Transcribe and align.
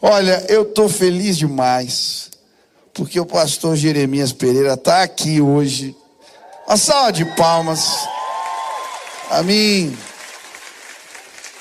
Olha, 0.00 0.46
eu 0.48 0.62
estou 0.62 0.88
feliz 0.88 1.36
demais, 1.36 2.30
porque 2.94 3.18
o 3.18 3.26
pastor 3.26 3.74
Jeremias 3.74 4.32
Pereira 4.32 4.74
está 4.74 5.02
aqui 5.02 5.40
hoje. 5.40 5.96
Uma 6.68 6.76
salva 6.76 7.12
de 7.12 7.24
palmas. 7.34 8.06
A 9.28 9.42
mim, 9.42 9.98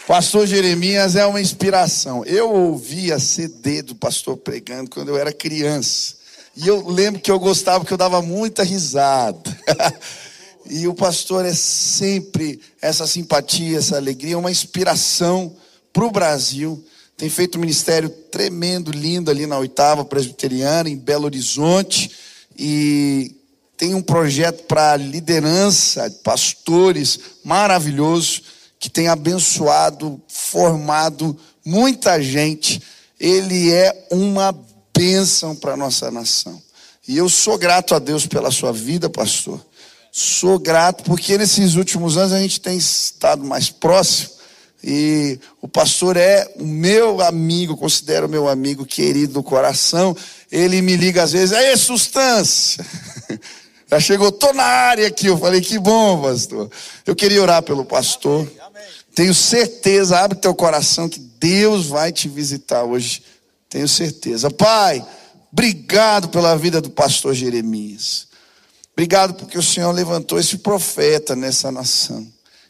pastor 0.06 0.46
Jeremias 0.46 1.16
é 1.16 1.26
uma 1.26 1.42
inspiração. 1.42 2.24
Eu 2.26 2.52
ouvia 2.52 3.18
CD 3.18 3.82
do 3.82 3.96
pastor 3.96 4.38
pregando 4.38 4.92
quando 4.92 5.10
eu 5.10 5.18
era 5.18 5.34
criança. 5.34 6.14
E 6.56 6.68
eu 6.68 6.88
lembro 6.88 7.20
que 7.20 7.32
eu 7.32 7.40
gostava, 7.40 7.84
que 7.84 7.92
eu 7.92 7.98
dava 7.98 8.22
muita 8.22 8.62
risada. 8.62 9.58
e 10.70 10.88
o 10.88 10.94
pastor 10.94 11.44
é 11.44 11.56
sempre 11.56 12.62
essa 12.80 13.08
simpatia, 13.08 13.80
essa 13.80 13.96
alegria, 13.96 14.38
uma 14.38 14.52
inspiração 14.52 15.56
para 15.92 16.06
o 16.06 16.12
Brasil 16.12 16.86
tem 17.18 17.30
feito 17.30 17.58
um 17.58 17.62
ministério 17.62 18.10
tremendo, 18.10 18.92
lindo 18.92 19.32
ali 19.32 19.48
na 19.48 19.58
oitava 19.58 20.06
presbiteriana, 20.06 20.88
em 20.88 20.96
Belo 20.96 21.26
Horizonte, 21.26 22.12
e 22.56 23.36
tem 23.76 23.96
um 23.96 24.04
projeto 24.04 24.66
para 24.66 24.96
liderança, 24.96 26.12
pastores 26.24 27.20
maravilhoso, 27.44 28.44
que 28.80 28.88
tem 28.88 29.08
abençoado, 29.08 30.22
formado 30.28 31.36
muita 31.66 32.22
gente. 32.22 32.82
Ele 33.20 33.72
é 33.72 34.08
uma 34.12 34.56
bênção 34.96 35.56
para 35.56 35.74
a 35.74 35.78
nossa 35.78 36.12
nação. 36.12 36.62
E 37.08 37.18
eu 37.18 37.28
sou 37.30 37.58
grato 37.58 37.96
a 37.96 38.00
Deus 38.00 38.28
pela 38.28 38.52
sua 38.52 38.72
vida, 38.72 39.10
pastor. 39.10 39.60
Sou 40.12 40.60
grato 40.60 41.04
porque 41.04 41.36
nesses 41.36 41.74
últimos 41.74 42.16
anos 42.16 42.32
a 42.32 42.40
gente 42.40 42.62
tem 42.62 42.78
estado 42.78 43.44
mais 43.44 43.72
próximo 43.72 44.37
e 44.84 45.40
o 45.62 45.68
pastor 45.68 46.18
é 46.18 46.48
o 46.56 46.64
meu 46.64 47.22
amigo, 47.22 47.76
considero 47.76 48.30
meu 48.30 48.48
amigo 48.48 48.86
querido 48.86 49.34
do 49.34 49.44
coração. 49.44 50.16
Ele 50.52 50.82
me 50.82 50.96
liga 50.96 51.24
às 51.24 51.32
vezes, 51.32 51.52
aí, 51.52 51.76
sustância. 51.76 52.86
Já 53.90 54.00
chegou, 54.00 54.32
tô 54.32 54.54
na 54.54 54.64
área 54.64 55.08
aqui. 55.08 55.28
Eu 55.28 55.38
falei, 55.38 55.62
que 55.62 55.80
bom, 55.80 56.22
pastor. 56.22 56.70
Eu 57.06 57.16
queria 57.16 57.42
orar 57.42 57.64
pelo 57.64 57.86
pastor. 57.86 58.42
Amém, 58.42 58.60
amém. 58.60 58.84
Tenho 59.16 59.34
certeza, 59.34 60.20
abre 60.20 60.38
teu 60.38 60.54
coração 60.54 61.10
que 61.10 61.20
Deus 61.20 61.88
vai 61.88 62.12
te 62.12 62.28
visitar 62.28 62.84
hoje. 62.84 63.24
Tenho 63.70 63.88
certeza. 63.88 64.52
Pai, 64.52 65.06
obrigado 65.52 66.30
pela 66.30 66.56
vida 66.56 66.80
do 66.82 66.90
pastor 66.90 67.34
Jeremias. 67.34 68.28
Obrigado 68.94 69.34
porque 69.36 69.58
o 69.58 69.64
Senhor 69.64 69.92
levantou 69.92 70.40
esse 70.40 70.58
profeta 70.58 71.36
nessa 71.36 71.72
nação. 71.72 72.28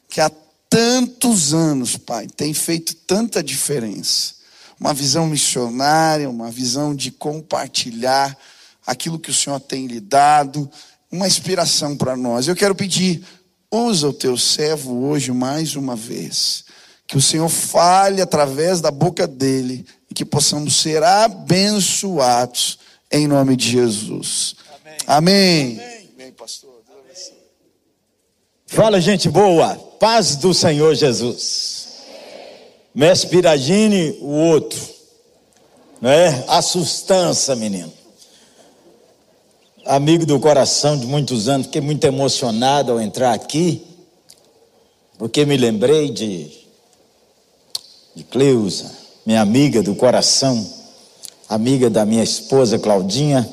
Que 0.10 0.22
a 0.22 0.32
tantos 0.70 1.54
anos, 1.54 1.98
Pai, 1.98 2.28
tem 2.28 2.54
feito 2.54 2.96
tanta 2.96 3.44
diferença. 3.44 4.36
Uma 4.80 4.94
visão 4.94 5.26
missionária, 5.26 6.30
uma 6.30 6.52
visão 6.52 6.96
de 6.96 7.12
compartilhar 7.12 8.38
aquilo 8.86 9.20
que 9.20 9.32
o 9.32 9.34
Senhor 9.34 9.60
tem 9.60 9.88
lhe 9.88 10.00
dado, 10.00 10.70
uma 11.12 11.28
inspiração 11.28 11.96
para 11.96 12.16
nós. 12.16 12.48
Eu 12.48 12.56
quero 12.56 12.76
pedir, 12.76 13.24
usa 13.72 14.08
o 14.08 14.14
teu 14.14 14.38
servo 14.38 15.06
hoje 15.08 15.32
mais 15.32 15.76
uma 15.76 15.96
vez. 15.96 16.64
Que 17.08 17.18
o 17.18 17.22
Senhor 17.22 17.50
fale 17.50 18.22
através 18.22 18.82
da 18.82 18.92
boca 18.92 19.26
dele 19.26 19.86
e 20.10 20.14
que 20.14 20.26
possamos 20.26 20.82
ser 20.82 21.02
abençoados 21.04 22.80
em 23.12 23.28
nome 23.28 23.56
de 23.56 23.72
Jesus. 23.72 24.56
Amém. 25.08 25.78
Amém. 25.78 26.10
Amém, 26.14 26.32
pastor. 26.34 26.78
Fala, 28.68 29.00
gente 29.00 29.30
boa. 29.30 29.87
Paz 30.00 30.36
do 30.36 30.54
Senhor 30.54 30.94
Jesus. 30.94 31.88
Mestre 32.94 33.30
Piragini, 33.30 34.18
o 34.22 34.30
outro. 34.30 34.80
Né? 36.02 36.44
A 36.48 36.62
sustância, 36.62 37.56
menino. 37.56 37.92
Amigo 39.86 40.26
do 40.26 40.40
coração 40.40 40.98
de 40.98 41.06
muitos 41.06 41.48
anos, 41.48 41.68
fiquei 41.68 41.82
muito 41.82 42.04
emocionado 42.04 42.92
ao 42.92 43.00
entrar 43.00 43.34
aqui, 43.34 43.82
porque 45.18 45.46
me 45.46 45.56
lembrei 45.56 46.10
de, 46.10 46.52
de 48.14 48.24
Cleusa, 48.24 48.92
minha 49.26 49.42
amiga 49.42 49.82
do 49.82 49.96
coração, 49.96 50.68
amiga 51.48 51.90
da 51.90 52.06
minha 52.06 52.24
esposa 52.24 52.78
Claudinha, 52.78 53.48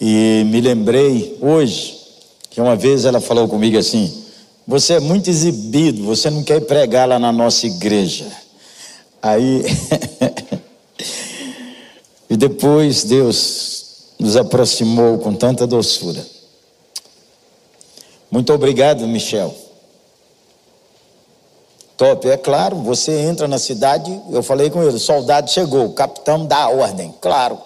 e 0.00 0.42
me 0.46 0.60
lembrei 0.60 1.38
hoje 1.40 2.00
que 2.50 2.60
uma 2.60 2.74
vez 2.74 3.04
ela 3.04 3.20
falou 3.20 3.46
comigo 3.46 3.78
assim: 3.78 4.21
você 4.66 4.94
é 4.94 5.00
muito 5.00 5.28
exibido, 5.28 6.04
você 6.04 6.30
não 6.30 6.42
quer 6.42 6.60
pregar 6.60 7.08
lá 7.08 7.18
na 7.18 7.32
nossa 7.32 7.66
igreja. 7.66 8.26
Aí. 9.20 9.62
e 12.30 12.36
depois 12.36 13.04
Deus 13.04 14.14
nos 14.18 14.36
aproximou 14.36 15.18
com 15.18 15.34
tanta 15.34 15.66
doçura. 15.66 16.24
Muito 18.30 18.52
obrigado, 18.52 19.06
Michel. 19.06 19.54
Top, 21.96 22.28
é 22.28 22.36
claro, 22.36 22.76
você 22.76 23.12
entra 23.12 23.46
na 23.46 23.58
cidade, 23.58 24.10
eu 24.30 24.42
falei 24.42 24.70
com 24.70 24.82
ele, 24.82 24.96
o 24.96 24.98
soldado 24.98 25.50
chegou, 25.50 25.86
o 25.86 25.92
capitão 25.92 26.46
dá 26.46 26.62
a 26.62 26.70
ordem, 26.70 27.14
claro. 27.20 27.58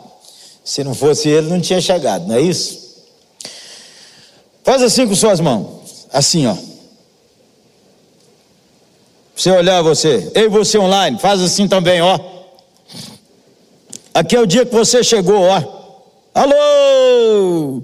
Se 0.64 0.82
não 0.82 0.94
fosse 0.94 1.28
ele, 1.28 1.48
não 1.48 1.60
tinha 1.60 1.80
chegado, 1.80 2.26
não 2.26 2.34
é 2.34 2.40
isso? 2.40 2.86
Faz 4.64 4.82
assim 4.82 5.06
com 5.06 5.14
suas 5.14 5.40
mãos, 5.40 6.08
assim, 6.12 6.46
ó. 6.46 6.56
Você 9.36 9.50
olhar 9.50 9.82
você, 9.82 10.32
ei 10.34 10.48
você 10.48 10.78
online, 10.78 11.18
faz 11.18 11.42
assim 11.42 11.68
também, 11.68 12.00
ó. 12.00 12.18
Aqui 14.14 14.34
é 14.34 14.40
o 14.40 14.46
dia 14.46 14.64
que 14.64 14.74
você 14.74 15.04
chegou, 15.04 15.42
ó. 15.42 15.62
Alô! 16.34 17.82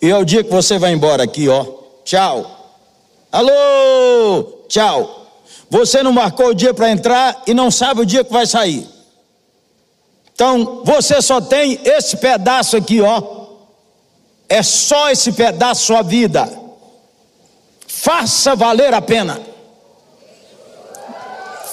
E 0.00 0.08
é 0.08 0.16
o 0.16 0.24
dia 0.24 0.42
que 0.42 0.50
você 0.50 0.78
vai 0.78 0.92
embora 0.92 1.22
aqui, 1.22 1.46
ó. 1.46 1.66
Tchau. 2.06 2.74
Alô! 3.30 4.64
Tchau. 4.66 5.26
Você 5.68 6.02
não 6.02 6.10
marcou 6.10 6.48
o 6.48 6.54
dia 6.54 6.72
para 6.72 6.90
entrar 6.90 7.42
e 7.46 7.52
não 7.52 7.70
sabe 7.70 8.00
o 8.00 8.06
dia 8.06 8.24
que 8.24 8.32
vai 8.32 8.46
sair. 8.46 8.88
Então, 10.34 10.80
você 10.86 11.20
só 11.20 11.38
tem 11.38 11.78
esse 11.84 12.16
pedaço 12.16 12.78
aqui, 12.78 13.02
ó. 13.02 13.22
É 14.48 14.62
só 14.62 15.10
esse 15.10 15.32
pedaço 15.32 15.84
sua 15.84 16.00
vida. 16.00 16.50
Faça 17.86 18.56
valer 18.56 18.94
a 18.94 19.02
pena 19.02 19.57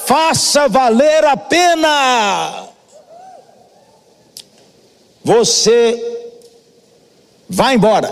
faça 0.05 0.67
valer 0.67 1.25
a 1.25 1.35
pena. 1.35 2.69
Você 5.23 5.99
vai 7.49 7.75
embora. 7.75 8.11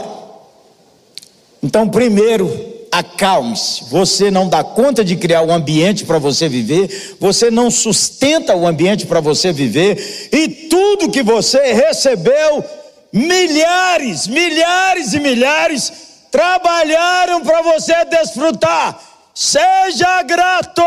Então, 1.62 1.88
primeiro, 1.88 2.50
acalme-se. 2.92 3.86
Você 3.86 4.30
não 4.30 4.50
dá 4.50 4.64
conta 4.64 5.04
de 5.04 5.16
criar 5.16 5.42
o 5.42 5.48
um 5.48 5.54
ambiente 5.54 6.06
para 6.06 6.20
você 6.20 6.50
viver, 6.50 7.16
você 7.20 7.50
não 7.50 7.72
sustenta 7.72 8.56
o 8.56 8.68
ambiente 8.68 9.06
para 9.06 9.20
você 9.20 9.52
viver, 9.52 10.30
e 10.32 10.48
tudo 10.48 11.12
que 11.12 11.24
você 11.24 11.74
recebeu, 11.74 12.64
milhares, 13.12 14.28
milhares 14.28 15.14
e 15.14 15.20
milhares 15.20 15.94
trabalharam 16.32 17.42
para 17.42 17.62
você 17.62 17.94
desfrutar. 18.06 19.13
Seja 19.34 20.22
grato. 20.24 20.84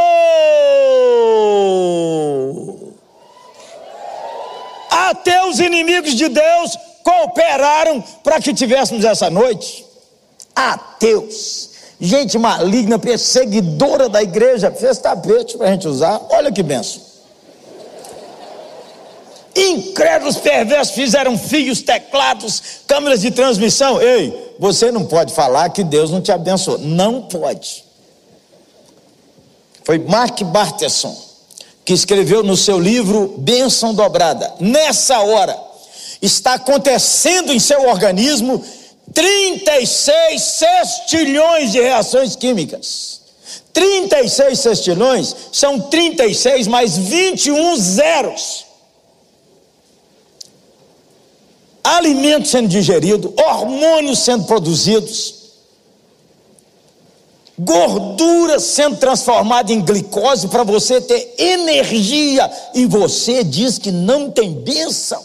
Até 4.91 5.45
os 5.47 5.59
inimigos 5.59 6.15
de 6.15 6.29
Deus 6.29 6.79
cooperaram 7.03 8.03
para 8.23 8.41
que 8.41 8.55
tivéssemos 8.55 9.05
essa 9.05 9.29
noite. 9.29 9.85
Ateus, 10.55 11.71
gente 12.01 12.39
maligna, 12.39 12.99
perseguidora 12.99 14.09
da 14.09 14.23
igreja, 14.23 14.71
fez 14.71 14.99
tapete 14.99 15.59
para 15.59 15.69
a 15.69 15.71
gente 15.73 15.89
usar. 15.89 16.21
Olha 16.31 16.53
que 16.53 16.63
benção. 16.63 17.03
Incrédulos 19.57 20.37
perversos 20.37 20.95
fizeram 20.95 21.37
fios, 21.37 21.81
teclados, 21.81 22.63
câmeras 22.87 23.23
de 23.23 23.31
transmissão. 23.31 24.01
Ei, 24.01 24.55
você 24.59 24.93
não 24.93 25.07
pode 25.07 25.33
falar 25.33 25.71
que 25.71 25.83
Deus 25.83 26.11
não 26.11 26.21
te 26.21 26.31
abençoou. 26.31 26.79
Não 26.79 27.23
pode. 27.23 27.86
Foi 29.87 30.01
Mark 30.01 30.43
Barteson 30.43 31.17
que 31.85 31.93
escreveu 31.93 32.43
no 32.43 32.57
seu 32.57 32.81
livro 32.81 33.37
Bênção 33.39 33.95
Dobrada. 33.95 34.53
Nessa 34.59 35.21
hora, 35.21 35.57
está 36.21 36.55
acontecendo 36.55 37.53
em 37.53 37.61
seu 37.61 37.89
organismo 37.89 38.65
36 39.15 40.43
sextilhões 40.43 41.71
de 41.71 41.81
reações 41.81 42.35
químicas. 42.35 43.21
36 43.73 44.59
sextilhões 44.59 45.37
são 45.53 45.79
36 45.79 46.67
mais 46.67 46.99
21 46.99 47.77
zeros. 47.77 48.67
Alimento 51.85 52.49
sendo 52.49 52.67
digerido, 52.67 53.33
hormônios 53.37 54.19
sendo 54.19 54.47
produzidos. 54.47 55.36
Gordura 57.59 58.61
sendo 58.61 58.97
transformada 58.97 59.73
em 59.73 59.81
glicose 59.81 60.49
para 60.49 60.63
você 60.63 61.01
ter 61.01 61.35
energia, 61.39 62.51
e 62.75 62.85
você 62.87 63.43
diz 63.43 63.79
que 63.79 63.91
não 63.91 64.31
tem 64.31 64.53
bênção. 64.53 65.25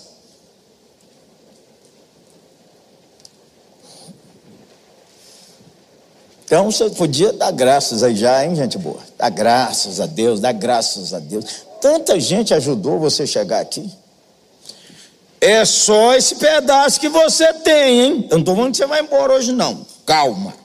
Então 6.46 6.70
você 6.70 6.90
podia 6.90 7.32
dar 7.32 7.52
graças 7.52 8.04
aí 8.04 8.14
já, 8.14 8.46
hein, 8.46 8.56
gente 8.56 8.78
boa? 8.78 9.00
Dar 9.18 9.30
graças 9.30 10.02
a 10.02 10.06
Deus, 10.06 10.42
dar 10.42 10.52
graças 10.52 11.14
a 11.14 11.20
Deus. 11.20 11.46
Tanta 11.80 12.20
gente 12.20 12.54
ajudou 12.54 13.00
você 13.00 13.26
chegar 13.26 13.62
aqui. 13.62 13.90
É 15.40 15.64
só 15.64 16.14
esse 16.14 16.36
pedaço 16.36 17.00
que 17.00 17.08
você 17.08 17.54
tem, 17.54 18.02
hein? 18.02 18.28
Eu 18.30 18.36
não 18.36 18.40
estou 18.40 18.56
falando 18.56 18.72
que 18.72 18.78
você 18.78 18.86
vai 18.86 19.02
embora 19.02 19.34
hoje, 19.34 19.54
não. 19.54 19.86
Calma. 20.06 20.61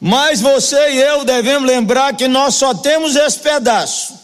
Mas 0.00 0.40
você 0.40 0.92
e 0.92 1.02
eu 1.02 1.24
devemos 1.24 1.68
lembrar 1.68 2.16
que 2.16 2.26
nós 2.26 2.54
só 2.54 2.72
temos 2.72 3.14
esse 3.16 3.38
pedaço. 3.38 4.18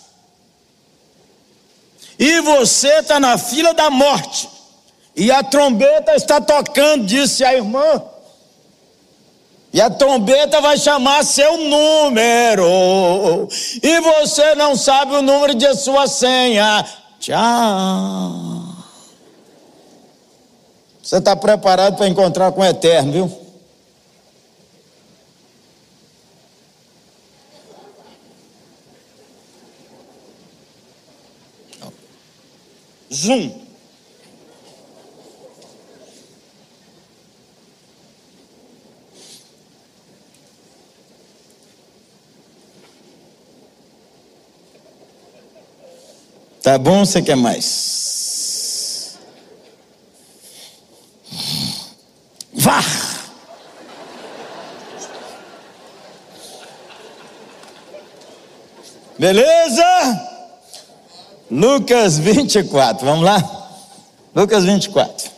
E 2.19 2.41
você 2.41 3.01
está 3.01 3.21
na 3.21 3.37
fila 3.37 3.75
da 3.75 3.91
morte. 3.91 4.49
E 5.15 5.31
a 5.31 5.43
trombeta 5.43 6.15
está 6.15 6.41
tocando, 6.41 7.05
disse 7.05 7.45
a 7.45 7.55
irmã. 7.55 8.03
E 9.73 9.81
a 9.81 9.91
trombeta 9.91 10.61
vai 10.63 10.79
chamar 10.79 11.23
seu 11.25 11.59
número. 11.59 13.47
E 13.83 14.01
você 14.01 14.55
não 14.55 14.75
sabe 14.75 15.15
o 15.15 15.21
número 15.21 15.55
de 15.55 15.75
sua 15.75 16.07
senha. 16.07 16.87
Tchau. 17.21 18.67
Você 21.03 21.19
está 21.19 21.37
preparado 21.37 21.97
para 21.97 22.09
encontrar 22.09 22.51
com 22.53 22.63
o 22.63 22.65
Eterno, 22.65 23.13
viu? 23.13 23.46
Zoom. 33.13 33.67
Tá 46.63 46.77
bom 46.79 47.05
você 47.05 47.23
quer 47.23 47.37
mais? 47.37 49.17
Vá! 52.53 52.81
Beleza? 59.17 60.36
Lucas 61.51 62.19
24, 62.19 63.07
vamos 63.07 63.25
lá? 63.25 63.43
Lucas 64.35 64.65
24. 64.65 65.31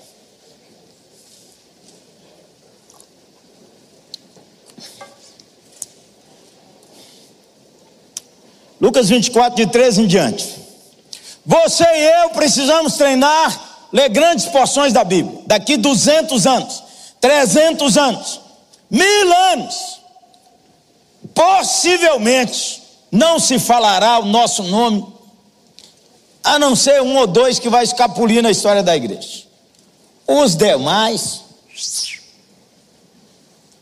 Lucas 8.81 9.09
24, 9.09 9.57
de 9.57 9.71
13 9.71 10.03
em 10.03 10.07
diante. 10.07 10.57
Você 11.45 11.85
e 11.85 12.23
eu 12.23 12.31
precisamos 12.31 12.95
treinar, 12.95 13.89
ler 13.93 14.09
grandes 14.09 14.47
porções 14.47 14.93
da 14.93 15.05
Bíblia. 15.05 15.43
Daqui 15.47 15.77
200 15.77 16.47
anos, 16.47 16.83
300 17.21 17.97
anos, 17.99 18.41
mil 18.91 19.33
anos, 19.53 20.01
possivelmente 21.35 22.83
não 23.11 23.39
se 23.39 23.59
falará 23.59 24.19
o 24.21 24.27
nosso 24.27 24.63
nome, 24.63 25.07
a 26.55 26.59
não 26.59 26.75
ser 26.75 27.03
um 27.03 27.17
ou 27.17 27.27
dois 27.27 27.59
que 27.59 27.69
vai 27.69 27.85
escapulir 27.85 28.43
na 28.43 28.51
história 28.51 28.83
da 28.83 28.97
igreja. 28.97 29.45
Os 30.27 30.55
demais 30.57 31.49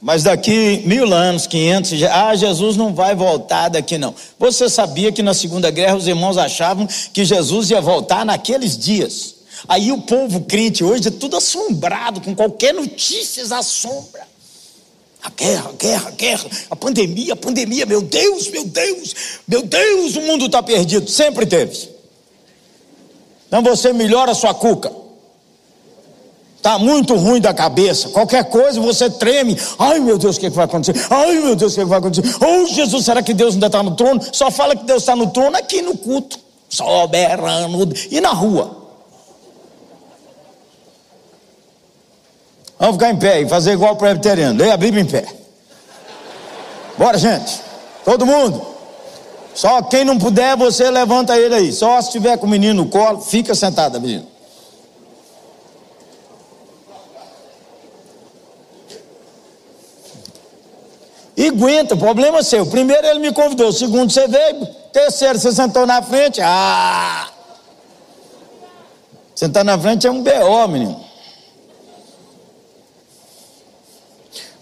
mas 0.00 0.22
daqui 0.22 0.82
mil 0.86 1.12
anos, 1.12 1.48
quinhentos, 1.48 2.00
ah, 2.04 2.34
Jesus 2.36 2.76
não 2.76 2.94
vai 2.94 3.14
voltar 3.16 3.68
daqui 3.68 3.98
não. 3.98 4.14
Você 4.38 4.68
sabia 4.68 5.10
que 5.10 5.22
na 5.22 5.34
Segunda 5.34 5.70
Guerra 5.70 5.96
os 5.96 6.06
irmãos 6.06 6.38
achavam 6.38 6.86
que 7.12 7.24
Jesus 7.24 7.70
ia 7.70 7.80
voltar 7.80 8.24
naqueles 8.24 8.78
dias? 8.78 9.34
Aí 9.66 9.90
o 9.90 10.02
povo 10.02 10.42
crente 10.42 10.84
hoje 10.84 11.08
é 11.08 11.10
tudo 11.10 11.36
assombrado, 11.36 12.20
com 12.20 12.36
qualquer 12.36 12.72
notícia 12.74 13.42
assombra. 13.56 14.22
A 15.22 15.30
guerra, 15.30 15.70
a 15.70 15.72
guerra, 15.72 16.08
a 16.08 16.10
guerra, 16.12 16.50
a 16.70 16.76
pandemia, 16.76 17.32
a 17.32 17.36
pandemia, 17.36 17.84
meu 17.84 18.02
Deus, 18.02 18.48
meu 18.48 18.64
Deus, 18.64 19.14
meu 19.48 19.62
Deus, 19.62 20.14
o 20.14 20.20
mundo 20.20 20.46
está 20.46 20.62
perdido. 20.62 21.10
Sempre 21.10 21.46
teve. 21.46 21.95
Então 23.46 23.62
você 23.62 23.92
melhora 23.92 24.32
a 24.32 24.34
sua 24.34 24.54
cuca 24.54 25.06
está 26.66 26.80
muito 26.80 27.14
ruim 27.14 27.40
da 27.40 27.54
cabeça, 27.54 28.08
qualquer 28.08 28.44
coisa 28.46 28.80
você 28.80 29.08
treme. 29.08 29.56
Ai 29.78 30.00
meu 30.00 30.18
Deus, 30.18 30.36
o 30.36 30.40
que, 30.40 30.46
é 30.46 30.50
que 30.50 30.56
vai 30.56 30.64
acontecer? 30.64 31.06
Ai 31.08 31.36
meu 31.36 31.54
Deus, 31.54 31.72
o 31.72 31.74
que, 31.76 31.80
é 31.80 31.84
que 31.84 31.88
vai 31.88 31.98
acontecer? 32.00 32.36
Oh 32.44 32.66
Jesus, 32.66 33.04
será 33.04 33.22
que 33.22 33.32
Deus 33.32 33.54
ainda 33.54 33.66
está 33.66 33.82
no 33.84 33.94
trono? 33.94 34.20
Só 34.32 34.50
fala 34.50 34.74
que 34.74 34.84
Deus 34.84 35.02
está 35.02 35.14
no 35.14 35.28
trono 35.30 35.56
aqui 35.56 35.80
no 35.80 35.96
culto, 35.96 36.38
soberano 36.68 37.88
e 38.10 38.20
na 38.20 38.30
rua. 38.30 38.84
Vamos 42.78 42.96
ficar 42.96 43.10
em 43.10 43.16
pé 43.16 43.40
e 43.42 43.48
fazer 43.48 43.72
igual 43.72 43.94
o 43.94 43.96
presbiteriano. 43.96 44.58
Leia 44.58 44.74
a 44.74 44.76
Bíblia 44.76 45.02
em 45.02 45.06
pé. 45.06 45.24
Bora, 46.98 47.16
gente. 47.16 47.60
Todo 48.04 48.26
mundo. 48.26 48.75
Só 49.56 49.80
quem 49.80 50.04
não 50.04 50.18
puder, 50.18 50.54
você 50.54 50.90
levanta 50.90 51.38
ele 51.38 51.54
aí. 51.54 51.72
Só 51.72 51.98
se 52.02 52.10
tiver 52.10 52.36
com 52.36 52.46
o 52.46 52.50
menino 52.50 52.84
no 52.84 52.90
colo, 52.90 53.22
fica 53.22 53.54
sentado, 53.54 53.98
menino. 53.98 54.26
E 61.34 61.46
aguenta, 61.46 61.96
problema 61.96 62.40
é 62.40 62.42
seu. 62.42 62.66
Primeiro 62.66 63.06
ele 63.06 63.18
me 63.18 63.32
convidou, 63.32 63.72
segundo 63.72 64.12
você 64.12 64.28
veio, 64.28 64.66
terceiro 64.92 65.38
você 65.38 65.50
sentou 65.50 65.86
na 65.86 66.02
frente. 66.02 66.38
Ah! 66.42 67.30
Sentar 69.34 69.64
na 69.64 69.78
frente 69.78 70.06
é 70.06 70.10
um 70.10 70.22
B.O., 70.22 70.68
menino. 70.68 71.02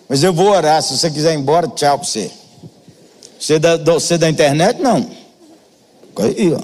Mas 0.09 0.23
eu 0.23 0.33
vou 0.33 0.51
orar, 0.51 0.81
se 0.83 0.97
você 0.97 1.11
quiser 1.11 1.33
ir 1.33 1.39
embora, 1.39 1.67
tchau 1.67 1.99
para 1.99 2.07
você. 2.07 2.44
Você 3.45 3.59
da, 3.59 3.77
você 3.77 4.17
da 4.17 4.31
internet, 4.31 4.81
não. 4.81 5.07
Aí, 6.17 6.51
ó. 6.51 6.61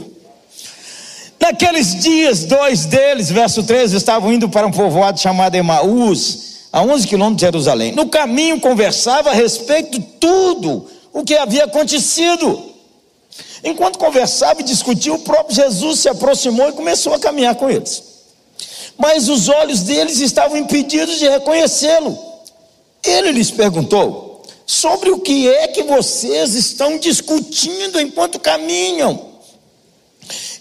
Naqueles 1.39 2.01
dias, 2.01 2.45
dois 2.45 2.87
deles, 2.87 3.31
verso 3.31 3.63
13, 3.63 3.99
estavam 3.99 4.33
indo 4.33 4.49
para 4.49 4.67
um 4.67 4.71
povoado 4.71 5.21
chamado 5.21 5.55
Emaús 5.55 6.69
a 6.73 6.81
11 6.83 7.07
quilômetros 7.07 7.37
de 7.37 7.45
Jerusalém. 7.45 7.93
No 7.93 8.09
caminho 8.09 8.59
conversava 8.61 9.29
a 9.29 9.35
respeito 9.35 9.99
de 9.99 10.01
tudo 10.19 10.87
o 11.13 11.23
que 11.23 11.37
havia 11.37 11.65
acontecido. 11.65 12.71
Enquanto 13.63 13.99
conversava 13.99 14.63
e 14.63 14.65
discutia, 14.65 15.13
o 15.13 15.19
próprio 15.19 15.57
Jesus 15.57 16.01
se 16.01 16.09
aproximou 16.09 16.71
e 16.71 16.73
começou 16.73 17.13
a 17.13 17.19
caminhar 17.19 17.57
com 17.57 17.69
eles. 17.69 18.03
Mas 18.97 19.29
os 19.29 19.51
olhos 19.51 19.83
deles 19.83 20.19
estavam 20.21 20.57
impedidos 20.57 21.19
de 21.19 21.29
reconhecê-lo. 21.29 22.19
Ele 23.05 23.33
lhes 23.33 23.51
perguntou: 23.51 24.30
sobre 24.71 25.11
o 25.11 25.19
que 25.19 25.49
é 25.49 25.67
que 25.67 25.83
vocês 25.83 26.55
estão 26.55 26.97
discutindo 26.97 28.01
enquanto 28.01 28.39
caminham? 28.39 29.31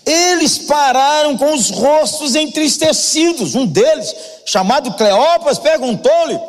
Eles 0.03 0.57
pararam 0.57 1.37
com 1.37 1.53
os 1.53 1.69
rostos 1.69 2.33
entristecidos. 2.33 3.53
Um 3.53 3.67
deles, 3.67 4.15
chamado 4.47 4.93
Cleopas, 4.93 5.59
perguntou-lhe: 5.59 6.39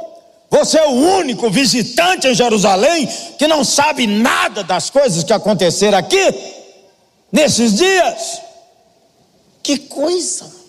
Você 0.49 0.79
é 0.79 0.87
o 0.87 0.93
único 1.19 1.50
visitante 1.50 2.26
em 2.26 2.35
Jerusalém 2.35 3.07
que 3.38 3.47
não 3.47 3.62
sabe 3.62 4.07
nada 4.07 4.64
das 4.64 4.88
coisas 4.88 5.23
que 5.23 5.33
aconteceram 5.35 5.99
aqui, 5.99 6.35
nesses 7.31 7.75
dias? 7.75 8.40
Que 9.62 9.76
coisa! 9.76 10.60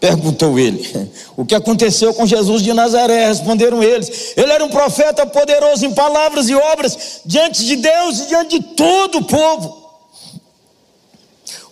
Perguntou 0.00 0.58
ele. 0.58 1.10
O 1.36 1.44
que 1.44 1.54
aconteceu 1.54 2.12
com 2.12 2.26
Jesus 2.26 2.62
de 2.62 2.72
Nazaré? 2.72 3.28
Responderam 3.28 3.82
eles. 3.82 4.34
Ele 4.36 4.52
era 4.52 4.64
um 4.64 4.68
profeta 4.68 5.26
poderoso 5.26 5.86
em 5.86 5.94
palavras 5.94 6.48
e 6.48 6.54
obras 6.54 7.20
diante 7.24 7.64
de 7.64 7.76
Deus 7.76 8.20
e 8.20 8.26
diante 8.26 8.58
de 8.58 8.66
todo 8.74 9.18
o 9.18 9.24
povo 9.24 9.86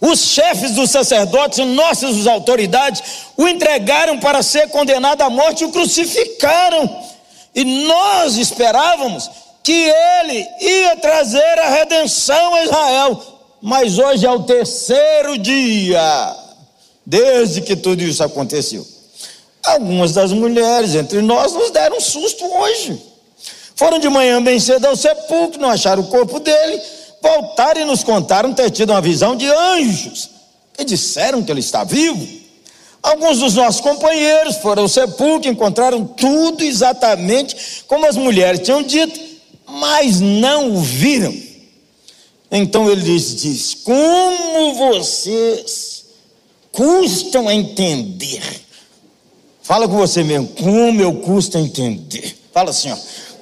os 0.06 0.20
chefes 0.20 0.72
dos 0.72 0.90
sacerdotes 0.90 1.64
nossas 1.66 2.26
autoridades 2.26 3.02
o 3.38 3.48
entregaram 3.48 4.20
para 4.20 4.42
ser 4.42 4.68
condenado 4.68 5.22
à 5.22 5.30
morte 5.30 5.62
e 5.62 5.66
o 5.66 5.72
crucificaram. 5.72 7.02
E 7.54 7.64
nós 7.64 8.36
esperávamos 8.36 9.30
que 9.62 9.72
ele 9.72 10.46
ia 10.60 10.96
trazer 10.96 11.58
a 11.58 11.70
redenção 11.70 12.54
a 12.54 12.64
Israel. 12.64 13.22
Mas 13.62 13.98
hoje 13.98 14.26
é 14.26 14.30
o 14.30 14.42
terceiro 14.42 15.38
dia 15.38 16.36
desde 17.04 17.60
que 17.60 17.76
tudo 17.76 18.02
isso 18.02 18.22
aconteceu. 18.22 18.86
Algumas 19.64 20.12
das 20.12 20.32
mulheres 20.32 20.94
entre 20.94 21.22
nós 21.22 21.52
nos 21.52 21.70
deram 21.70 22.00
susto 22.00 22.44
hoje. 22.44 23.00
Foram 23.74 23.98
de 23.98 24.08
manhã 24.08 24.42
bem 24.42 24.60
cedo 24.60 24.86
ao 24.86 24.96
sepulcro, 24.96 25.60
não 25.60 25.70
acharam 25.70 26.02
o 26.02 26.06
corpo 26.06 26.38
dele, 26.38 26.80
voltaram 27.22 27.80
e 27.80 27.84
nos 27.84 28.04
contaram 28.04 28.52
ter 28.52 28.70
tido 28.70 28.90
uma 28.90 29.00
visão 29.00 29.34
de 29.34 29.46
anjos 29.46 30.30
e 30.78 30.84
disseram 30.84 31.42
que 31.42 31.50
ele 31.50 31.60
está 31.60 31.82
vivo. 31.82 32.44
Alguns 33.02 33.38
dos 33.38 33.54
nossos 33.54 33.80
companheiros 33.80 34.56
foram 34.56 34.84
ao 34.84 34.88
sepulcro, 34.88 35.50
encontraram 35.50 36.06
tudo 36.06 36.62
exatamente 36.64 37.84
como 37.86 38.06
as 38.06 38.16
mulheres 38.16 38.60
tinham 38.60 38.82
dito, 38.82 39.18
mas 39.66 40.20
não 40.20 40.74
o 40.74 40.80
viram. 40.80 41.34
Então 42.50 42.90
ele 42.90 43.02
lhes 43.02 43.34
diz: 43.34 43.74
Como 43.74 44.74
vocês 44.74 45.93
custam 46.74 47.48
a 47.48 47.54
entender? 47.54 48.42
Fala 49.62 49.88
com 49.88 49.96
você 49.96 50.22
mesmo, 50.22 50.48
como 50.48 51.00
eu 51.00 51.14
custo 51.20 51.56
a 51.56 51.60
entender? 51.60 52.36
Fala 52.52 52.70
assim, 52.70 52.92
ó, 52.92 52.96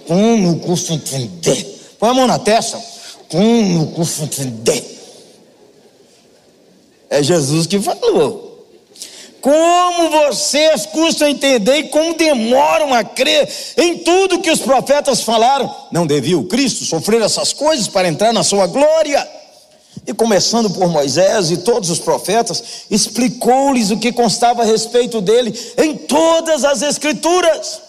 como 0.06 0.48
eu 0.48 0.56
custo 0.60 0.92
a 0.92 0.94
entender? 0.94 1.96
Põe 1.98 2.10
a 2.10 2.14
mão 2.14 2.26
na 2.28 2.38
testa, 2.38 2.80
como 3.28 3.82
eu 3.82 3.86
custo 3.88 4.22
a 4.22 4.24
entender? 4.26 4.84
É 7.10 7.22
Jesus 7.22 7.66
que 7.66 7.80
falou. 7.80 8.52
Como 9.40 10.10
vocês 10.10 10.86
custam 10.86 11.28
entender 11.28 11.76
e 11.76 11.88
como 11.88 12.14
demoram 12.14 12.94
a 12.94 13.02
crer 13.02 13.48
em 13.76 13.98
tudo 13.98 14.38
que 14.38 14.50
os 14.50 14.60
profetas 14.60 15.22
falaram. 15.22 15.74
Não 15.90 16.06
devia 16.06 16.38
o 16.38 16.44
Cristo 16.44 16.84
sofrer 16.84 17.20
essas 17.20 17.52
coisas 17.52 17.88
para 17.88 18.06
entrar 18.06 18.32
na 18.32 18.44
sua 18.44 18.68
glória? 18.68 19.28
E 20.06 20.12
começando 20.12 20.70
por 20.70 20.88
Moisés 20.88 21.50
e 21.50 21.58
todos 21.58 21.90
os 21.90 21.98
profetas, 21.98 22.62
explicou-lhes 22.90 23.90
o 23.90 23.98
que 23.98 24.12
constava 24.12 24.62
a 24.62 24.66
respeito 24.66 25.20
dele 25.20 25.58
em 25.76 25.96
todas 25.96 26.64
as 26.64 26.82
Escrituras. 26.82 27.80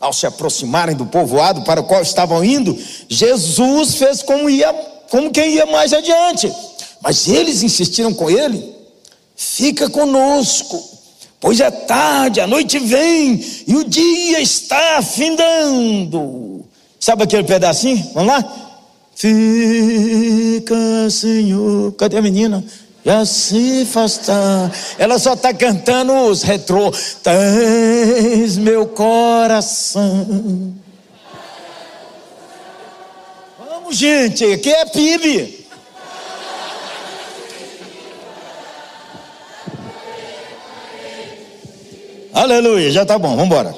Ao 0.00 0.12
se 0.12 0.26
aproximarem 0.26 0.96
do 0.96 1.06
povoado 1.06 1.62
para 1.62 1.80
o 1.80 1.84
qual 1.84 2.02
estavam 2.02 2.44
indo, 2.44 2.78
Jesus 3.08 3.94
fez 3.94 4.22
como, 4.22 4.48
ia, 4.50 4.72
como 5.10 5.30
quem 5.30 5.54
ia 5.54 5.66
mais 5.66 5.92
adiante. 5.92 6.52
Mas 7.02 7.28
eles 7.28 7.62
insistiram 7.62 8.12
com 8.12 8.30
ele 8.30 8.74
Fica 9.36 9.90
conosco, 9.90 10.82
pois 11.40 11.60
é 11.60 11.70
tarde, 11.70 12.40
a 12.40 12.46
noite 12.46 12.78
vem 12.78 13.44
e 13.66 13.74
o 13.74 13.84
dia 13.84 14.40
está 14.40 14.98
afindando. 14.98 16.64
Sabe 17.00 17.24
aquele 17.24 17.42
pedacinho? 17.42 18.10
Vamos 18.14 18.32
lá? 18.32 18.73
Fica, 19.14 20.74
Senhor. 21.10 21.92
Cadê 21.92 22.18
a 22.18 22.22
menina? 22.22 22.64
Já 23.04 23.24
se 23.26 23.82
afastar. 23.82 24.72
Ela 24.98 25.18
só 25.18 25.34
está 25.34 25.52
cantando 25.52 26.12
os 26.12 26.42
retrô. 26.42 26.90
Tens 27.22 28.56
meu 28.56 28.86
coração. 28.86 30.74
Vamos, 33.58 33.96
gente, 33.96 34.44
aqui 34.44 34.70
é 34.70 34.86
PIB. 34.86 35.64
Aleluia, 42.32 42.90
já 42.90 43.02
está 43.02 43.16
bom, 43.16 43.30
vamos 43.30 43.44
embora. 43.44 43.72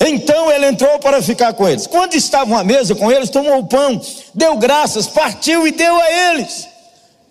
Então 0.00 0.41
ele 0.52 0.66
entrou 0.66 0.98
para 0.98 1.22
ficar 1.22 1.52
com 1.54 1.68
eles. 1.68 1.86
Quando 1.86 2.14
estavam 2.14 2.56
à 2.56 2.64
mesa 2.64 2.94
com 2.94 3.10
eles, 3.10 3.30
tomou 3.30 3.58
o 3.58 3.66
pão, 3.66 4.00
deu 4.34 4.56
graças, 4.56 5.06
partiu 5.06 5.66
e 5.66 5.72
deu 5.72 5.94
a 5.94 6.10
eles. 6.10 6.68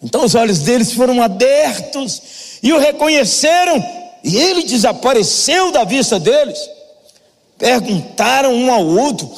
Então 0.03 0.25
os 0.25 0.35
olhos 0.35 0.59
deles 0.59 0.93
foram 0.93 1.21
abertos 1.21 2.21
e 2.63 2.73
o 2.73 2.79
reconheceram, 2.79 3.83
e 4.23 4.37
ele 4.37 4.63
desapareceu 4.63 5.71
da 5.71 5.83
vista 5.83 6.19
deles. 6.19 6.59
Perguntaram 7.57 8.53
um 8.53 8.71
ao 8.71 8.85
outro: 8.85 9.29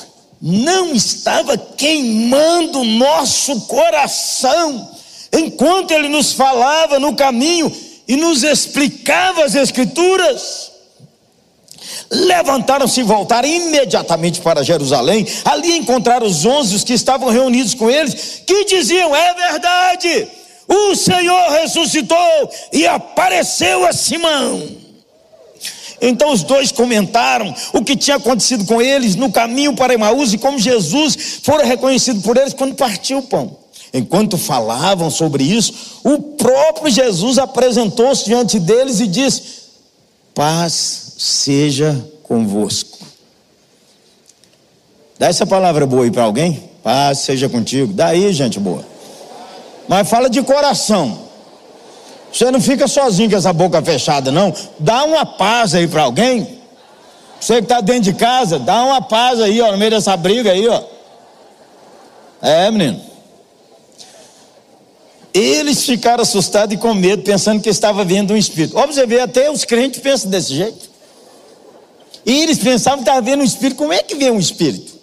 não 0.42 0.94
estava 0.94 1.58
queimando 1.58 2.84
nosso 2.84 3.62
coração 3.62 4.90
enquanto 5.32 5.92
ele 5.92 6.10
nos 6.10 6.34
falava 6.34 7.00
no 7.00 7.16
caminho 7.16 7.74
e 8.08 8.16
nos 8.16 8.44
explicava 8.44 9.44
as 9.46 9.56
Escrituras. 9.56 10.73
Levantaram-se 12.10 13.00
e 13.00 13.04
voltaram 13.04 13.48
imediatamente 13.48 14.42
para 14.42 14.64
Jerusalém. 14.64 15.26
Ali 15.46 15.78
encontraram 15.78 16.26
os 16.26 16.46
onze 16.46 16.76
os 16.76 16.84
que 16.84 16.94
estavam 16.94 17.30
reunidos 17.30 17.74
com 17.74 17.90
eles, 17.90 18.42
que 18.46 18.66
diziam: 18.66 19.16
É 19.16 19.34
verdade, 19.34 20.28
o 20.68 20.96
Senhor 20.96 21.52
ressuscitou 21.52 22.50
e 22.72 22.88
apareceu 22.88 23.86
a 23.86 23.94
Simão. 23.94 24.84
Então 26.02 26.34
os 26.34 26.44
dois 26.44 26.72
comentaram 26.72 27.56
o 27.72 27.82
que 27.82 27.96
tinha 27.96 28.18
acontecido 28.18 28.66
com 28.66 28.82
eles 28.82 29.16
no 29.16 29.32
caminho 29.32 29.74
para 29.74 29.94
Emaús 29.94 30.34
e 30.34 30.38
como 30.38 30.60
Jesus 30.60 31.40
fora 31.44 31.64
reconhecido 31.66 32.22
por 32.22 32.36
eles 32.36 32.54
quando 32.54 32.76
partiu 32.76 33.20
o 33.20 33.24
pão. 33.24 33.58
Enquanto 33.94 34.38
falavam 34.38 35.10
sobre 35.10 35.44
isso, 35.44 35.74
o 36.04 36.20
próprio 36.20 36.92
Jesus 36.92 37.38
apresentou-se 37.38 38.26
diante 38.26 38.60
deles 38.60 39.00
e 39.00 39.08
disse: 39.08 39.44
Paz 40.34 41.13
seja 41.24 42.06
convosco. 42.22 43.00
Dá 45.18 45.28
essa 45.28 45.46
palavra 45.46 45.86
boa 45.86 46.04
aí 46.04 46.12
para 46.12 46.24
alguém? 46.24 46.70
Paz 46.84 47.20
seja 47.20 47.48
contigo. 47.48 47.94
Daí, 47.94 48.34
gente 48.34 48.60
boa. 48.60 48.84
Mas 49.88 50.10
fala 50.10 50.30
de 50.30 50.42
coração. 50.44 51.18
Você 52.30 52.52
não 52.52 52.60
fica 52.60 52.90
sozinho 52.90 53.30
com 53.30 53.38
essa 53.38 53.54
boca 53.54 53.82
fechada, 53.82 54.34
não. 54.34 54.54
Dá 54.78 55.06
uma 55.06 55.26
paz 55.26 55.74
aí 55.74 55.88
para 55.88 56.02
alguém. 56.02 56.60
Você 57.40 57.56
que 57.56 57.64
está 57.64 57.80
dentro 57.80 58.04
de 58.04 58.14
casa, 58.14 58.60
dá 58.60 58.84
uma 58.84 59.02
paz 59.02 59.40
aí, 59.40 59.62
ó, 59.62 59.72
no 59.72 59.78
meio 59.78 59.92
dessa 59.92 60.18
briga 60.18 60.52
aí, 60.52 60.68
ó. 60.68 60.84
É, 62.42 62.70
menino. 62.70 63.00
Eles 65.34 65.86
ficaram 65.86 66.24
assustados 66.24 66.76
e 66.76 66.78
com 66.78 66.94
medo, 66.94 67.24
pensando 67.24 67.62
que 67.62 67.70
estava 67.70 68.04
vendo 68.04 68.34
um 68.34 68.38
espírito. 68.38 68.76
Vê, 69.08 69.22
até 69.22 69.50
os 69.50 69.64
crentes 69.64 70.02
pensam 70.02 70.30
desse 70.30 70.54
jeito. 70.54 70.93
E 72.26 72.42
eles 72.42 72.58
pensavam 72.58 73.00
que 73.00 73.10
estava 73.10 73.22
vendo 73.22 73.42
um 73.42 73.46
espírito. 73.46 73.78
Como 73.78 73.94
é 73.94 74.02
que 74.02 74.16
vê 74.16 74.32
um 74.32 74.40
espírito? 74.40 74.94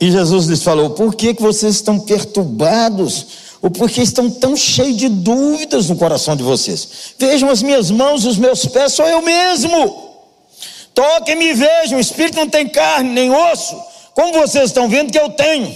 E 0.00 0.10
Jesus 0.10 0.46
lhes 0.46 0.62
falou: 0.62 0.90
Por 0.90 1.14
que, 1.14 1.34
que 1.34 1.42
vocês 1.42 1.76
estão 1.76 1.98
perturbados? 1.98 3.26
Ou 3.60 3.70
por 3.70 3.88
que 3.88 4.02
estão 4.02 4.28
tão 4.28 4.56
cheios 4.56 4.96
de 4.96 5.08
dúvidas 5.08 5.88
no 5.88 5.96
coração 5.96 6.34
de 6.34 6.42
vocês? 6.42 7.14
Vejam 7.18 7.48
as 7.48 7.62
minhas 7.62 7.90
mãos, 7.90 8.24
os 8.24 8.36
meus 8.36 8.66
pés, 8.66 8.92
sou 8.92 9.06
eu 9.06 9.22
mesmo. 9.22 10.10
Toquem 10.94 11.40
e 11.42 11.54
vejam: 11.54 11.98
o 11.98 12.00
espírito 12.00 12.36
não 12.36 12.48
tem 12.48 12.68
carne 12.68 13.10
nem 13.10 13.30
osso 13.30 13.92
como 14.14 14.32
vocês 14.32 14.66
estão 14.66 14.88
vendo 14.88 15.10
que 15.10 15.18
eu 15.18 15.30
tenho. 15.30 15.74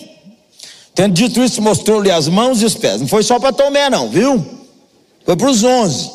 Tendo 0.95 1.13
dito 1.13 1.43
isso, 1.43 1.61
mostrou-lhe 1.61 2.11
as 2.11 2.29
mãos 2.29 2.63
e 2.63 2.65
os 2.65 2.75
pés. 2.75 3.01
Não 3.01 3.09
foi 3.09 3.23
só 3.23 3.39
para 3.39 3.53
Tomé, 3.53 3.91
não, 3.91 4.09
viu? 4.09 4.45
Foi 5.25 5.37
para 5.37 5.51
os 5.51 5.63
onze. 5.63 6.11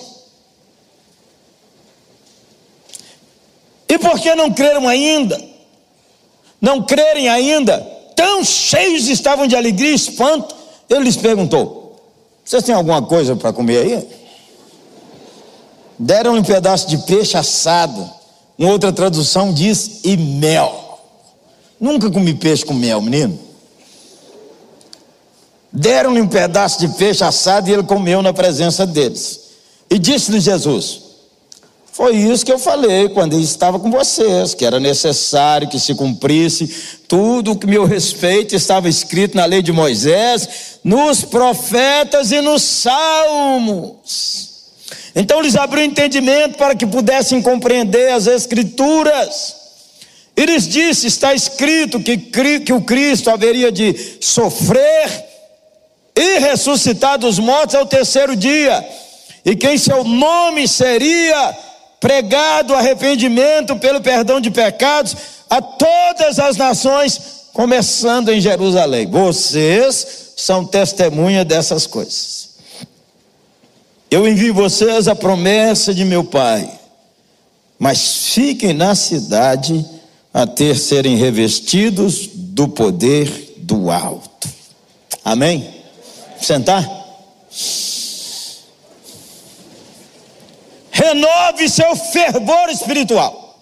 E 3.92 4.00
por 4.00 4.18
que 4.22 4.34
não 4.36 4.50
creram 4.50 4.88
ainda? 4.88 5.38
Não 6.62 6.82
crerem 6.82 7.28
ainda? 7.28 7.78
Tão 8.16 8.42
cheios 8.42 9.10
estavam 9.10 9.46
de 9.46 9.54
alegria 9.54 9.92
e 9.92 9.96
espanto. 9.96 10.56
Ele 10.90 11.02
lhes 11.02 11.18
perguntou: 11.18 12.00
Vocês 12.46 12.64
têm 12.64 12.74
alguma 12.74 13.02
coisa 13.02 13.36
para 13.36 13.52
comer 13.52 13.80
aí? 13.80 14.08
Deram-lhe 16.00 16.40
um 16.40 16.44
pedaço 16.44 16.88
de 16.88 17.00
peixe 17.00 17.36
assado. 17.36 18.10
Uma 18.58 18.72
outra 18.72 18.94
tradução 18.94 19.54
diz: 19.54 20.00
e 20.06 20.16
mel. 20.16 21.02
Nunca 21.78 22.10
comi 22.10 22.34
peixe 22.34 22.64
com 22.64 22.74
mel, 22.74 23.02
menino. 23.02 23.38
Deram-lhe 25.70 26.22
um 26.22 26.30
pedaço 26.30 26.80
de 26.80 26.88
peixe 26.98 27.26
assado 27.26 27.70
e 27.70 27.74
ele 27.74 27.84
comeu 27.84 28.22
na 28.22 28.32
presença 28.32 28.88
deles. 28.88 29.42
E 29.90 30.00
disse-lhe 30.00 30.40
Jesus: 30.40 31.00
Foi 31.94 32.16
isso 32.16 32.46
que 32.46 32.52
eu 32.52 32.60
falei 32.60 33.10
quando 33.10 33.34
ele 33.34 33.44
estava 33.44 33.78
com 33.78 33.92
vocês, 33.92 34.54
que 34.54 34.66
era 34.66 34.80
necessário 34.80 35.68
que 35.68 35.78
se 35.78 35.94
cumprisse 35.94 36.68
tudo 37.08 37.52
o 37.52 37.56
que 37.58 37.68
meu 37.68 37.84
respeito 37.84 38.56
estava 38.56 38.88
escrito 38.88 39.36
na 39.36 39.44
lei 39.44 39.62
de 39.62 39.74
Moisés, 39.74 40.80
nos 40.84 41.26
profetas 41.26 42.32
e 42.32 42.40
nos 42.40 42.64
salmos. 42.64 44.42
Então 45.14 45.42
lhes 45.42 45.58
abriu 45.58 45.84
entendimento 45.84 46.58
para 46.58 46.76
que 46.76 46.86
pudessem 46.86 47.42
compreender 47.42 48.14
as 48.14 48.26
Escrituras. 48.26 49.56
Eles 50.34 50.66
disse: 50.70 51.08
está 51.08 51.34
escrito 51.34 52.00
que, 52.00 52.18
que 52.62 52.72
o 52.72 52.82
Cristo 52.82 53.30
haveria 53.30 53.70
de 53.70 54.18
sofrer 54.22 55.26
e 56.16 56.40
ressuscitar 56.40 57.18
dos 57.18 57.38
mortos 57.38 57.76
ao 57.76 57.86
terceiro 57.86 58.34
dia, 58.34 58.88
e 59.44 59.58
que 59.58 59.68
em 59.68 59.78
seu 59.78 60.06
nome 60.06 60.70
seria 60.70 61.71
pregado 62.01 62.74
arrependimento 62.74 63.77
pelo 63.77 64.01
perdão 64.01 64.41
de 64.41 64.50
pecados 64.50 65.15
a 65.48 65.62
todas 65.62 66.39
as 66.39 66.58
nações, 66.58 67.22
começando 67.53 68.29
em 68.29 68.41
Jerusalém. 68.41 69.05
Vocês 69.05 70.34
são 70.36 70.65
testemunha 70.65 71.46
dessas 71.46 71.86
coisas. 71.86 72.50
Eu 74.10 74.27
envio 74.27 74.53
vocês 74.53 75.08
a 75.08 75.15
promessa 75.15 75.93
de 75.93 76.03
meu 76.03 76.24
Pai, 76.24 76.70
mas 77.77 78.29
fiquem 78.34 78.74
na 78.74 78.96
cidade 78.96 79.86
até 80.34 80.74
serem 80.74 81.15
revestidos 81.15 82.27
do 82.34 82.67
poder 82.67 83.55
do 83.58 83.91
alto. 83.91 84.50
Amém? 85.24 85.70
Sentar? 86.41 86.84
Renove 91.01 91.67
seu 91.67 91.96
fervor 91.96 92.70
espiritual. 92.70 93.58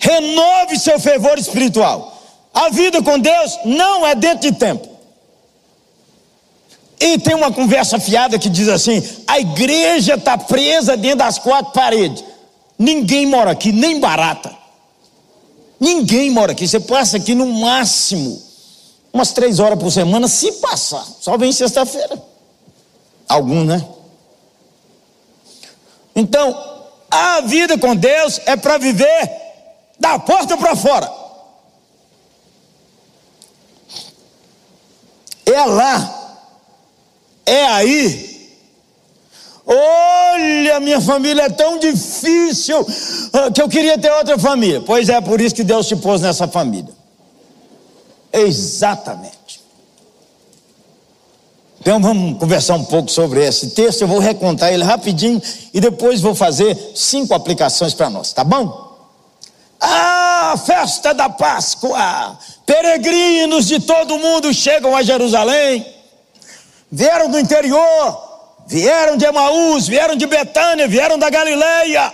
Renove 0.00 0.76
seu 0.76 0.98
fervor 0.98 1.38
espiritual. 1.38 2.20
A 2.52 2.68
vida 2.70 3.00
com 3.00 3.16
Deus 3.16 3.56
não 3.64 4.04
é 4.04 4.16
dentro 4.16 4.50
de 4.50 4.58
tempo. 4.58 4.88
E 6.98 7.16
tem 7.18 7.34
uma 7.34 7.52
conversa 7.52 8.00
fiada 8.00 8.40
que 8.40 8.48
diz 8.48 8.68
assim: 8.68 9.00
a 9.24 9.38
igreja 9.38 10.14
está 10.14 10.36
presa 10.36 10.96
dentro 10.96 11.18
das 11.18 11.38
quatro 11.38 11.72
paredes. 11.72 12.24
Ninguém 12.76 13.26
mora 13.26 13.52
aqui, 13.52 13.70
nem 13.70 14.00
barata. 14.00 14.52
Ninguém 15.78 16.28
mora 16.30 16.52
aqui. 16.52 16.66
Você 16.66 16.80
passa 16.80 17.18
aqui 17.18 17.36
no 17.36 17.46
máximo 17.46 18.42
umas 19.12 19.32
três 19.32 19.60
horas 19.60 19.78
por 19.78 19.92
semana, 19.92 20.26
se 20.26 20.52
passar. 20.52 21.06
Só 21.20 21.38
vem 21.38 21.52
sexta-feira. 21.52 22.20
Algum, 23.28 23.62
né? 23.64 23.84
Então, 26.20 26.86
a 27.10 27.40
vida 27.40 27.78
com 27.78 27.96
Deus 27.96 28.40
é 28.46 28.56
para 28.56 28.78
viver 28.78 29.30
da 29.98 30.18
porta 30.18 30.56
para 30.56 30.76
fora. 30.76 31.10
É 35.46 35.64
lá 35.64 36.20
é 37.50 37.66
aí. 37.66 38.30
Olha, 39.66 40.78
minha 40.80 41.00
família 41.00 41.42
é 41.42 41.50
tão 41.50 41.78
difícil 41.78 42.86
ah, 43.32 43.50
que 43.50 43.60
eu 43.60 43.68
queria 43.68 43.98
ter 43.98 44.10
outra 44.12 44.38
família. 44.38 44.80
Pois 44.80 45.08
é, 45.08 45.20
por 45.20 45.40
isso 45.40 45.54
que 45.54 45.64
Deus 45.64 45.88
te 45.88 45.96
pôs 45.96 46.20
nessa 46.20 46.46
família. 46.46 46.92
Exatamente. 48.32 49.39
Então 51.80 52.00
vamos 52.00 52.38
conversar 52.38 52.74
um 52.74 52.84
pouco 52.84 53.10
sobre 53.10 53.44
esse 53.44 53.70
texto. 53.70 54.02
Eu 54.02 54.08
vou 54.08 54.18
recontar 54.18 54.72
ele 54.72 54.84
rapidinho 54.84 55.40
e 55.72 55.80
depois 55.80 56.20
vou 56.20 56.34
fazer 56.34 56.92
cinco 56.94 57.34
aplicações 57.34 57.94
para 57.94 58.10
nós, 58.10 58.32
tá 58.32 58.44
bom? 58.44 58.90
Ah, 59.80 60.54
festa 60.66 61.14
da 61.14 61.28
Páscoa! 61.28 62.38
Peregrinos 62.66 63.66
de 63.66 63.80
todo 63.80 64.18
mundo 64.18 64.52
chegam 64.52 64.94
a 64.94 65.02
Jerusalém 65.02 66.00
vieram 66.90 67.30
do 67.30 67.38
interior, 67.38 68.18
vieram 68.66 69.16
de 69.16 69.24
Emaús, 69.24 69.86
vieram 69.86 70.16
de 70.16 70.26
Betânia, 70.26 70.88
vieram 70.88 71.18
da 71.18 71.30
Galileia, 71.30 72.12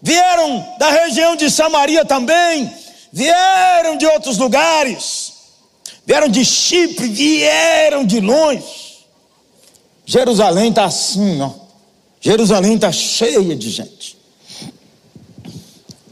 vieram 0.00 0.74
da 0.78 0.90
região 0.90 1.34
de 1.34 1.50
Samaria 1.50 2.04
também, 2.04 2.72
vieram 3.12 3.96
de 3.96 4.06
outros 4.06 4.38
lugares, 4.38 5.21
vieram 6.06 6.28
de 6.28 6.44
Chipre, 6.44 7.08
vieram 7.08 8.04
de 8.04 8.20
longe. 8.20 8.92
Jerusalém 10.04 10.70
está 10.70 10.84
assim, 10.84 11.40
ó. 11.40 11.50
Jerusalém 12.20 12.74
está 12.74 12.92
cheia 12.92 13.54
de 13.54 13.70
gente. 13.70 14.18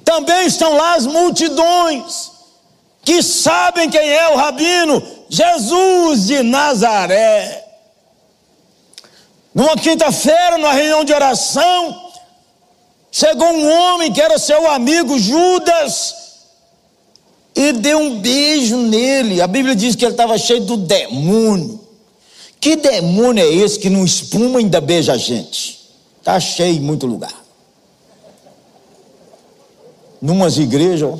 Também 0.05 0.47
estão 0.47 0.77
lá 0.77 0.95
as 0.95 1.07
multidões 1.07 2.33
que 3.03 3.23
sabem 3.23 3.89
quem 3.89 4.09
é 4.09 4.29
o 4.31 4.37
rabino 4.37 5.03
Jesus 5.29 6.27
de 6.27 6.43
Nazaré. 6.43 7.65
Numa 9.55 9.77
quinta-feira, 9.77 10.59
numa 10.59 10.73
reunião 10.73 11.05
de 11.05 11.13
oração, 11.13 12.13
chegou 13.11 13.49
um 13.49 13.71
homem 13.71 14.13
que 14.13 14.21
era 14.21 14.39
seu 14.39 14.71
amigo 14.71 15.19
Judas 15.19 16.30
e 17.55 17.73
deu 17.73 17.99
um 17.99 18.21
beijo 18.21 18.77
nele. 18.77 19.41
A 19.41 19.47
Bíblia 19.47 19.75
diz 19.75 19.95
que 19.95 20.05
ele 20.05 20.13
estava 20.13 20.39
cheio 20.39 20.65
do 20.65 20.77
demônio. 20.77 21.81
Que 22.61 22.77
demônio 22.77 23.43
é 23.43 23.47
esse 23.47 23.79
que 23.79 23.89
não 23.89 24.05
espuma 24.05 24.61
e 24.61 24.65
ainda 24.65 24.81
beija 24.81 25.15
a 25.15 25.17
gente? 25.17 25.81
Está 26.19 26.39
cheio 26.39 26.77
em 26.77 26.81
muito 26.81 27.07
lugar. 27.07 27.35
Numas 30.21 30.59
igrejas, 30.59 31.19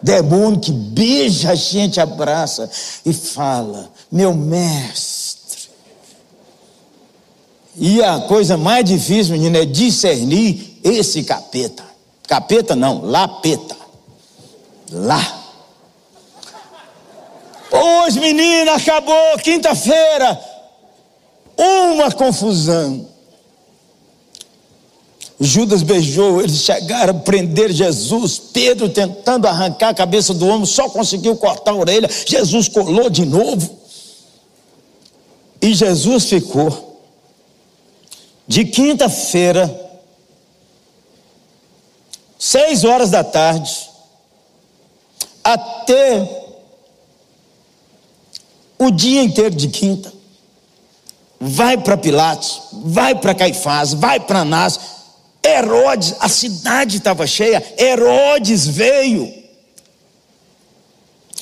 demônio 0.00 0.60
que 0.60 0.70
beija 0.70 1.50
a 1.50 1.54
gente, 1.56 2.00
abraça 2.00 2.70
e 3.04 3.12
fala: 3.12 3.90
Meu 4.10 4.32
mestre. 4.32 5.68
E 7.76 8.02
a 8.02 8.20
coisa 8.20 8.56
mais 8.56 8.84
difícil, 8.84 9.32
menina, 9.32 9.58
é 9.58 9.64
discernir 9.64 10.78
esse 10.84 11.24
capeta. 11.24 11.95
Capeta 12.26 12.74
não, 12.74 13.02
lapeta. 13.04 13.76
Lá. 14.90 15.44
Pois, 17.70 18.16
menina, 18.16 18.74
acabou 18.74 19.38
quinta-feira. 19.42 20.40
Uma 21.56 22.10
confusão. 22.12 23.08
Judas 25.38 25.82
beijou, 25.82 26.40
eles 26.40 26.62
chegaram 26.62 27.14
a 27.14 27.20
prender 27.20 27.70
Jesus. 27.70 28.38
Pedro 28.38 28.88
tentando 28.88 29.46
arrancar 29.46 29.90
a 29.90 29.94
cabeça 29.94 30.32
do 30.32 30.46
homem, 30.46 30.64
só 30.64 30.88
conseguiu 30.88 31.36
cortar 31.36 31.72
a 31.72 31.76
orelha. 31.76 32.08
Jesus 32.26 32.68
colou 32.68 33.10
de 33.10 33.26
novo. 33.26 33.76
E 35.60 35.74
Jesus 35.74 36.24
ficou 36.24 37.02
de 38.46 38.64
quinta-feira, 38.64 39.85
seis 42.46 42.84
horas 42.84 43.10
da 43.10 43.24
tarde, 43.24 43.90
até 45.42 46.44
o 48.78 48.88
dia 48.90 49.22
inteiro 49.22 49.54
de 49.54 49.66
quinta. 49.68 50.12
Vai 51.40 51.76
para 51.76 51.96
Pilatos, 51.96 52.62
vai 52.72 53.16
para 53.16 53.34
Caifás, 53.34 53.92
vai 53.94 54.20
para 54.20 54.40
Anás 54.40 54.78
Herodes, 55.44 56.14
a 56.20 56.28
cidade 56.28 56.98
estava 56.98 57.26
cheia, 57.26 57.62
Herodes 57.78 58.66
veio 58.66 59.32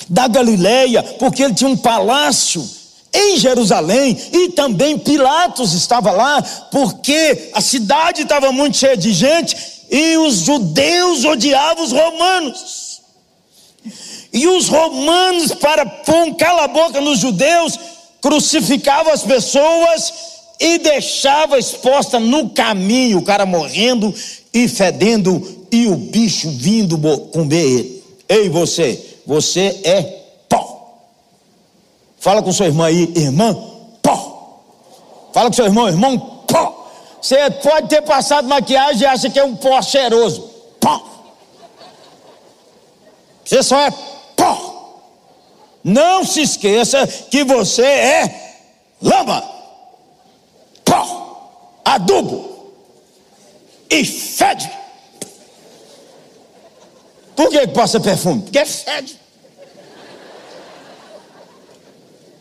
da 0.09 0.27
Galileia, 0.27 1.03
porque 1.19 1.43
ele 1.43 1.55
tinha 1.55 1.71
um 1.71 1.77
palácio 1.77 2.67
em 3.13 3.37
Jerusalém 3.37 4.19
e 4.33 4.51
também 4.51 4.99
Pilatos 4.99 5.75
estava 5.75 6.11
lá, 6.11 6.43
porque 6.71 7.51
a 7.55 7.61
cidade 7.61 8.23
estava 8.23 8.51
muito 8.51 8.77
cheia 8.77 8.97
de 8.97 9.13
gente 9.13 9.75
e 9.91 10.17
os 10.19 10.37
judeus 10.37 11.25
odiavam 11.25 11.85
os 11.85 11.93
romanos. 11.93 13.01
E 14.33 14.49
os 14.49 14.69
romanos, 14.69 15.53
para 15.53 15.87
pôr 15.87 16.25
um 16.25 16.35
cala-boca 16.35 17.01
nos 17.01 17.21
judeus, 17.21 17.79
crucificavam 18.21 19.13
as 19.13 19.23
pessoas 19.23 20.13
e 20.59 20.79
deixava 20.79 21.59
exposta 21.59 22.19
no 22.19 22.51
caminho, 22.51 23.19
o 23.19 23.25
cara 23.25 23.47
morrendo 23.47 24.13
e 24.53 24.67
fedendo 24.67 25.67
e 25.71 25.87
o 25.87 25.97
bicho 25.97 26.51
vindo 26.51 26.99
comer 27.33 27.63
ele. 27.63 28.05
Ei, 28.29 28.49
você, 28.49 29.21
você 29.27 29.81
é 29.85 30.03
pó. 30.49 31.01
Fala 32.19 32.43
com 32.43 32.53
sua 32.53 32.67
irmã 32.67 32.87
aí, 32.87 33.13
irmã, 33.15 33.57
pó. 34.03 34.63
Fala 35.33 35.49
com 35.49 35.55
seu 35.55 35.67
irmão, 35.67 35.89
irmão. 35.89 36.34
Você 37.25 37.51
pode 37.51 37.89
ter 37.89 38.03
passado 38.03 38.47
maquiagem 38.47 39.01
e 39.03 39.07
acha 39.07 39.31
que 39.31 39.39
é 39.39 39.45
um 39.45 39.57
pó 39.57 39.81
cheiroso. 39.81 40.43
Pó. 40.79 41.03
Você 43.43 43.63
só 43.63 43.81
é 43.81 43.91
pó. 44.37 45.01
Não 45.83 46.23
se 46.23 46.43
esqueça 46.43 47.07
que 47.07 47.43
você 47.43 47.83
é 47.83 48.57
lama 49.01 49.55
adubo 51.95 52.75
e 53.89 54.05
fede. 54.05 54.71
Por 57.37 57.49
que 57.49 57.67
passa 57.69 58.01
perfume? 58.01 58.43
Porque 58.43 58.65
fede. 58.65 59.21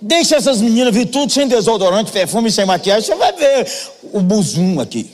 Deixa 0.06 0.36
essas 0.36 0.60
meninas 0.60 0.94
vir 0.94 1.06
tudo 1.06 1.32
sem 1.32 1.48
desodorante, 1.48 2.12
perfume, 2.12 2.52
sem 2.52 2.66
maquiagem, 2.66 3.04
você 3.04 3.16
vai 3.16 3.32
ver 3.32 3.72
o 4.12 4.20
buzum 4.20 4.82
aqui. 4.82 5.10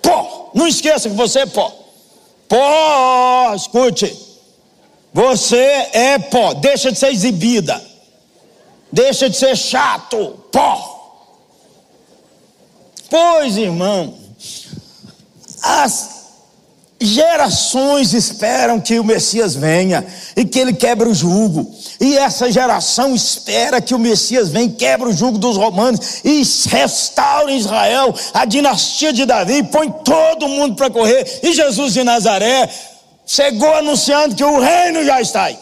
Pó, 0.00 0.50
não 0.54 0.66
esqueça 0.66 1.10
que 1.10 1.14
você 1.14 1.40
é 1.40 1.46
pó. 1.46 1.70
Pó, 2.48 3.52
escute. 3.54 4.16
Você 5.12 5.60
é 5.92 6.18
pó, 6.18 6.54
deixa 6.54 6.90
de 6.90 6.98
ser 6.98 7.12
exibida. 7.12 7.78
Deixa 8.90 9.28
de 9.28 9.36
ser 9.36 9.54
chato, 9.54 10.44
pó. 10.50 11.20
Pois, 13.10 13.58
irmão, 13.58 14.14
as 15.62 16.17
Gerações 17.00 18.12
esperam 18.12 18.80
que 18.80 18.98
o 18.98 19.04
Messias 19.04 19.54
venha 19.54 20.04
e 20.34 20.44
que 20.44 20.58
ele 20.58 20.72
quebre 20.72 21.08
o 21.08 21.14
jugo. 21.14 21.72
E 22.00 22.18
essa 22.18 22.50
geração 22.50 23.14
espera 23.14 23.80
que 23.80 23.94
o 23.94 23.98
Messias 24.00 24.48
venha, 24.48 24.68
quebre 24.70 25.08
o 25.08 25.12
jugo 25.12 25.38
dos 25.38 25.56
romanos 25.56 26.24
e 26.24 26.42
restaure 26.68 27.56
Israel, 27.56 28.12
a 28.34 28.44
dinastia 28.44 29.12
de 29.12 29.24
Davi, 29.24 29.62
põe 29.62 29.88
todo 30.04 30.48
mundo 30.48 30.74
para 30.74 30.90
correr. 30.90 31.40
E 31.40 31.52
Jesus 31.52 31.92
de 31.92 32.02
Nazaré 32.02 32.68
chegou 33.24 33.72
anunciando 33.74 34.34
que 34.34 34.42
o 34.42 34.58
reino 34.58 35.04
já 35.04 35.20
está 35.20 35.44
aí. 35.44 35.58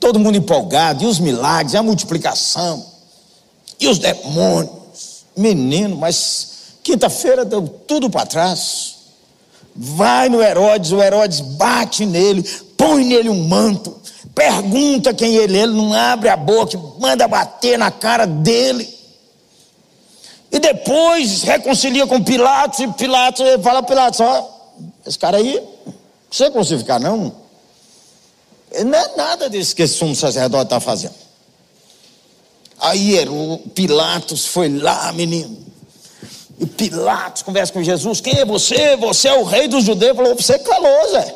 Todo 0.00 0.18
mundo 0.18 0.36
empolgado, 0.36 1.04
e 1.04 1.06
os 1.06 1.20
milagres, 1.20 1.72
e 1.72 1.76
a 1.76 1.82
multiplicação, 1.84 2.84
e 3.78 3.86
os 3.86 3.98
demônios. 3.98 5.24
Menino, 5.36 5.96
mas 5.96 6.48
quinta-feira 6.82 7.44
deu 7.44 7.62
tudo 7.62 8.10
para 8.10 8.26
trás 8.26 8.93
vai 9.74 10.28
no 10.28 10.42
Herodes, 10.42 10.92
o 10.92 11.02
Herodes 11.02 11.40
bate 11.40 12.06
nele, 12.06 12.42
põe 12.76 13.04
nele 13.04 13.28
um 13.28 13.48
manto, 13.48 14.00
pergunta 14.34 15.12
quem 15.12 15.34
ele 15.34 15.58
é, 15.58 15.62
ele 15.62 15.72
não 15.72 15.92
abre 15.92 16.28
a 16.28 16.36
boca, 16.36 16.78
manda 16.98 17.26
bater 17.26 17.78
na 17.78 17.90
cara 17.90 18.26
dele. 18.26 18.92
E 20.50 20.58
depois 20.60 21.42
reconcilia 21.42 22.06
com 22.06 22.22
Pilatos, 22.22 22.78
e 22.78 22.88
Pilatos 22.88 23.44
fala 23.62 23.82
Pilatos, 23.82 24.20
ó, 24.20 24.48
esse 25.04 25.18
cara 25.18 25.38
aí, 25.38 25.60
você 26.30 26.50
crucificar 26.50 27.00
não. 27.00 27.34
Não 28.84 28.98
é 28.98 29.16
nada 29.16 29.50
disso 29.50 29.74
que 29.74 29.82
esse 29.82 29.94
sumo 29.94 30.14
sacerdote 30.14 30.64
está 30.64 30.80
fazendo. 30.80 31.14
Aí 32.78 33.16
Pilatos 33.74 34.46
foi 34.46 34.68
lá, 34.68 35.12
menino. 35.12 35.63
E 36.58 36.66
Pilatos 36.66 37.42
conversa 37.42 37.72
com 37.72 37.82
Jesus: 37.82 38.20
Quem 38.20 38.38
é 38.38 38.44
você? 38.44 38.96
Você 38.96 39.28
é 39.28 39.38
o 39.38 39.44
rei 39.44 39.68
dos 39.68 39.84
judeus. 39.84 40.16
Falou: 40.16 40.34
Você 40.34 40.58
calou, 40.58 41.10
Zé. 41.10 41.34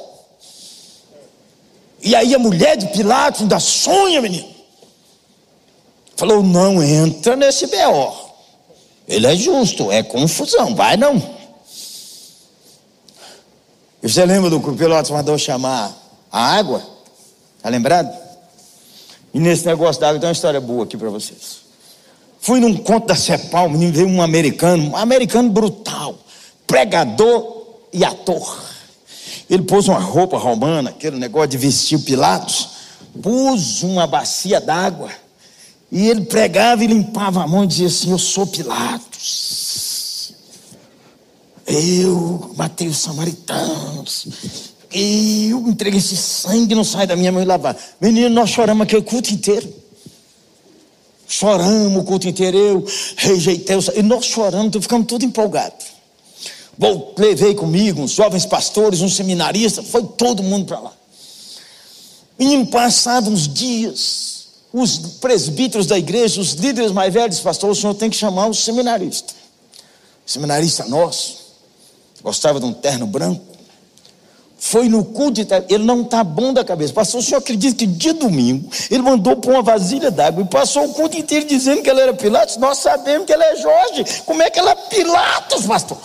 E 2.00 2.14
aí 2.14 2.35
a 2.35 2.38
mulher 2.38 2.76
de 2.76 2.87
Pilatos 2.88 3.42
ainda 3.42 3.59
sonha, 3.59 4.20
menino. 4.20 4.48
Falou: 6.16 6.42
Não 6.42 6.83
entra 6.83 7.35
nesse 7.37 7.66
B.O. 7.66 8.28
Ele 9.07 9.26
é 9.26 9.35
justo, 9.35 9.90
é 9.90 10.02
confusão, 10.02 10.74
vai 10.74 10.96
não. 10.96 11.16
E 14.02 14.09
você 14.09 14.24
lembra 14.24 14.50
do 14.50 14.61
que 14.61 14.68
o 14.68 14.76
Pilatos 14.76 15.11
mandou 15.11 15.37
chamar 15.38 15.92
a 16.31 16.57
água? 16.57 16.83
Está 17.57 17.68
lembrado? 17.68 18.16
E 19.35 19.40
nesse 19.40 19.66
negócio 19.66 20.00
da 20.00 20.09
água 20.09 20.20
tem 20.20 20.28
uma 20.28 20.33
história 20.33 20.61
boa 20.61 20.85
aqui 20.85 20.96
para 20.96 21.11
vocês. 21.11 21.67
Fui 22.40 22.61
num 22.61 22.77
conto 22.77 23.07
da 23.09 23.16
Cepal, 23.16 23.68
veio 23.70 24.07
um 24.07 24.22
americano, 24.22 24.90
um 24.90 24.96
americano 24.96 25.51
brutal, 25.51 26.18
pregador 26.66 27.59
e 27.92 28.05
ator. 28.05 28.64
Ele 29.51 29.62
pôs 29.62 29.88
uma 29.88 29.98
roupa 29.98 30.38
romana, 30.38 30.90
aquele 30.90 31.16
negócio 31.16 31.48
de 31.48 31.59
vestir 31.59 31.98
Pilatos, 32.01 32.68
pôs 33.20 33.83
uma 33.83 34.07
bacia 34.07 34.61
d'água, 34.61 35.11
e 35.90 36.07
ele 36.09 36.27
pregava 36.27 36.85
e 36.85 36.87
limpava 36.87 37.42
a 37.42 37.46
mão 37.46 37.64
e 37.64 37.66
dizia 37.66 37.87
assim: 37.87 38.11
Eu 38.11 38.18
sou 38.18 38.46
Pilatos, 38.46 40.35
eu 41.66 42.53
matei 42.57 42.88
os 42.88 42.98
samaritanos, 42.98 44.27
eu 44.92 45.66
entreguei 45.66 45.98
esse 45.98 46.16
sangue, 46.16 46.74
não 46.74 46.85
sai 46.85 47.07
da 47.07 47.16
minha 47.16 47.33
mão 47.33 47.42
e 47.42 47.46
lavar. 47.46 47.77
Menino, 48.01 48.29
nós 48.31 48.51
choramos 48.51 48.85
aqui 48.85 48.96
o 48.96 49.03
culto 49.03 49.33
inteiro. 49.33 49.77
Choramos 51.28 52.00
o 52.00 52.04
culto 52.04 52.26
inteiro, 52.26 52.56
eu 52.56 52.84
rejeitei, 53.16 53.76
e 53.94 54.02
nós 54.02 54.24
choramos, 54.24 54.74
ficamos 54.80 55.06
tudo 55.06 55.26
empolgados. 55.26 55.86
Vou, 56.76 57.14
levei 57.18 57.54
comigo 57.54 58.00
uns 58.00 58.12
jovens 58.12 58.46
pastores, 58.46 59.02
uns 59.02 59.14
seminaristas, 59.14 59.88
foi 59.88 60.04
todo 60.04 60.42
mundo 60.42 60.64
para 60.64 60.80
lá. 60.80 60.92
E 62.38 62.64
passados 62.66 63.28
uns 63.28 63.46
dias, 63.46 64.46
os 64.72 64.96
presbíteros 65.20 65.86
da 65.86 65.98
igreja, 65.98 66.40
os 66.40 66.52
líderes 66.52 66.92
mais 66.92 67.12
velhos, 67.12 67.40
pastor, 67.40 67.70
o 67.70 67.74
senhor 67.74 67.94
tem 67.94 68.08
que 68.08 68.16
chamar 68.16 68.46
o 68.46 68.54
seminarista. 68.54 69.34
Seminarista 70.24 70.86
nosso, 70.86 71.38
gostava 72.22 72.58
de 72.58 72.64
um 72.64 72.72
terno 72.72 73.06
branco, 73.06 73.44
foi 74.58 74.88
no 74.88 75.04
culto, 75.04 75.40
ele 75.68 75.84
não 75.84 76.02
está 76.02 76.24
bom 76.24 76.52
da 76.52 76.64
cabeça. 76.64 76.92
Pastor, 76.92 77.20
o 77.20 77.22
senhor 77.22 77.38
acredita 77.38 77.76
que 77.76 77.86
de 77.86 78.12
domingo 78.12 78.68
ele 78.90 79.02
mandou 79.02 79.36
pôr 79.36 79.52
uma 79.52 79.62
vasilha 79.62 80.10
d'água 80.10 80.42
e 80.42 80.46
passou 80.46 80.84
o 80.84 80.94
culto 80.94 81.16
inteiro 81.16 81.46
dizendo 81.46 81.80
que 81.80 81.88
ele 81.88 82.00
era 82.00 82.12
Pilatos? 82.12 82.56
Nós 82.56 82.78
sabemos 82.78 83.24
que 83.24 83.32
ele 83.32 83.44
é 83.44 83.56
Jorge. 83.56 84.04
Como 84.26 84.42
é 84.42 84.50
que 84.50 84.58
ele 84.58 84.68
é 84.68 84.74
Pilatos, 84.74 85.64
pastor? 85.64 85.98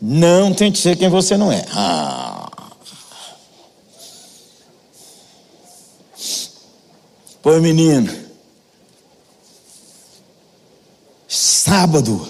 Não 0.00 0.52
tem 0.52 0.72
que 0.72 0.78
ser 0.78 0.96
quem 0.96 1.08
você 1.08 1.36
não 1.36 1.52
é. 1.52 1.64
Ah. 1.72 2.50
Pois, 7.40 7.62
menino, 7.62 8.12
sábado, 11.28 12.28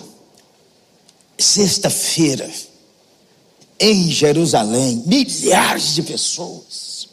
sexta-feira, 1.38 2.50
em 3.78 4.10
Jerusalém, 4.10 5.02
milhares 5.06 5.94
de 5.94 6.02
pessoas. 6.02 7.08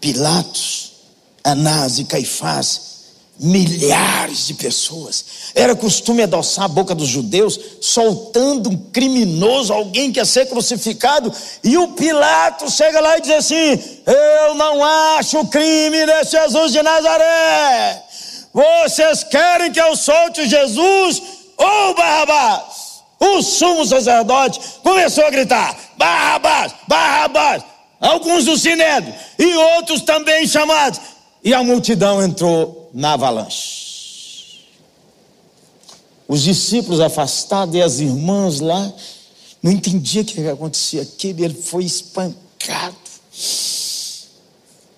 Pilatos, 0.00 0.92
Anás 1.42 1.98
e 1.98 2.04
Caifás, 2.04 2.94
milhares 3.38 4.46
de 4.46 4.54
pessoas. 4.54 5.24
Era 5.54 5.74
costume 5.74 6.22
adoçar 6.22 6.64
a 6.64 6.68
boca 6.68 6.94
dos 6.94 7.08
judeus, 7.08 7.58
soltando 7.80 8.70
um 8.70 8.76
criminoso, 8.90 9.72
alguém 9.72 10.12
que 10.12 10.18
ia 10.18 10.24
ser 10.24 10.46
crucificado, 10.46 11.32
e 11.62 11.76
o 11.76 11.88
Pilatos 11.88 12.74
chega 12.74 13.00
lá 13.00 13.18
e 13.18 13.22
diz 13.22 13.32
assim: 13.32 13.80
Eu 14.06 14.54
não 14.54 14.84
acho 14.84 15.46
crime 15.46 16.06
nesse 16.06 16.32
Jesus 16.32 16.72
de 16.72 16.82
Nazaré. 16.82 18.04
Vocês 18.52 19.24
querem 19.24 19.72
que 19.72 19.80
eu 19.80 19.96
solte 19.96 20.48
Jesus 20.48 21.22
ou 21.56 21.94
Barrabás? 21.94 22.83
O 23.24 23.42
sumo 23.42 23.86
sacerdote 23.86 24.60
começou 24.82 25.24
a 25.24 25.30
gritar: 25.30 25.76
Barrabás, 25.96 26.74
Barrabás. 26.86 27.64
Alguns 28.00 28.44
do 28.44 28.58
sinédrio 28.58 29.14
e 29.38 29.54
outros 29.54 30.02
também 30.02 30.46
chamados. 30.46 31.00
E 31.42 31.54
a 31.54 31.62
multidão 31.62 32.22
entrou 32.22 32.90
na 32.92 33.14
avalanche. 33.14 34.64
Os 36.28 36.42
discípulos 36.42 37.00
afastados 37.00 37.74
e 37.74 37.82
as 37.82 38.00
irmãs 38.00 38.60
lá 38.60 38.92
não 39.62 39.72
entendiam 39.72 40.22
o 40.22 40.26
que 40.26 40.48
acontecia. 40.48 41.02
Aquele 41.02 41.44
ele 41.44 41.54
foi 41.54 41.84
espancado. 41.84 42.96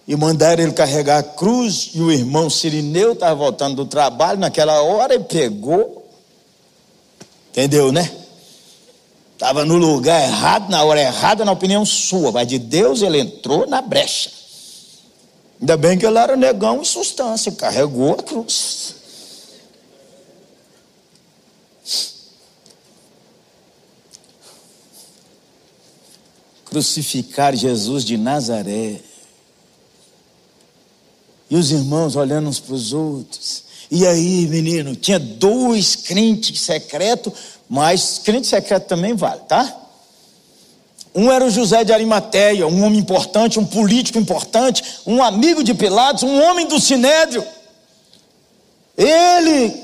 E 0.08 0.14
mandaram 0.16 0.62
ele 0.62 0.72
carregar 0.72 1.18
a 1.18 1.22
cruz. 1.22 1.90
E 1.94 2.00
o 2.00 2.12
irmão 2.12 2.48
Sirineu 2.48 3.12
estava 3.12 3.34
voltando 3.34 3.76
do 3.76 3.86
trabalho 3.86 4.38
naquela 4.38 4.80
hora 4.82 5.14
e 5.14 5.20
pegou 5.20 6.05
Entendeu, 7.56 7.90
né? 7.90 8.14
Estava 9.32 9.64
no 9.64 9.78
lugar 9.78 10.22
errado, 10.22 10.68
na 10.68 10.84
hora 10.84 11.00
errada, 11.00 11.42
na 11.42 11.52
opinião 11.52 11.86
sua, 11.86 12.30
mas 12.30 12.46
de 12.46 12.58
Deus 12.58 13.00
ele 13.00 13.18
entrou 13.18 13.66
na 13.66 13.80
brecha. 13.80 14.30
Ainda 15.58 15.74
bem 15.78 15.96
que 15.96 16.04
ele 16.04 16.18
era 16.18 16.36
negão 16.36 16.82
em 16.82 16.84
substância, 16.84 17.50
carregou 17.52 18.12
a 18.12 18.22
cruz. 18.22 18.94
Crucificar 26.66 27.56
Jesus 27.56 28.04
de 28.04 28.18
Nazaré. 28.18 29.00
E 31.48 31.56
os 31.56 31.70
irmãos 31.70 32.16
olhando 32.16 32.50
uns 32.50 32.60
para 32.60 32.74
os 32.74 32.92
outros. 32.92 33.65
E 33.90 34.06
aí, 34.06 34.46
menino, 34.48 34.96
tinha 34.96 35.18
dois 35.18 35.94
crentes 35.94 36.60
secretos, 36.60 37.32
mas 37.68 38.20
crente 38.24 38.46
secreto 38.46 38.86
também 38.86 39.14
vale, 39.14 39.40
tá? 39.48 39.82
Um 41.14 41.32
era 41.32 41.44
o 41.44 41.50
José 41.50 41.82
de 41.82 41.92
Arimateia, 41.92 42.66
um 42.66 42.84
homem 42.84 42.98
importante, 42.98 43.58
um 43.58 43.64
político 43.64 44.18
importante, 44.18 44.82
um 45.06 45.22
amigo 45.22 45.64
de 45.64 45.72
Pilatos, 45.72 46.22
um 46.24 46.42
homem 46.42 46.66
do 46.66 46.78
Sinédrio. 46.78 47.42
Ele, 48.98 49.74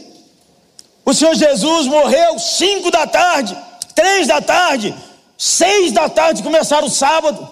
o 1.04 1.14
Senhor 1.14 1.34
Jesus 1.34 1.86
morreu 1.86 2.38
cinco 2.38 2.90
da 2.90 3.06
tarde, 3.06 3.56
três 3.94 4.26
da 4.26 4.42
tarde, 4.42 4.94
seis 5.38 5.92
da 5.92 6.08
tarde 6.08 6.42
começaram 6.42 6.86
o 6.86 6.90
sábado. 6.90 7.48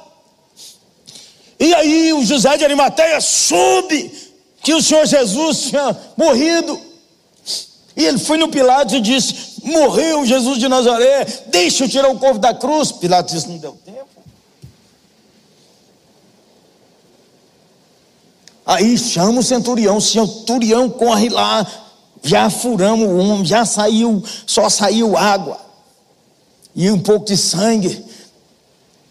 E 1.59 1.75
aí 1.75 2.13
o 2.13 2.25
José 2.25 2.57
de 2.57 2.65
Arimateia 2.65 3.21
soube 3.21 4.20
que 4.63 4.75
o 4.75 4.83
Senhor 4.83 5.07
Jesus 5.07 5.63
tinha 5.63 5.97
morrido. 6.17 6.79
E 7.97 8.05
ele 8.05 8.19
foi 8.19 8.39
no 8.39 8.49
Pilatos 8.49 8.95
e 8.95 9.01
disse: 9.01 9.63
Morreu 9.65 10.25
Jesus 10.25 10.59
de 10.59 10.69
Nazaré, 10.69 11.25
deixa 11.49 11.85
eu 11.85 11.89
tirar 11.89 12.09
o 12.09 12.19
corpo 12.19 12.39
da 12.39 12.55
cruz. 12.55 12.93
Pilatos 12.93 13.35
disse: 13.35 13.49
Não 13.49 13.59
deu 13.59 13.79
tempo. 13.85 14.09
Aí 18.65 18.97
chama 18.97 19.41
o 19.41 19.43
centurião, 19.43 19.97
o 19.97 20.01
centurião 20.01 20.89
corre 20.89 21.29
lá, 21.29 21.67
já 22.23 22.49
furamos 22.49 23.09
o 23.09 23.17
homem, 23.17 23.45
já 23.45 23.65
saiu, 23.65 24.23
só 24.47 24.69
saiu 24.69 25.17
água. 25.17 25.59
e 26.75 26.89
um 26.91 27.01
pouco 27.01 27.27
de 27.27 27.37
sangue. 27.37 28.05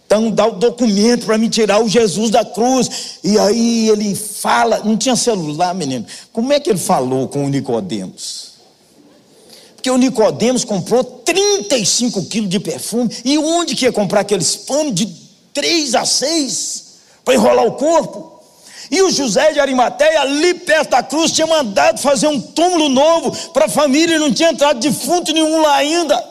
Então 0.10 0.32
dá 0.32 0.48
o 0.48 0.54
documento 0.54 1.28
para 1.28 1.38
me 1.38 1.48
tirar 1.48 1.84
o 1.84 1.88
Jesus 1.88 2.32
da 2.32 2.44
cruz. 2.44 3.20
E 3.24 3.38
aí 3.38 3.90
ele 3.90 4.16
fala, 4.16 4.82
não 4.84 4.98
tinha 4.98 5.16
celular, 5.16 5.76
menino. 5.76 6.04
Como 6.34 6.52
é 6.52 6.60
que 6.60 6.68
ele 6.68 6.80
falou 6.80 7.28
com 7.28 7.46
o 7.46 7.48
Nicodemos? 7.48 8.54
Porque 9.76 9.92
o 9.92 9.98
Nicodemos 9.98 10.66
comprou 10.66 11.04
35 11.04 12.26
quilos 12.26 12.50
de 12.50 12.60
perfume. 12.60 13.16
E 13.24 13.38
onde 13.38 13.76
que 13.76 13.86
ia 13.86 13.92
comprar 13.92 14.22
aqueles 14.22 14.56
panos 14.56 14.96
de 14.96 15.16
3 15.54 15.94
a 15.94 16.04
6 16.04 16.86
para 17.24 17.36
enrolar 17.36 17.68
o 17.68 17.74
corpo? 17.74 18.42
E 18.90 19.04
o 19.04 19.12
José 19.12 19.52
de 19.52 19.60
Arimateia, 19.60 20.22
ali 20.22 20.56
perto 20.56 20.90
da 20.90 21.04
cruz, 21.04 21.32
tinha 21.32 21.46
mandado 21.46 22.00
fazer 22.00 22.26
um 22.26 22.42
túmulo 22.42 22.90
novo 22.90 23.32
para 23.54 23.66
a 23.66 23.70
família 23.70 24.18
não 24.18 24.34
tinha 24.34 24.50
entrado 24.50 24.80
defunto 24.80 25.32
nenhum 25.32 25.62
lá 25.62 25.76
ainda. 25.76 26.29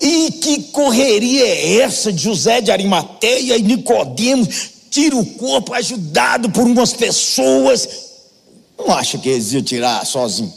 E 0.00 0.30
que 0.32 0.62
correria 0.64 1.46
é 1.46 1.76
essa 1.80 2.10
de 2.10 2.22
José 2.22 2.60
de 2.62 2.70
Arimateia 2.70 3.58
e 3.58 3.62
Nicodemos 3.62 4.48
tira 4.90 5.14
o 5.14 5.26
corpo 5.34 5.74
ajudado 5.74 6.50
por 6.50 6.64
umas 6.64 6.92
pessoas? 6.94 7.86
Não 8.78 8.90
acha 8.94 9.18
que 9.18 9.28
eles 9.28 9.52
iam 9.52 9.62
tirar 9.62 10.06
sozinho? 10.06 10.52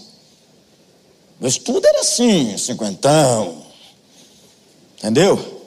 Mas 1.41 1.58
tudo 1.58 1.86
era 1.86 1.99
assim, 1.99 2.58
cinquentão. 2.58 3.63
Entendeu? 4.97 5.62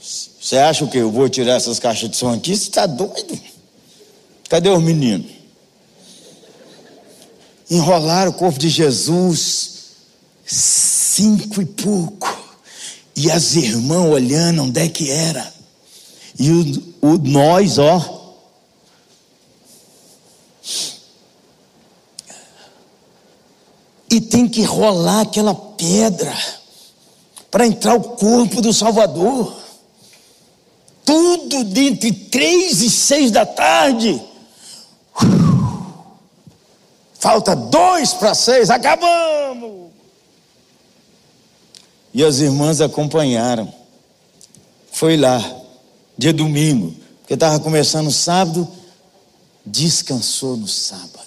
Você 0.00 0.56
acha 0.58 0.86
que 0.86 0.98
eu 0.98 1.10
vou 1.10 1.28
tirar 1.28 1.56
essas 1.56 1.80
caixas 1.80 2.08
de 2.08 2.16
som 2.16 2.32
aqui? 2.32 2.56
Você 2.56 2.68
está 2.68 2.86
doido? 2.86 3.40
Cadê 4.48 4.68
os 4.68 4.82
meninos? 4.82 5.32
Enrolaram 7.68 8.30
o 8.30 8.34
corpo 8.34 8.58
de 8.58 8.68
Jesus 8.68 9.74
cinco 11.14 11.62
e 11.62 11.66
pouco. 11.66 12.42
E 13.14 13.30
as 13.30 13.54
irmãs 13.54 14.10
olhando 14.10 14.64
onde 14.64 14.80
é 14.80 14.88
que 14.88 15.10
era. 15.10 15.52
E 16.38 16.50
o, 16.50 17.08
o 17.12 17.18
nós, 17.18 17.78
ó. 17.78 18.34
E 24.10 24.20
tem 24.20 24.48
que 24.48 24.62
rolar 24.62 25.20
aquela 25.20 25.54
pedra 25.54 26.36
para 27.50 27.66
entrar 27.66 27.94
o 27.94 28.00
corpo 28.00 28.60
do 28.60 28.72
Salvador. 28.72 29.54
Tudo 31.04 31.62
dentre 31.64 32.12
três 32.12 32.80
e 32.82 32.90
seis 32.90 33.30
da 33.30 33.46
tarde. 33.46 34.20
Falta 37.18 37.54
dois 37.54 38.12
para 38.12 38.34
seis, 38.34 38.70
acabamos. 38.70 39.83
E 42.14 42.24
as 42.24 42.38
irmãs 42.38 42.80
acompanharam. 42.80 43.70
Foi 44.92 45.16
lá, 45.16 45.42
dia 46.16 46.32
domingo, 46.32 46.94
porque 47.20 47.34
estava 47.34 47.58
começando 47.58 48.12
sábado, 48.12 48.68
descansou 49.66 50.56
no 50.56 50.68
sábado. 50.68 51.24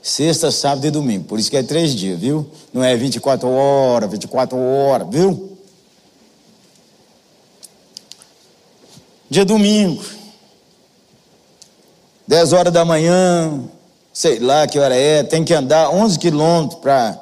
Sexta, 0.00 0.52
sábado 0.52 0.86
e 0.86 0.90
domingo. 0.90 1.24
Por 1.24 1.40
isso 1.40 1.50
que 1.50 1.56
é 1.56 1.62
três 1.62 1.94
dias, 1.94 2.18
viu? 2.18 2.48
Não 2.72 2.82
é 2.82 2.96
24 2.96 3.48
horas, 3.48 4.10
24 4.10 4.56
horas, 4.56 5.08
viu? 5.10 5.58
Dia 9.28 9.44
domingo. 9.44 10.02
10 12.26 12.52
horas 12.52 12.72
da 12.72 12.84
manhã, 12.84 13.60
sei 14.12 14.38
lá 14.38 14.64
que 14.66 14.78
hora 14.78 14.94
é, 14.94 15.24
tem 15.24 15.44
que 15.44 15.52
andar 15.52 15.90
11 15.90 16.16
quilômetros 16.16 16.80
para 16.80 17.20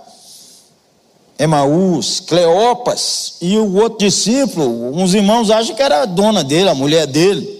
Emaús, 1.38 2.20
Cleopas 2.20 3.36
e 3.40 3.56
o 3.56 3.76
outro 3.76 4.00
discípulo, 4.00 4.96
uns 4.96 5.14
irmãos 5.14 5.50
acham 5.50 5.74
que 5.74 5.82
era 5.82 6.02
a 6.02 6.04
dona 6.04 6.42
dele, 6.42 6.68
a 6.68 6.74
mulher 6.74 7.06
dele. 7.06 7.56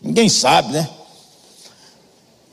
Ninguém 0.00 0.28
sabe, 0.28 0.72
né? 0.72 0.88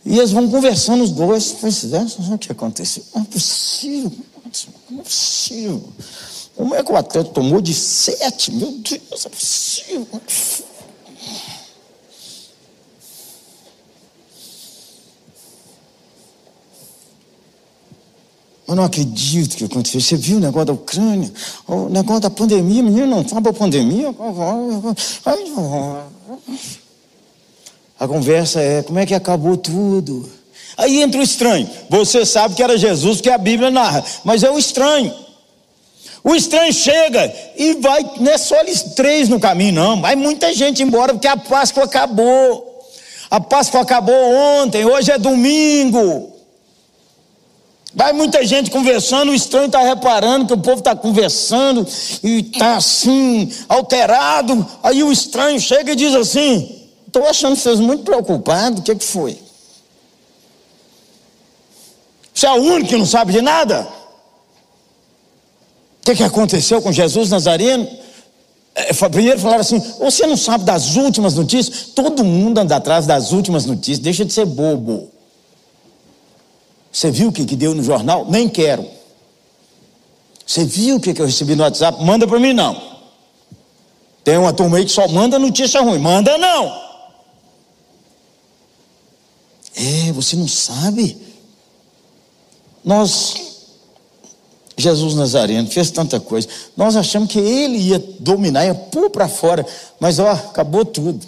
E 0.05 0.17
eles 0.17 0.31
vão 0.31 0.49
conversando 0.49 1.03
os 1.03 1.11
dois. 1.11 1.55
É, 1.93 2.33
o 2.33 2.37
que 2.37 2.51
aconteceu? 2.51 3.03
Não 3.13 3.21
é 3.21 3.25
possível, 3.25 4.11
não 4.89 4.99
é 4.99 5.03
possível. 5.03 5.83
Como 6.55 6.75
é 6.75 6.83
que 6.83 6.91
o 6.91 6.97
atleta 6.97 7.29
tomou 7.29 7.61
de 7.61 7.73
sete? 7.73 8.51
Meu 8.51 8.71
Deus, 8.71 9.25
é 9.25 9.29
possível. 9.29 10.07
Eu 18.73 18.75
não 18.75 18.85
acredito 18.85 19.55
que 19.55 19.65
aconteceu. 19.65 20.01
Você 20.01 20.17
viu 20.17 20.37
o 20.37 20.39
negócio 20.39 20.65
da 20.65 20.73
Ucrânia? 20.73 21.31
O 21.67 21.89
negócio 21.89 22.21
da 22.21 22.29
pandemia, 22.31 22.81
menino, 22.81 23.05
não 23.05 23.27
sabe 23.27 23.47
a 23.49 23.53
pandemia? 23.53 24.09
A 27.99 28.07
conversa 28.07 28.59
é, 28.59 28.81
como 28.81 28.97
é 28.97 29.05
que 29.05 29.13
acabou 29.13 29.57
tudo? 29.57 30.27
Aí 30.75 31.03
entra 31.03 31.19
o 31.19 31.23
estranho. 31.23 31.69
Você 31.87 32.25
sabe 32.25 32.55
que 32.55 32.63
era 32.63 32.75
Jesus 32.75 33.21
que 33.21 33.29
a 33.29 33.37
Bíblia 33.37 33.69
narra, 33.69 34.03
mas 34.23 34.41
é 34.41 34.49
o 34.49 34.57
estranho. 34.57 35.13
O 36.23 36.33
estranho 36.33 36.73
chega 36.73 37.31
e 37.55 37.75
vai, 37.75 38.01
não 38.19 38.31
é 38.31 38.39
só 38.39 38.59
eles 38.61 38.81
três 38.95 39.29
no 39.29 39.39
caminho, 39.39 39.73
não. 39.73 40.01
Vai 40.01 40.15
muita 40.15 40.51
gente 40.51 40.81
embora 40.81 41.13
porque 41.13 41.27
a 41.27 41.37
Páscoa 41.37 41.83
acabou. 41.83 42.89
A 43.29 43.39
Páscoa 43.39 43.81
acabou 43.81 44.15
ontem, 44.15 44.83
hoje 44.83 45.11
é 45.11 45.19
domingo. 45.19 46.32
Vai 47.95 48.11
muita 48.11 48.43
gente 48.45 48.71
conversando, 48.71 49.31
o 49.31 49.35
estranho 49.35 49.67
está 49.67 49.81
reparando 49.81 50.47
que 50.47 50.53
o 50.53 50.57
povo 50.57 50.79
está 50.79 50.95
conversando 50.95 51.87
e 52.23 52.39
está 52.39 52.77
assim, 52.77 53.51
alterado. 53.69 54.65
Aí 54.81 55.03
o 55.03 55.11
estranho 55.11 55.59
chega 55.59 55.91
e 55.91 55.95
diz 55.95 56.15
assim: 56.15 56.89
Estou 57.05 57.27
achando 57.27 57.55
vocês 57.55 57.79
muito 57.79 58.03
preocupados, 58.03 58.79
o 58.79 58.83
que, 58.83 58.95
que 58.95 59.05
foi? 59.05 59.37
Você 62.33 62.47
é 62.47 62.51
o 62.51 62.63
único 62.63 62.89
que 62.89 62.97
não 62.97 63.05
sabe 63.05 63.31
de 63.31 63.41
nada? 63.43 63.87
O 66.01 66.05
que, 66.05 66.15
que 66.15 66.23
aconteceu 66.23 66.81
com 66.81 66.91
Jesus 66.91 67.29
Nazareno? 67.29 67.87
É, 68.73 68.91
primeiro 69.07 69.39
falaram 69.39 69.61
assim: 69.61 69.79
Você 69.99 70.25
não 70.25 70.35
sabe 70.35 70.63
das 70.63 70.95
últimas 70.95 71.35
notícias? 71.35 71.89
Todo 71.93 72.23
mundo 72.23 72.57
anda 72.57 72.75
atrás 72.75 73.05
das 73.05 73.31
últimas 73.31 73.67
notícias, 73.67 73.99
deixa 73.99 74.25
de 74.25 74.33
ser 74.33 74.47
bobo. 74.47 75.12
Você 76.93 77.09
viu 77.09 77.29
o 77.29 77.31
que, 77.31 77.43
que 77.43 77.55
deu 77.55 77.73
no 77.73 77.83
jornal? 77.83 78.27
Nem 78.29 78.47
quero. 78.47 78.87
Você 80.45 80.63
viu 80.63 80.97
o 80.97 80.99
que, 80.99 81.11
que 81.11 81.21
eu 81.21 81.25
recebi 81.25 81.55
no 81.55 81.63
WhatsApp? 81.63 82.03
Manda 82.03 82.27
para 82.27 82.39
mim 82.39 82.53
não. 82.53 82.79
Tem 84.23 84.37
uma 84.37 84.53
turma 84.53 84.77
aí 84.77 84.85
que 84.85 84.91
só 84.91 85.07
manda 85.07 85.39
notícia 85.39 85.81
ruim. 85.81 85.97
Manda 85.97 86.37
não. 86.37 86.83
É, 89.75 90.11
você 90.11 90.35
não 90.35 90.47
sabe. 90.47 91.17
Nós, 92.85 93.33
Jesus 94.77 95.15
Nazareno, 95.15 95.67
fez 95.67 95.89
tanta 95.89 96.19
coisa. 96.19 96.47
Nós 96.77 96.95
achamos 96.95 97.27
que 97.27 97.39
ele 97.39 97.77
ia 97.77 97.99
dominar, 98.19 98.65
ia 98.65 98.75
pôr 98.75 99.09
para 99.09 99.27
fora. 99.27 99.65
Mas 99.99 100.19
ó, 100.19 100.29
acabou 100.29 100.85
tudo. 100.85 101.25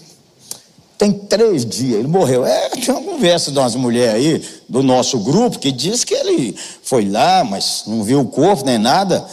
Tem 0.98 1.12
três 1.12 1.66
dias, 1.66 2.00
ele 2.00 2.08
morreu. 2.08 2.46
É, 2.46 2.70
tem 2.70 2.94
uma 2.94 3.04
conversa 3.04 3.52
de 3.52 3.60
umas 3.60 3.76
mulheres 3.76 4.16
aí, 4.16 4.62
do 4.70 4.82
nosso 4.82 5.20
grupo, 5.20 5.60
que 5.60 5.72
diz 5.72 6.04
que 6.04 6.14
ele 6.14 6.58
foi 6.84 7.10
lá, 7.10 7.44
mas 7.44 7.84
não 7.86 8.04
viu 8.04 8.22
o 8.22 8.28
corpo 8.28 8.64
nem 8.66 8.78
nada. 8.78 9.26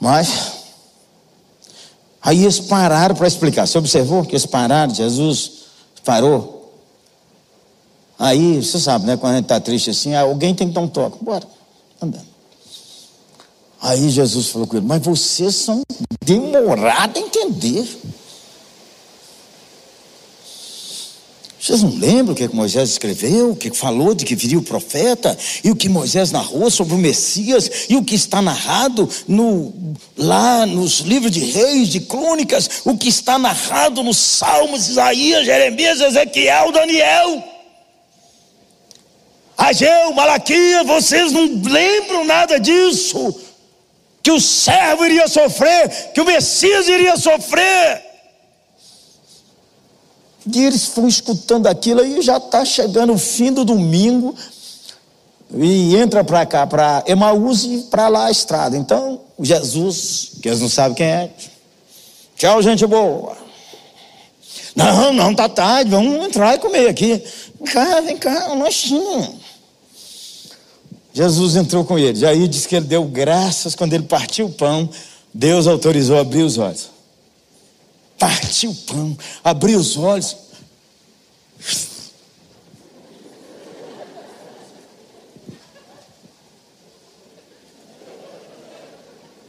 Mas. 0.00 0.58
Aí 2.22 2.42
eles 2.42 2.58
pararam 2.58 3.14
para 3.14 3.28
explicar. 3.28 3.66
Você 3.66 3.78
observou 3.78 4.24
que 4.24 4.32
eles 4.32 4.46
pararam? 4.46 4.94
Jesus 4.94 5.52
parou. 6.04 6.72
Aí, 8.18 8.62
você 8.62 8.78
sabe, 8.80 9.06
né? 9.06 9.16
Quando 9.16 9.34
a 9.34 9.36
gente 9.36 9.44
está 9.44 9.60
triste 9.60 9.90
assim, 9.90 10.14
alguém 10.14 10.54
tem 10.54 10.68
que 10.68 10.74
dar 10.74 10.80
um 10.80 10.88
toque. 10.88 11.22
Bora, 11.22 11.46
andando. 12.02 12.26
Aí 13.80 14.08
Jesus 14.08 14.48
falou 14.48 14.66
com 14.66 14.76
ele: 14.76 14.86
Mas 14.86 15.02
vocês 15.02 15.54
são 15.54 15.82
demorados 16.24 17.22
a 17.22 17.26
entender. 17.26 17.86
Vocês 21.68 21.82
não 21.82 21.90
lembram 21.90 22.32
o 22.32 22.34
que 22.34 22.48
Moisés 22.48 22.88
escreveu, 22.88 23.50
o 23.50 23.56
que 23.56 23.70
falou 23.70 24.14
de 24.14 24.24
que 24.24 24.34
viria 24.34 24.58
o 24.58 24.62
profeta, 24.62 25.36
e 25.62 25.70
o 25.70 25.76
que 25.76 25.86
Moisés 25.86 26.32
narrou 26.32 26.70
sobre 26.70 26.94
o 26.94 26.96
Messias, 26.96 27.84
e 27.90 27.96
o 27.96 28.02
que 28.02 28.14
está 28.14 28.40
narrado 28.40 29.06
no, 29.28 29.94
lá 30.16 30.64
nos 30.64 31.00
livros 31.00 31.30
de 31.30 31.40
reis, 31.40 31.90
de 31.90 32.00
crônicas, 32.00 32.80
o 32.86 32.96
que 32.96 33.10
está 33.10 33.38
narrado 33.38 34.02
nos 34.02 34.16
Salmos, 34.16 34.88
Isaías, 34.88 35.44
Jeremias, 35.44 36.00
Ezequiel, 36.00 36.72
Daniel. 36.72 37.44
Ageu, 39.58 40.14
Malaquias, 40.14 40.86
vocês 40.86 41.32
não 41.32 41.44
lembram 41.64 42.24
nada 42.24 42.58
disso? 42.58 43.38
Que 44.22 44.30
o 44.30 44.40
servo 44.40 45.04
iria 45.04 45.28
sofrer, 45.28 46.12
que 46.14 46.20
o 46.22 46.24
Messias 46.24 46.88
iria 46.88 47.18
sofrer. 47.18 48.07
E 50.54 50.64
eles 50.64 50.86
foram 50.86 51.08
escutando 51.08 51.66
aquilo 51.66 52.00
aí, 52.00 52.22
já 52.22 52.38
está 52.38 52.64
chegando 52.64 53.12
o 53.12 53.18
fim 53.18 53.52
do 53.52 53.64
domingo. 53.64 54.34
e 55.54 55.96
entra 55.96 56.22
para 56.22 56.44
cá, 56.46 56.66
para 56.66 57.02
Emaús 57.06 57.64
e 57.64 57.78
para 57.90 58.08
lá 58.08 58.26
a 58.26 58.30
estrada. 58.30 58.76
Então, 58.76 59.20
Jesus, 59.40 60.32
que 60.42 60.48
eles 60.48 60.60
não 60.60 60.68
sabem 60.68 60.94
quem 60.94 61.06
é, 61.06 61.30
tchau, 62.36 62.62
gente 62.62 62.86
boa. 62.86 63.36
Não, 64.74 65.12
não, 65.12 65.34
tá 65.34 65.48
tarde, 65.48 65.90
vamos 65.90 66.24
entrar 66.24 66.54
e 66.54 66.58
comer 66.58 66.88
aqui. 66.88 67.22
Vem 67.60 67.72
cá, 67.72 68.00
vem 68.00 68.16
cá, 68.16 68.52
um 68.52 68.62
lanchinho. 68.62 69.38
Jesus 71.12 71.56
entrou 71.56 71.84
com 71.84 71.98
eles. 71.98 72.22
Aí 72.22 72.46
diz 72.46 72.64
que 72.64 72.76
ele 72.76 72.86
deu 72.86 73.04
graças 73.04 73.74
quando 73.74 73.92
ele 73.92 74.04
partiu 74.04 74.46
o 74.46 74.52
pão. 74.52 74.88
Deus 75.34 75.66
autorizou 75.66 76.16
abrir 76.18 76.42
os 76.42 76.58
olhos. 76.58 76.90
Partiu 78.18 78.72
o 78.72 78.74
pão, 78.74 79.16
abriu 79.44 79.78
os 79.78 79.96
olhos. 79.96 80.36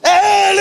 Ele! 0.03 0.60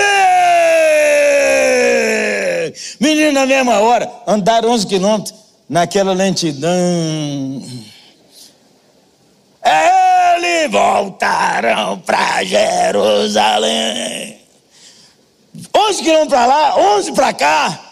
Menino, 2.99 3.31
na 3.33 3.45
mesma 3.45 3.79
hora, 3.79 4.11
andaram 4.25 4.71
11 4.71 4.87
quilômetros 4.87 5.35
naquela 5.69 6.13
lentidão. 6.13 6.71
Ele 9.63 10.67
voltaram 10.67 11.99
para 11.99 12.43
Jerusalém. 12.43 14.39
11 15.77 16.01
quilômetros 16.01 16.29
para 16.29 16.45
lá, 16.47 16.75
11 16.95 17.11
para 17.11 17.33
cá. 17.33 17.88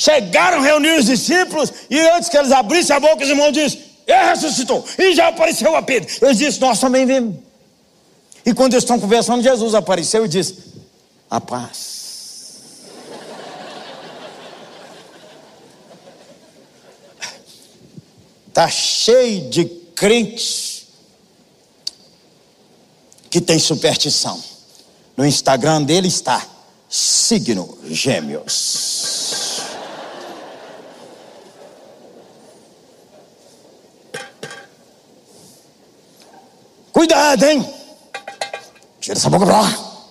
Chegaram, 0.00 0.62
reuniram 0.62 0.98
os 0.98 1.04
discípulos, 1.04 1.70
e 1.90 2.00
antes 2.00 2.30
que 2.30 2.38
eles 2.38 2.50
abrissem 2.52 2.96
a 2.96 2.98
boca, 2.98 3.22
os 3.22 3.28
irmãos 3.28 3.52
disseram: 3.52 3.84
Ele 4.06 4.30
ressuscitou, 4.30 4.82
e 4.98 5.14
já 5.14 5.28
apareceu 5.28 5.76
a 5.76 5.82
Pedro. 5.82 6.10
Eles 6.22 6.38
disseram: 6.38 6.68
Nós 6.68 6.80
também 6.80 7.04
vimos. 7.04 7.36
E 8.46 8.54
quando 8.54 8.72
eles 8.72 8.84
estão 8.84 8.98
conversando, 8.98 9.42
Jesus 9.42 9.74
apareceu 9.74 10.24
e 10.24 10.28
disse: 10.28 10.56
A 11.30 11.38
paz. 11.38 12.62
Está 18.48 18.68
cheio 18.72 19.50
de 19.50 19.66
crentes 19.94 20.86
que 23.28 23.42
tem 23.42 23.58
superstição. 23.58 24.42
No 25.14 25.26
Instagram 25.26 25.82
dele 25.82 26.08
está 26.08 26.42
signo 26.88 27.76
gêmeos. 27.84 29.49
Cuidado, 37.00 37.42
hein? 37.44 37.66
Tira 39.00 39.16
essa 39.16 39.30
boca 39.30 39.46
pra 39.46 39.62
lá. 39.62 40.04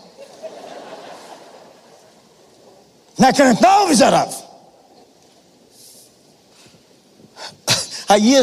Não 3.15 3.27
é 3.27 3.31
crente, 3.31 3.61
não, 3.61 3.87
miserável. 3.87 4.35
Aí 8.07 8.33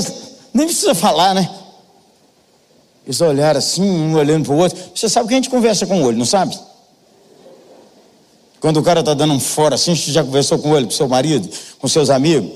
nem 0.55 0.67
precisa 0.69 0.95
falar, 0.95 1.35
né? 1.35 1.53
Eles 3.05 3.21
olharam 3.21 3.59
assim, 3.59 3.83
um 3.83 4.15
olhando 4.15 4.45
para 4.45 4.55
o 4.55 4.59
outro. 4.59 4.79
Você 4.95 5.09
sabe 5.09 5.27
que 5.27 5.35
a 5.35 5.39
gente 5.39 5.51
conversa 5.51 5.85
com 5.85 6.01
o 6.01 6.05
olho, 6.05 6.17
não 6.17 6.25
sabe? 6.25 6.57
Quando 8.61 8.77
o 8.77 8.83
cara 8.85 9.01
está 9.01 9.13
dando 9.13 9.35
um 9.35 9.41
fora 9.41 9.75
assim, 9.75 9.97
você 9.97 10.13
já 10.13 10.23
conversou 10.23 10.61
com 10.61 10.77
ele, 10.77 10.87
com 10.87 10.93
seu 10.93 11.09
marido, 11.09 11.51
com 11.81 11.89
seus 11.89 12.11
amigos. 12.11 12.49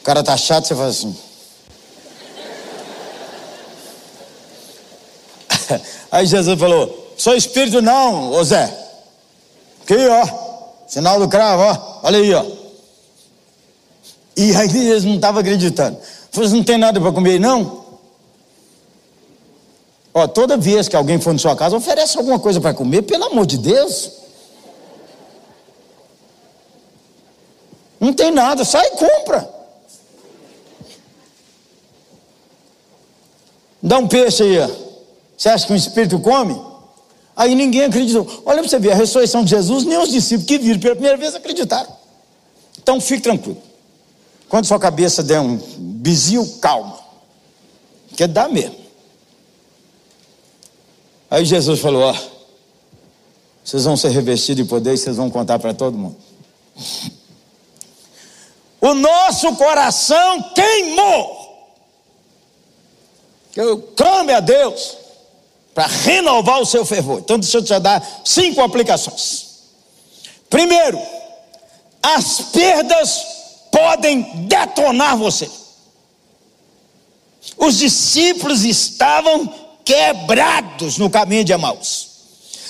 O 0.00 0.04
cara 0.04 0.22
tá 0.22 0.34
chato, 0.38 0.66
você 0.66 0.74
faz 0.74 0.88
assim. 0.88 1.27
Aí 6.10 6.26
Jesus 6.26 6.58
falou: 6.58 7.14
Sou 7.16 7.34
espírito, 7.34 7.82
não, 7.82 8.32
ô 8.32 8.44
Zé. 8.44 8.72
Aqui, 9.82 10.06
ó. 10.08 10.48
Sinal 10.86 11.18
do 11.18 11.28
cravo, 11.28 11.62
ó. 11.62 12.00
Olha 12.02 12.18
aí, 12.18 12.32
ó. 12.32 12.44
E 14.36 14.54
aí 14.54 14.68
eles 14.68 15.04
não 15.04 15.16
estavam 15.16 15.40
acreditando. 15.40 15.98
Falou: 16.30 16.48
Não 16.50 16.64
tem 16.64 16.78
nada 16.78 17.00
para 17.00 17.12
comer, 17.12 17.38
não? 17.38 17.84
Ó, 20.14 20.26
toda 20.26 20.56
vez 20.56 20.88
que 20.88 20.96
alguém 20.96 21.20
for 21.20 21.32
na 21.32 21.38
sua 21.38 21.54
casa, 21.54 21.76
oferece 21.76 22.16
alguma 22.16 22.38
coisa 22.38 22.60
para 22.60 22.74
comer, 22.74 23.02
pelo 23.02 23.24
amor 23.24 23.46
de 23.46 23.58
Deus. 23.58 24.12
Não 28.00 28.12
tem 28.12 28.30
nada, 28.30 28.64
sai 28.64 28.86
e 28.86 28.90
compra. 28.92 29.48
Dá 33.82 33.98
um 33.98 34.08
peixe 34.08 34.42
aí, 34.42 34.58
ó. 34.60 34.87
Você 35.38 35.48
acha 35.48 35.64
que 35.68 35.72
um 35.72 35.76
espírito 35.76 36.18
come? 36.18 36.60
Aí 37.36 37.54
ninguém 37.54 37.84
acreditou. 37.84 38.26
Olha 38.44 38.58
para 38.58 38.68
você 38.68 38.80
ver, 38.80 38.90
a 38.90 38.96
ressurreição 38.96 39.44
de 39.44 39.50
Jesus, 39.50 39.84
nem 39.84 39.96
os 39.96 40.10
discípulos 40.10 40.48
que 40.48 40.58
viram 40.58 40.80
pela 40.80 40.96
primeira 40.96 41.16
vez 41.16 41.32
acreditaram. 41.36 41.96
Então 42.76 43.00
fique 43.00 43.22
tranquilo. 43.22 43.62
Quando 44.48 44.64
sua 44.64 44.80
cabeça 44.80 45.22
der 45.22 45.38
um 45.38 45.56
bizil, 45.56 46.58
calma. 46.60 46.98
Porque 48.08 48.26
dá 48.26 48.48
mesmo. 48.48 48.76
Aí 51.30 51.44
Jesus 51.44 51.78
falou: 51.78 52.02
Ó, 52.02 52.16
vocês 53.62 53.84
vão 53.84 53.96
ser 53.96 54.08
revestidos 54.08 54.64
de 54.64 54.68
poder 54.68 54.94
e 54.94 54.98
vocês 54.98 55.16
vão 55.16 55.30
contar 55.30 55.60
para 55.60 55.72
todo 55.72 55.96
mundo. 55.96 56.16
O 58.80 58.94
nosso 58.94 59.54
coração 59.54 60.42
queimou. 60.54 61.38
Eu 63.54 63.78
clame 63.94 64.32
a 64.32 64.40
Deus 64.40 64.97
para 65.78 65.86
renovar 65.86 66.60
o 66.60 66.66
seu 66.66 66.84
fervor. 66.84 67.20
Então, 67.20 67.38
deixa 67.38 67.58
eu 67.58 67.62
te 67.62 67.78
dar 67.78 68.04
cinco 68.24 68.60
aplicações. 68.60 69.46
Primeiro, 70.50 71.00
as 72.02 72.40
perdas 72.52 73.24
podem 73.70 74.22
detonar 74.48 75.16
você. 75.16 75.48
Os 77.56 77.78
discípulos 77.78 78.64
estavam 78.64 79.54
quebrados 79.84 80.98
no 80.98 81.08
caminho 81.08 81.44
de 81.44 81.52
Emaús. 81.52 82.08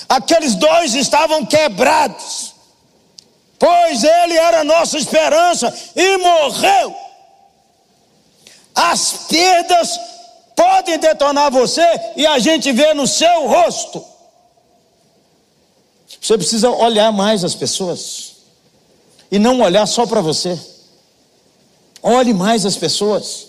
Aqueles 0.07 0.53
dois 0.53 0.93
estavam 0.93 1.43
quebrados, 1.43 2.53
pois 3.57 4.03
ele 4.03 4.37
era 4.37 4.63
nossa 4.63 4.99
esperança 4.99 5.73
e 5.95 6.17
morreu. 6.17 6.95
As 8.75 9.13
perdas 9.27 9.99
podem 10.59 10.99
detonar 10.99 11.49
você 11.49 11.85
e 12.17 12.27
a 12.27 12.37
gente 12.37 12.69
vê 12.73 12.93
no 12.93 13.07
seu 13.07 13.47
rosto. 13.47 14.03
Você 16.21 16.37
precisa 16.37 16.69
olhar 16.69 17.13
mais 17.13 17.45
as 17.45 17.55
pessoas 17.55 18.35
e 19.31 19.39
não 19.39 19.61
olhar 19.61 19.85
só 19.85 20.05
para 20.05 20.19
você. 20.19 20.59
Olhe 22.03 22.33
mais 22.33 22.65
as 22.65 22.75
pessoas. 22.75 23.47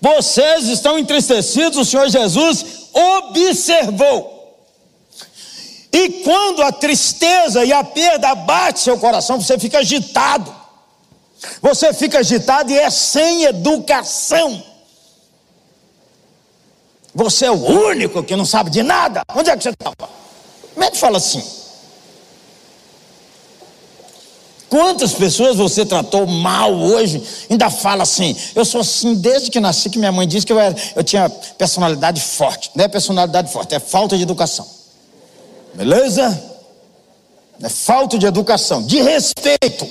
Vocês 0.00 0.66
estão 0.66 0.98
entristecidos, 0.98 1.78
o 1.78 1.84
Senhor 1.84 2.08
Jesus 2.08 2.88
observou. 2.92 4.58
E 5.92 6.24
quando 6.24 6.62
a 6.62 6.72
tristeza 6.72 7.64
e 7.64 7.72
a 7.72 7.84
perda 7.84 8.34
bate 8.34 8.80
seu 8.80 8.98
coração, 8.98 9.40
você 9.40 9.56
fica 9.60 9.78
agitado. 9.78 10.59
Você 11.60 11.92
fica 11.92 12.18
agitado 12.18 12.70
e 12.70 12.78
é 12.78 12.90
sem 12.90 13.44
educação. 13.44 14.62
Você 17.14 17.46
é 17.46 17.50
o 17.50 17.88
único 17.88 18.22
que 18.22 18.36
não 18.36 18.44
sabe 18.44 18.70
de 18.70 18.82
nada. 18.82 19.22
Onde 19.34 19.50
é 19.50 19.56
que 19.56 19.62
você 19.62 19.70
estava? 19.70 20.08
Como 20.74 20.84
é 20.84 20.90
que 20.90 20.98
fala 20.98 21.18
assim? 21.18 21.42
Quantas 24.68 25.12
pessoas 25.12 25.56
você 25.56 25.84
tratou 25.84 26.24
mal 26.28 26.72
hoje? 26.72 27.20
Ainda 27.50 27.68
fala 27.68 28.04
assim, 28.04 28.36
eu 28.54 28.64
sou 28.64 28.82
assim 28.82 29.16
desde 29.16 29.50
que 29.50 29.58
nasci, 29.58 29.90
que 29.90 29.98
minha 29.98 30.12
mãe 30.12 30.28
disse 30.28 30.46
que 30.46 30.52
eu, 30.52 30.60
era, 30.60 30.76
eu 30.94 31.02
tinha 31.02 31.28
personalidade 31.28 32.20
forte. 32.20 32.70
Não 32.76 32.84
é 32.84 32.88
personalidade 32.88 33.52
forte, 33.52 33.74
é 33.74 33.80
falta 33.80 34.16
de 34.16 34.22
educação. 34.22 34.64
Beleza? 35.74 36.40
É 37.60 37.68
falta 37.68 38.16
de 38.16 38.26
educação, 38.26 38.82
de 38.86 39.02
respeito. 39.02 39.88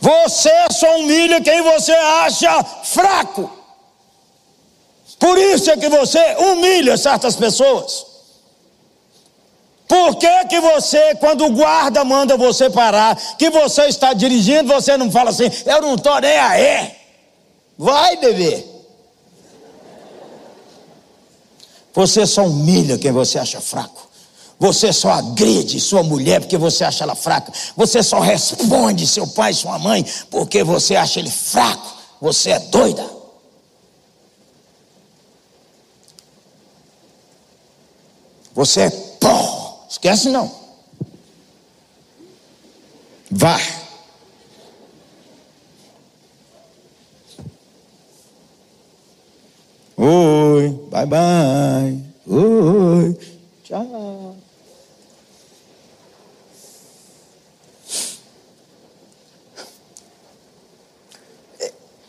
Você 0.00 0.50
só 0.70 0.96
humilha 0.98 1.40
quem 1.40 1.60
você 1.62 1.92
acha 1.92 2.62
fraco. 2.84 3.50
Por 5.18 5.36
isso 5.36 5.70
é 5.70 5.76
que 5.76 5.88
você 5.88 6.36
humilha 6.36 6.96
certas 6.96 7.34
pessoas. 7.34 8.06
Por 9.88 10.16
que, 10.16 10.44
que 10.44 10.60
você, 10.60 11.14
quando 11.16 11.46
o 11.46 11.50
guarda 11.50 12.04
manda 12.04 12.36
você 12.36 12.68
parar, 12.68 13.16
que 13.36 13.48
você 13.48 13.86
está 13.86 14.12
dirigindo, 14.12 14.72
você 14.72 14.96
não 14.96 15.10
fala 15.10 15.30
assim, 15.30 15.50
eu 15.64 15.80
não 15.80 15.94
estou 15.94 16.20
nem 16.20 16.36
aí. 16.38 16.92
Vai, 17.76 18.16
bebê. 18.18 18.64
Você 21.94 22.26
só 22.26 22.44
humilha 22.44 22.98
quem 22.98 23.10
você 23.10 23.38
acha 23.38 23.60
fraco. 23.60 24.07
Você 24.58 24.92
só 24.92 25.10
agride 25.10 25.78
sua 25.78 26.02
mulher 26.02 26.40
porque 26.40 26.58
você 26.58 26.82
acha 26.82 27.04
ela 27.04 27.14
fraca. 27.14 27.52
Você 27.76 28.02
só 28.02 28.18
responde 28.18 29.06
seu 29.06 29.26
pai, 29.28 29.54
sua 29.54 29.78
mãe, 29.78 30.04
porque 30.30 30.64
você 30.64 30.96
acha 30.96 31.20
ele 31.20 31.30
fraco. 31.30 31.96
Você 32.20 32.50
é 32.50 32.58
doida. 32.58 33.18
Você 38.54 38.80
é 38.80 38.90
pó. 38.90 39.86
Esquece 39.88 40.30
não. 40.30 40.50
Vá. 43.30 43.56
Oi, 49.96 50.70
bye 50.90 51.06
bye. 51.06 52.04
Oi, 52.26 53.18
tchau. 53.62 54.37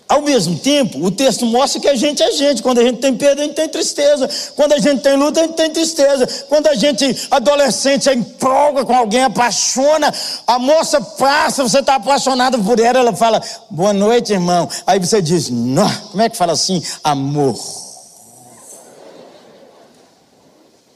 Ao 0.09 0.23
mesmo 0.23 0.57
tempo, 0.57 1.05
o 1.05 1.11
texto 1.11 1.45
mostra 1.45 1.79
que 1.79 1.87
a 1.87 1.95
gente 1.95 2.23
é 2.23 2.31
gente. 2.31 2.63
Quando 2.63 2.79
a 2.79 2.83
gente 2.83 2.97
tem 2.97 3.15
perda, 3.15 3.43
a 3.43 3.45
gente 3.45 3.53
tem 3.53 3.69
tristeza. 3.69 4.27
Quando 4.55 4.73
a 4.73 4.79
gente 4.79 5.03
tem 5.03 5.15
luta, 5.15 5.39
a 5.39 5.43
gente 5.43 5.55
tem 5.55 5.69
tristeza. 5.69 6.25
Quando 6.49 6.65
a 6.65 6.73
gente, 6.73 7.27
adolescente, 7.29 8.09
empolga 8.09 8.83
com 8.83 8.95
alguém, 8.95 9.25
apaixona, 9.25 10.11
a 10.47 10.57
moça 10.57 10.99
passa, 10.99 11.61
você 11.61 11.77
está 11.77 11.93
apaixonado 11.93 12.57
por 12.57 12.79
ela, 12.79 12.97
ela 12.97 13.15
fala, 13.15 13.39
boa 13.69 13.93
noite, 13.93 14.33
irmão. 14.33 14.67
Aí 14.87 14.97
você 14.97 15.21
diz, 15.21 15.47
como 15.47 16.23
é 16.23 16.27
que 16.27 16.35
fala 16.35 16.53
assim? 16.53 16.81
Amor. 17.03 17.55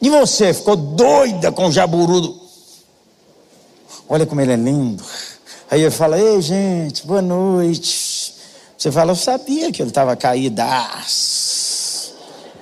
E 0.01 0.09
você 0.09 0.55
ficou 0.55 0.75
doida 0.75 1.51
com 1.51 1.67
o 1.67 1.71
jaburudo? 1.71 2.41
Olha 4.09 4.25
como 4.25 4.41
ele 4.41 4.53
é 4.53 4.55
lindo. 4.55 5.03
Aí 5.69 5.81
ele 5.81 5.91
fala, 5.91 6.19
ei 6.19 6.41
gente, 6.41 7.05
boa 7.05 7.21
noite. 7.21 8.12
Você 8.83 8.91
fala, 8.91 9.11
eu 9.11 9.15
sabia 9.15 9.71
que 9.71 9.81
ele 9.81 9.91
estava 9.91 10.13
caídas. 10.13 12.11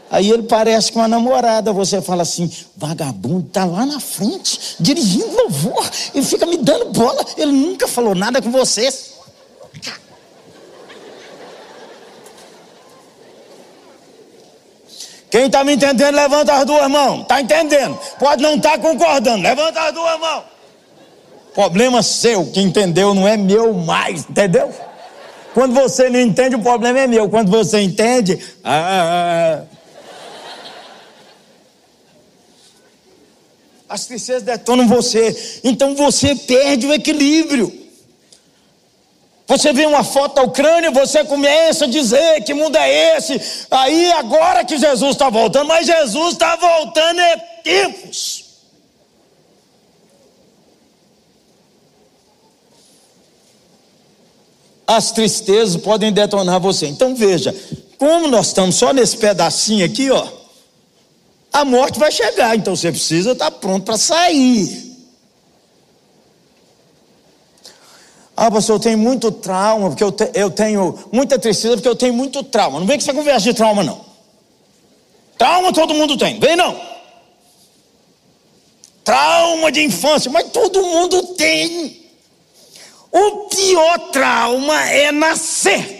Aí 0.08 0.30
ele 0.30 0.44
parece 0.44 0.92
com 0.92 1.00
uma 1.00 1.08
namorada. 1.08 1.74
Você 1.74 2.00
fala 2.00 2.22
assim: 2.22 2.48
vagabundo 2.78 3.48
está 3.48 3.66
lá 3.66 3.88
na 3.88 4.00
frente, 4.00 4.76
dirigindo 4.80 5.36
louvor. 5.36 5.90
Ele 6.14 6.24
fica 6.24 6.46
me 6.46 6.58
dando 6.58 6.92
bola. 6.92 7.26
Ele 7.36 7.52
nunca 7.52 7.88
falou 7.88 8.14
nada 8.14 8.40
com 8.40 8.52
você. 8.52 8.94
Quem 15.32 15.48
está 15.48 15.64
me 15.64 15.74
entendendo, 15.74 16.14
levanta 16.14 16.54
as 16.54 16.66
duas 16.68 16.88
mãos. 16.88 17.22
Está 17.24 17.42
entendendo? 17.42 17.98
Pode 18.20 18.44
não 18.44 18.58
estar 18.58 18.74
tá 18.74 18.78
concordando. 18.78 19.42
Levanta 19.42 19.88
as 19.88 19.92
duas 19.92 20.20
mãos. 20.20 20.44
Problema 21.56 22.04
seu, 22.04 22.46
que 22.46 22.62
entendeu 22.62 23.12
não 23.16 23.28
é 23.28 23.36
meu 23.36 23.74
mais, 23.74 24.24
entendeu? 24.30 24.72
Quando 25.54 25.74
você 25.74 26.10
não 26.10 26.20
entende, 26.20 26.56
o 26.56 26.62
problema 26.62 27.00
é 27.00 27.08
meu. 27.08 27.30
Quando 27.30 27.50
você 27.52 27.82
entende, 27.82 28.40
ah. 28.64 29.64
As 33.90 34.06
tristezas 34.06 34.44
detonam 34.44 34.88
você. 34.88 35.60
Então 35.64 35.96
você 35.96 36.34
perde 36.34 36.88
o 36.88 36.94
equilíbrio. 36.94 37.82
Você 39.52 39.74
vê 39.74 39.86
uma 39.86 40.02
foto 40.02 40.36
da 40.36 40.44
Ucrânia, 40.44 40.92
você 40.92 41.26
começa 41.26 41.84
a 41.84 41.88
dizer 41.90 42.42
que 42.46 42.54
mundo 42.54 42.78
é 42.78 43.18
esse. 43.18 43.68
Aí 43.70 44.10
agora 44.14 44.64
que 44.64 44.78
Jesus 44.78 45.12
está 45.12 45.30
voltando, 45.30 45.68
mas 45.68 45.86
Jesus 45.86 46.34
está 46.34 46.56
voltando 46.56 47.20
é 47.20 47.36
tempos. 47.62 48.41
As 54.88 55.12
tristezas 55.12 55.82
podem 55.82 56.12
detonar 56.12 56.60
você. 56.60 56.88
Então 56.88 57.16
veja, 57.16 57.56
como 57.98 58.28
nós 58.28 58.48
estamos 58.48 58.76
só 58.76 58.94
nesse 58.94 59.18
pedacinho 59.18 59.86
aqui, 59.86 60.10
ó, 60.10 60.28
a 61.54 61.66
morte 61.66 62.00
vai 62.00 62.12
chegar, 62.12 62.56
então 62.56 62.76
você 62.76 62.92
precisa 62.92 63.32
estar 63.32 63.52
pronto 63.52 63.86
para 63.86 63.98
sair. 63.98 64.92
Ah, 68.36 68.50
pastor, 68.50 68.78
eu 68.78 68.80
tenho 68.80 68.98
muito 68.98 69.32
trauma, 69.32 69.90
porque 69.90 70.04
eu, 70.04 70.12
te, 70.12 70.32
eu 70.34 70.50
tenho 70.50 70.98
muita 71.12 71.38
tristeza, 71.38 71.76
porque 71.76 71.88
eu 71.88 71.96
tenho 71.96 72.14
muito 72.14 72.42
trauma. 72.44 72.80
Não 72.80 72.88
vem 72.88 72.98
que 72.98 73.04
você 73.04 73.14
conversa 73.14 73.42
de 73.42 73.54
trauma, 73.54 73.84
não. 73.84 74.04
Trauma 75.38 75.72
todo 75.74 75.94
mundo 75.94 76.18
tem, 76.18 76.40
vem 76.40 76.56
não. 76.56 76.80
Trauma 79.04 79.72
de 79.72 79.84
infância, 79.84 80.32
mas 80.32 80.50
todo 80.52 80.82
mundo 80.82 81.22
tem. 81.36 82.01
O 83.12 83.50
pior 83.50 84.00
trauma 84.12 84.90
é 84.90 85.12
nascer. 85.12 86.00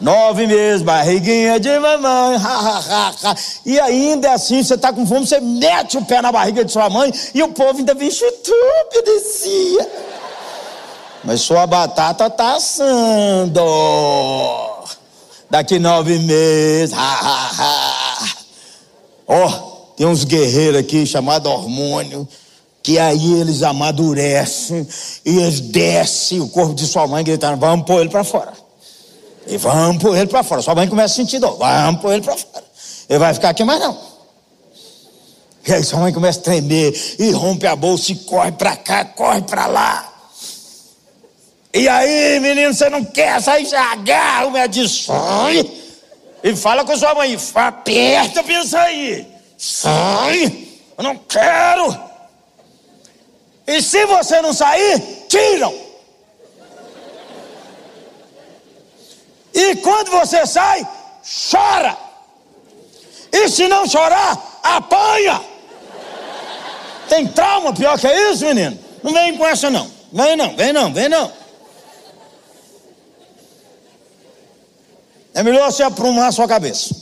Nove 0.00 0.48
meses, 0.48 0.82
barriguinha 0.82 1.60
de 1.60 1.78
mamãe, 1.78 2.36
ha, 2.36 2.58
ha, 2.58 2.78
ha, 2.78 3.14
ha. 3.22 3.36
e 3.64 3.78
ainda 3.78 4.30
é 4.30 4.32
assim, 4.32 4.60
você 4.60 4.74
está 4.74 4.92
com 4.92 5.06
fome, 5.06 5.24
você 5.24 5.38
mete 5.38 5.96
o 5.96 6.04
pé 6.04 6.20
na 6.20 6.32
barriga 6.32 6.64
de 6.64 6.72
sua 6.72 6.90
mãe 6.90 7.12
e 7.32 7.40
o 7.40 7.52
povo 7.52 7.78
ainda 7.78 7.94
vem 7.94 8.10
chutando, 8.10 8.56
obedecia. 8.88 9.88
Mas 11.22 11.42
sua 11.42 11.68
batata 11.68 12.26
está 12.26 12.56
assando. 12.56 13.60
Daqui 15.48 15.78
nove 15.78 16.18
meses, 16.18 16.96
ó, 19.28 19.46
oh, 19.46 19.50
tem 19.96 20.04
uns 20.04 20.24
guerreiros 20.24 20.80
aqui 20.80 21.06
chamados 21.06 21.48
hormônio 21.48 22.26
que 22.82 22.98
aí 22.98 23.40
eles 23.40 23.62
amadurecem 23.62 24.86
e 25.24 25.38
eles 25.38 25.60
descem 25.60 26.40
o 26.40 26.48
corpo 26.48 26.74
de 26.74 26.86
sua 26.86 27.06
mãe 27.06 27.22
gritando: 27.22 27.58
vamos 27.58 27.86
pôr 27.86 28.00
ele 28.00 28.10
para 28.10 28.24
fora. 28.24 28.52
E 29.46 29.56
vamos 29.56 30.02
pôr 30.02 30.16
ele 30.16 30.26
para 30.26 30.42
fora. 30.42 30.62
Sua 30.62 30.74
mãe 30.74 30.88
começa 30.88 31.14
a 31.14 31.16
sentir 31.16 31.38
dor: 31.38 31.56
vamos 31.56 32.00
pôr 32.00 32.12
ele 32.12 32.22
para 32.22 32.36
fora. 32.36 32.64
Ele 33.08 33.18
vai 33.18 33.34
ficar 33.34 33.50
aqui 33.50 33.64
mais 33.64 33.80
não. 33.80 34.12
E 35.66 35.72
aí 35.72 35.84
sua 35.84 36.00
mãe 36.00 36.12
começa 36.12 36.40
a 36.40 36.42
tremer 36.42 37.16
e 37.18 37.30
rompe 37.30 37.66
a 37.66 37.76
bolsa 37.76 38.10
e 38.10 38.16
corre 38.16 38.50
para 38.52 38.74
cá, 38.76 39.04
corre 39.04 39.42
para 39.42 39.66
lá. 39.66 40.12
E 41.74 41.88
aí, 41.88 42.38
menino, 42.40 42.74
você 42.74 42.90
não 42.90 43.04
quer 43.04 43.40
sair? 43.40 43.64
Já 43.64 43.92
agarra 43.92 44.46
o 44.48 44.88
sai. 44.88 45.70
E 46.44 46.56
fala 46.56 46.84
com 46.84 46.96
sua 46.96 47.14
mãe: 47.14 47.36
aperta 47.54 48.42
para 48.42 48.66
sair. 48.66 49.26
Sai. 49.56 50.68
Eu 50.98 51.04
não 51.04 51.16
quero. 51.16 52.11
E 53.66 53.80
se 53.80 54.04
você 54.06 54.40
não 54.42 54.52
sair, 54.52 55.00
tiram. 55.28 55.72
E 59.54 59.76
quando 59.76 60.10
você 60.10 60.46
sai, 60.46 60.86
chora. 61.50 61.96
E 63.30 63.48
se 63.48 63.68
não 63.68 63.86
chorar, 63.86 64.60
apanha. 64.62 65.40
Tem 67.08 67.26
trauma 67.28 67.72
pior 67.72 67.98
que 67.98 68.08
isso, 68.08 68.44
menino? 68.44 68.78
Não 69.02 69.12
vem 69.12 69.36
com 69.36 69.46
essa 69.46 69.70
não. 69.70 69.90
Vem 70.12 70.36
não, 70.36 70.56
vem 70.56 70.72
não, 70.72 70.92
vem 70.92 71.08
não. 71.08 71.32
É 75.34 75.42
melhor 75.42 75.70
você 75.70 75.82
aprumar 75.82 76.28
a 76.28 76.32
sua 76.32 76.46
cabeça. 76.46 76.94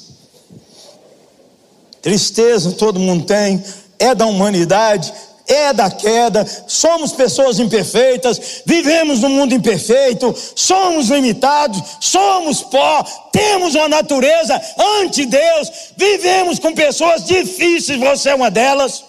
Tristeza 2.00 2.72
todo 2.72 2.98
mundo 2.98 3.26
tem, 3.26 3.62
é 3.98 4.14
da 4.14 4.24
humanidade, 4.26 5.12
é 5.51 5.72
da 5.72 5.90
queda, 5.90 6.46
somos 6.66 7.12
pessoas 7.12 7.59
imperfeitas, 7.59 8.62
vivemos 8.64 9.20
num 9.20 9.28
mundo 9.28 9.55
imperfeito, 9.55 10.34
somos 10.55 11.09
limitados, 11.09 11.82
somos 12.01 12.62
pó, 12.62 13.03
temos 13.32 13.74
uma 13.74 13.88
natureza 13.88 14.61
ante 15.01 15.26
Deus, 15.26 15.70
vivemos 15.96 16.59
com 16.59 16.72
pessoas 16.72 17.24
difíceis, 17.24 17.98
você 17.98 18.30
é 18.30 18.34
uma 18.34 18.51
delas. 18.51 19.05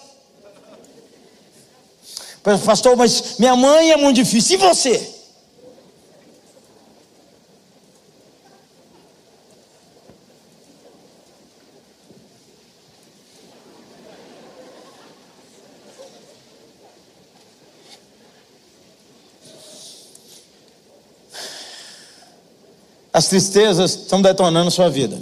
Pastor, 2.64 2.96
mas 2.96 3.38
minha 3.38 3.54
mãe 3.54 3.92
é 3.92 3.96
muito 3.96 4.16
difícil, 4.16 4.56
e 4.56 4.58
você? 4.58 5.21
As 23.12 23.28
tristezas 23.28 23.92
estão 23.92 24.22
detonando 24.22 24.70
sua 24.70 24.88
vida. 24.88 25.20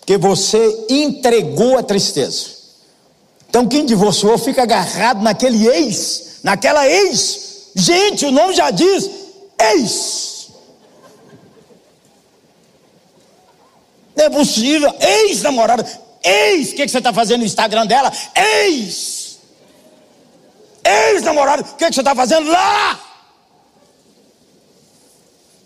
Porque 0.00 0.18
você 0.18 0.86
entregou 0.90 1.78
a 1.78 1.82
tristeza. 1.82 2.46
Então 3.48 3.66
quem 3.66 3.86
divorciou 3.86 4.36
fica 4.36 4.62
agarrado 4.62 5.22
naquele 5.22 5.66
ex, 5.68 6.40
naquela 6.42 6.88
ex. 6.88 7.70
Gente, 7.74 8.26
o 8.26 8.30
nome 8.30 8.54
já 8.54 8.70
diz 8.70 9.10
ex. 9.58 10.48
Não 14.16 14.24
é 14.24 14.30
possível. 14.30 14.92
Ex-namorada. 15.00 15.86
Ex, 16.22 16.70
o 16.70 16.74
que, 16.74 16.84
que 16.84 16.90
você 16.90 16.98
está 16.98 17.12
fazendo 17.12 17.40
no 17.40 17.46
Instagram 17.46 17.86
dela? 17.86 18.12
Ex. 18.34 19.38
Ex-namorada, 20.84 21.62
o 21.62 21.76
que, 21.76 21.86
que 21.86 21.94
você 21.94 22.00
está 22.00 22.14
fazendo 22.14 22.50
lá? 22.50 23.00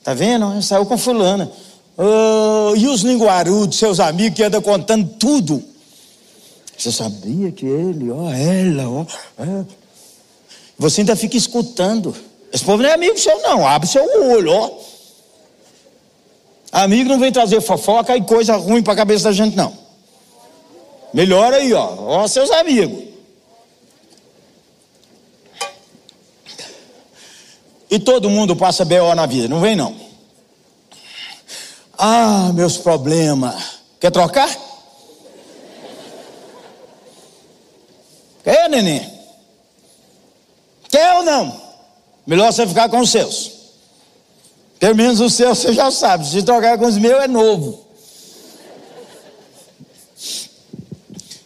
Tá 0.06 0.14
vendo? 0.14 0.62
Saiu 0.62 0.86
com 0.86 0.96
fulana. 0.96 1.50
Oh, 1.98 2.76
e 2.76 2.86
os 2.86 3.00
linguarudos, 3.00 3.76
seus 3.76 3.98
amigos 3.98 4.36
que 4.36 4.44
andam 4.44 4.62
contando 4.62 5.04
tudo. 5.18 5.60
Você 6.78 6.92
sabia 6.92 7.50
que 7.50 7.66
ele, 7.66 8.08
ó, 8.12 8.30
ela, 8.30 8.88
ó. 8.88 9.04
É. 9.36 9.64
Você 10.78 11.00
ainda 11.00 11.16
fica 11.16 11.36
escutando. 11.36 12.14
Esse 12.52 12.64
povo 12.64 12.84
não 12.84 12.88
é 12.88 12.94
amigo 12.94 13.18
seu, 13.18 13.36
não. 13.42 13.66
Abre 13.66 13.88
seu 13.88 14.04
olho, 14.30 14.52
ó. 14.52 14.70
Amigo 16.70 17.08
não 17.08 17.18
vem 17.18 17.32
trazer 17.32 17.60
fofoca 17.60 18.16
e 18.16 18.22
coisa 18.22 18.54
ruim 18.54 18.84
para 18.84 18.92
a 18.92 18.96
cabeça 18.96 19.24
da 19.24 19.32
gente, 19.32 19.56
não. 19.56 19.76
Melhor 21.12 21.52
aí, 21.52 21.72
ó. 21.72 21.96
Ó, 21.98 22.28
seus 22.28 22.52
amigos. 22.52 23.02
E 27.96 27.98
todo 27.98 28.28
mundo 28.28 28.54
passa 28.54 28.84
B.O. 28.84 29.14
na 29.14 29.24
vida, 29.24 29.48
não 29.48 29.58
vem 29.58 29.74
não. 29.74 29.96
Ah, 31.96 32.50
meus 32.52 32.76
problemas. 32.76 33.54
Quer 33.98 34.10
trocar? 34.10 34.54
Quer, 38.44 38.68
neném? 38.68 39.10
Quer 40.90 41.14
ou 41.14 41.22
não? 41.22 41.58
Melhor 42.26 42.52
você 42.52 42.66
ficar 42.66 42.90
com 42.90 43.00
os 43.00 43.10
seus. 43.10 43.52
Pelo 44.78 44.94
menos 44.94 45.18
os 45.18 45.32
seus 45.32 45.56
você 45.56 45.72
já 45.72 45.90
sabe. 45.90 46.28
Se 46.28 46.42
trocar 46.42 46.76
com 46.76 46.84
os 46.84 46.98
meus 46.98 47.24
é 47.24 47.26
novo. 47.26 47.82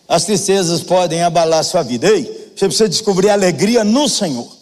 As 0.09 0.25
tristezas 0.25 0.83
podem 0.83 1.23
abalar 1.23 1.63
sua 1.63 1.85
vida. 1.85 2.09
Ei, 2.09 2.25
você 2.57 2.67
precisa 2.67 2.89
descobrir 2.89 3.31
alegria 3.31 3.85
no 3.85 4.09
Senhor. 4.09 4.60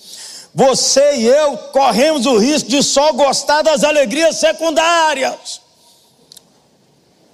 Você 0.54 1.16
e 1.16 1.26
eu 1.26 1.56
corremos 1.72 2.26
o 2.26 2.38
risco 2.38 2.68
de 2.68 2.82
só 2.82 3.12
gostar 3.12 3.62
das 3.62 3.84
alegrias 3.84 4.36
secundárias. 4.36 5.60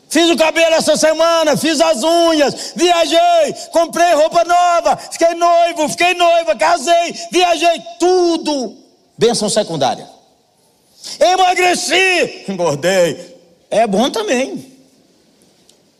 Fiz 0.08 0.30
o 0.30 0.36
cabelo 0.36 0.76
essa 0.76 0.96
semana, 0.96 1.56
fiz 1.56 1.80
as 1.80 2.04
unhas, 2.04 2.72
viajei, 2.76 3.52
comprei 3.72 4.14
roupa 4.14 4.44
nova, 4.44 4.96
fiquei 4.96 5.34
noivo, 5.34 5.88
fiquei 5.88 6.14
noiva, 6.14 6.54
casei, 6.54 7.12
viajei, 7.32 7.82
tudo. 7.98 8.76
Benção 9.18 9.48
secundária. 9.48 10.08
Emagreci, 11.18 12.44
engordei. 12.48 13.34
É 13.70 13.86
bom 13.86 14.08
também. 14.08 14.72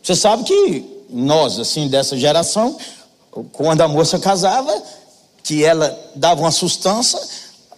Você 0.01 0.15
sabe 0.15 0.43
que 0.43 1.03
nós, 1.09 1.59
assim, 1.59 1.89
dessa 1.89 2.17
geração, 2.17 2.77
quando 3.51 3.81
a 3.81 3.87
moça 3.87 4.17
casava, 4.17 4.81
que 5.45 5.63
ela 5.63 5.97
dava 6.15 6.41
uma 6.41 6.51
sustância, 6.51 7.21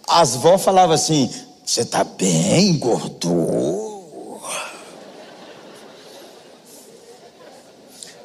as 0.08 0.34
vó 0.34 0.56
falavam 0.56 0.94
assim: 0.94 1.30
Você 1.64 1.82
está 1.82 2.02
bem, 2.02 2.70
engordou. 2.70 4.40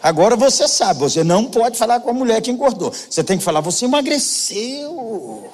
Agora 0.02 0.36
você 0.38 0.68
sabe, 0.68 1.02
você 1.02 1.24
não 1.24 1.46
pode 1.46 1.78
falar 1.78 2.00
com 2.00 2.10
a 2.10 2.14
mulher 2.14 2.42
que 2.42 2.52
engordou. 2.52 2.92
Você 2.92 3.22
tem 3.22 3.38
que 3.38 3.44
falar: 3.44 3.60
Você 3.60 3.84
emagreceu. 3.84 5.52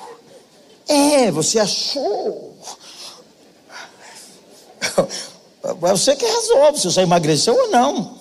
É, 0.87 1.31
você 1.31 1.59
achou. 1.59 2.55
Você 5.81 6.15
que 6.15 6.25
resolve 6.25 6.79
se 6.79 6.85
você 6.85 7.01
emagreceu 7.01 7.53
ou 7.53 7.67
não. 7.69 8.17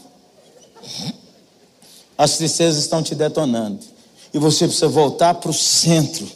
As 2.19 2.37
tristezas 2.37 2.83
estão 2.83 3.01
te 3.01 3.15
detonando. 3.15 3.79
E 4.33 4.39
você 4.39 4.67
precisa 4.67 4.89
voltar 4.89 5.35
para 5.35 5.51
o 5.51 5.55
centro, 5.55 6.29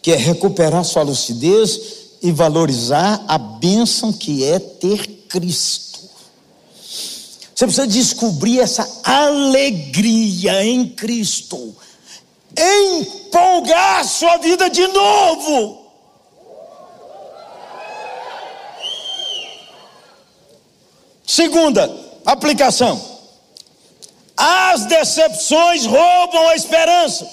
que 0.00 0.12
é 0.12 0.16
recuperar 0.16 0.84
sua 0.84 1.02
lucidez 1.02 1.80
e 2.22 2.30
valorizar 2.32 3.24
a 3.28 3.36
bênção 3.36 4.12
que 4.12 4.44
é 4.44 4.58
ter 4.58 5.06
Cristo. 5.28 6.00
Você 7.54 7.66
precisa 7.66 7.86
descobrir 7.86 8.60
essa 8.60 9.00
alegria 9.04 10.64
em 10.64 10.88
Cristo, 10.88 11.74
empolgar 12.56 14.04
sua 14.04 14.38
vida 14.38 14.68
de 14.68 14.86
novo. 14.88 15.84
Segunda 21.26 21.90
aplicação. 22.24 23.13
As 24.36 24.86
decepções 24.86 25.86
roubam 25.86 26.48
a 26.48 26.56
esperança. 26.56 27.28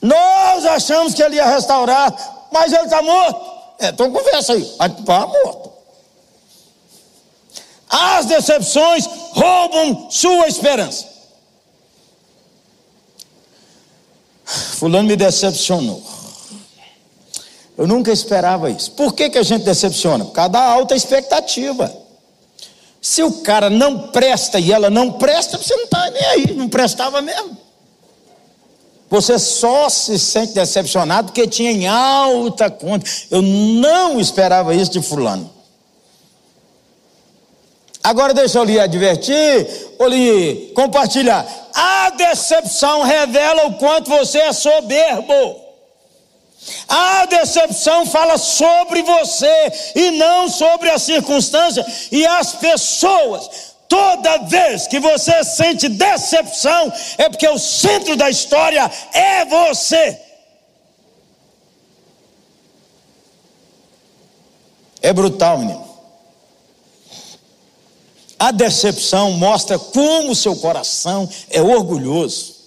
Nós 0.00 0.66
achamos 0.66 1.14
que 1.14 1.22
ele 1.22 1.36
ia 1.36 1.46
restaurar, 1.46 2.12
mas 2.50 2.72
ele 2.72 2.84
está 2.84 3.00
morto. 3.00 3.52
É, 3.78 3.88
então 3.88 4.10
conversa 4.10 4.54
aí. 4.54 4.62
Está 4.62 5.26
morto. 5.26 5.72
As 7.88 8.26
decepções 8.26 9.06
roubam 9.06 10.10
sua 10.10 10.48
esperança. 10.48 11.06
Fulano 14.44 15.08
me 15.08 15.16
decepcionou. 15.16 16.02
Eu 17.76 17.86
nunca 17.86 18.10
esperava 18.10 18.70
isso. 18.70 18.90
Por 18.92 19.14
que, 19.14 19.30
que 19.30 19.38
a 19.38 19.42
gente 19.42 19.64
decepciona? 19.64 20.24
Por 20.24 20.32
causa 20.32 20.50
da 20.50 20.62
alta 20.62 20.94
expectativa. 20.94 22.01
Se 23.02 23.20
o 23.20 23.42
cara 23.42 23.68
não 23.68 23.98
presta 23.98 24.60
e 24.60 24.70
ela 24.72 24.88
não 24.88 25.10
presta, 25.14 25.58
você 25.58 25.74
não 25.74 25.84
está 25.84 26.08
nem 26.08 26.24
aí, 26.24 26.54
não 26.54 26.68
prestava 26.68 27.20
mesmo. 27.20 27.58
Você 29.10 29.40
só 29.40 29.88
se 29.88 30.18
sente 30.20 30.54
decepcionado 30.54 31.26
porque 31.32 31.48
tinha 31.48 31.72
em 31.72 31.88
alta 31.88 32.70
conta. 32.70 33.04
Eu 33.28 33.42
não 33.42 34.20
esperava 34.20 34.72
isso 34.72 34.92
de 34.92 35.02
fulano. 35.02 35.50
Agora 38.04 38.32
deixa 38.32 38.58
eu 38.58 38.64
lhe 38.64 38.78
advertir, 38.78 39.94
ou 39.98 40.06
lhe 40.06 40.72
compartilhar. 40.74 41.44
A 41.74 42.10
decepção 42.10 43.02
revela 43.02 43.66
o 43.66 43.74
quanto 43.74 44.10
você 44.10 44.38
é 44.38 44.52
soberbo. 44.52 45.61
A 46.88 47.26
decepção 47.26 48.06
fala 48.06 48.38
sobre 48.38 49.02
você 49.02 49.72
e 49.94 50.10
não 50.12 50.48
sobre 50.48 50.90
a 50.90 50.98
circunstância 50.98 51.84
e 52.10 52.24
as 52.26 52.52
pessoas. 52.52 53.72
Toda 53.88 54.38
vez 54.38 54.86
que 54.86 54.98
você 54.98 55.44
sente 55.44 55.88
decepção, 55.88 56.92
é 57.18 57.28
porque 57.28 57.48
o 57.48 57.58
centro 57.58 58.16
da 58.16 58.30
história 58.30 58.90
é 59.12 59.44
você. 59.44 60.18
É 65.02 65.12
brutal, 65.12 65.58
menino. 65.58 65.92
A 68.38 68.50
decepção 68.50 69.32
mostra 69.32 69.78
como 69.78 70.34
seu 70.34 70.56
coração 70.56 71.28
é 71.50 71.60
orgulhoso. 71.60 72.61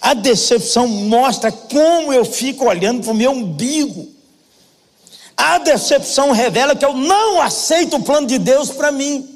A 0.00 0.14
decepção 0.14 0.88
mostra 0.88 1.52
como 1.52 2.12
eu 2.12 2.24
fico 2.24 2.64
olhando 2.64 3.02
para 3.02 3.12
o 3.12 3.14
meu 3.14 3.32
umbigo. 3.32 4.08
A 5.36 5.58
decepção 5.58 6.32
revela 6.32 6.74
que 6.74 6.84
eu 6.84 6.94
não 6.94 7.40
aceito 7.40 7.96
o 7.96 8.02
plano 8.02 8.26
de 8.26 8.38
Deus 8.38 8.70
para 8.70 8.90
mim. 8.90 9.28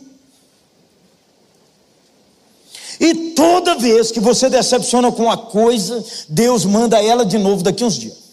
E 2.99 3.33
toda 3.33 3.75
vez 3.75 4.11
que 4.11 4.21
você 4.21 4.49
decepciona 4.49 5.11
com 5.11 5.25
uma 5.25 5.37
coisa, 5.37 6.05
Deus 6.29 6.65
manda 6.65 7.03
ela 7.03 7.27
de 7.27 7.39
novo 7.39 7.63
daqui 7.63 7.85
uns 7.85 7.99
dias. 7.99 8.25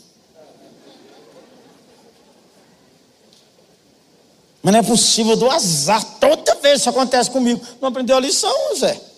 Mas 4.63 4.73
não 4.73 4.79
é 4.79 4.83
possível 4.83 5.35
do 5.35 5.49
azar. 5.49 6.03
Toda 6.19 6.55
vez 6.55 6.81
isso 6.81 6.89
acontece 6.89 7.29
comigo. 7.31 7.59
Não 7.81 7.89
aprendeu 7.89 8.15
a 8.15 8.19
lição, 8.19 8.75
Zé? 8.77 9.10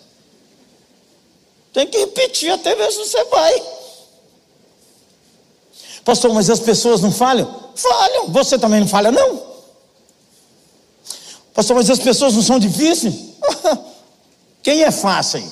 Tem 1.73 1.87
que 1.87 1.97
repetir 1.97 2.51
até 2.51 2.75
se 2.91 2.99
você 2.99 3.23
vai. 3.25 3.63
Pastor, 6.05 6.33
mas 6.33 6.49
as 6.49 6.59
pessoas 6.59 7.01
não 7.01 7.11
falham? 7.11 7.71
Falham. 7.75 8.29
Você 8.29 8.59
também 8.59 8.79
não 8.79 8.87
falha, 8.87 9.11
não? 9.11 9.41
Pastor, 11.53 11.75
mas 11.75 11.89
as 11.89 11.99
pessoas 11.99 12.33
não 12.35 12.41
são 12.41 12.59
difíceis? 12.59 13.15
Quem 14.61 14.83
é 14.83 14.91
fácil 14.91 15.39
aí? 15.39 15.49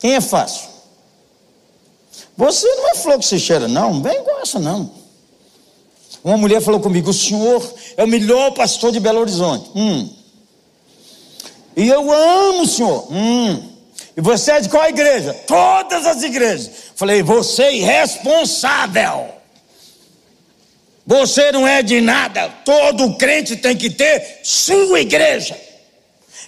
Quem 0.00 0.14
é 0.14 0.20
fácil? 0.20 0.68
Você 2.36 2.66
não 2.66 2.88
é 2.88 2.94
flor 2.94 3.18
que 3.18 3.26
se 3.26 3.38
cheira, 3.38 3.68
não. 3.68 4.02
Vem 4.02 4.22
com 4.24 4.58
não. 4.58 4.90
Uma 6.24 6.36
mulher 6.36 6.60
falou 6.60 6.80
comigo: 6.80 7.10
o 7.10 7.14
senhor 7.14 7.62
é 7.96 8.04
o 8.04 8.08
melhor 8.08 8.52
pastor 8.52 8.92
de 8.92 9.00
Belo 9.00 9.20
Horizonte. 9.20 9.70
Hum. 9.74 10.08
E 11.76 11.86
eu 11.88 12.10
amo 12.10 12.62
o 12.62 12.66
senhor. 12.66 13.12
Hum. 13.12 13.70
E 14.16 14.20
você 14.20 14.52
é 14.52 14.60
de 14.60 14.68
qual 14.68 14.88
igreja? 14.88 15.32
Todas 15.46 16.06
as 16.06 16.22
igrejas. 16.22 16.70
Falei, 16.94 17.22
você 17.22 17.62
é 17.64 17.76
irresponsável. 17.76 19.28
Você 21.06 21.50
não 21.52 21.66
é 21.66 21.82
de 21.82 22.00
nada. 22.00 22.48
Todo 22.64 23.14
crente 23.14 23.56
tem 23.56 23.76
que 23.76 23.90
ter 23.90 24.40
sua 24.42 25.00
igreja. 25.00 25.58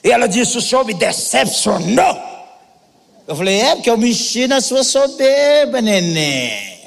E 0.05 0.11
ela 0.11 0.27
disse: 0.27 0.59
o 0.59 0.63
senhor 0.63 0.85
me 0.85 0.95
decepcionou. 0.95 2.21
Eu 3.27 3.37
falei: 3.37 3.61
é 3.61 3.75
porque 3.75 3.91
eu 3.91 3.97
mexi 3.97 4.47
na 4.47 4.61
sua 4.61 4.85
soberba, 4.85 5.81
neném. 5.81 6.82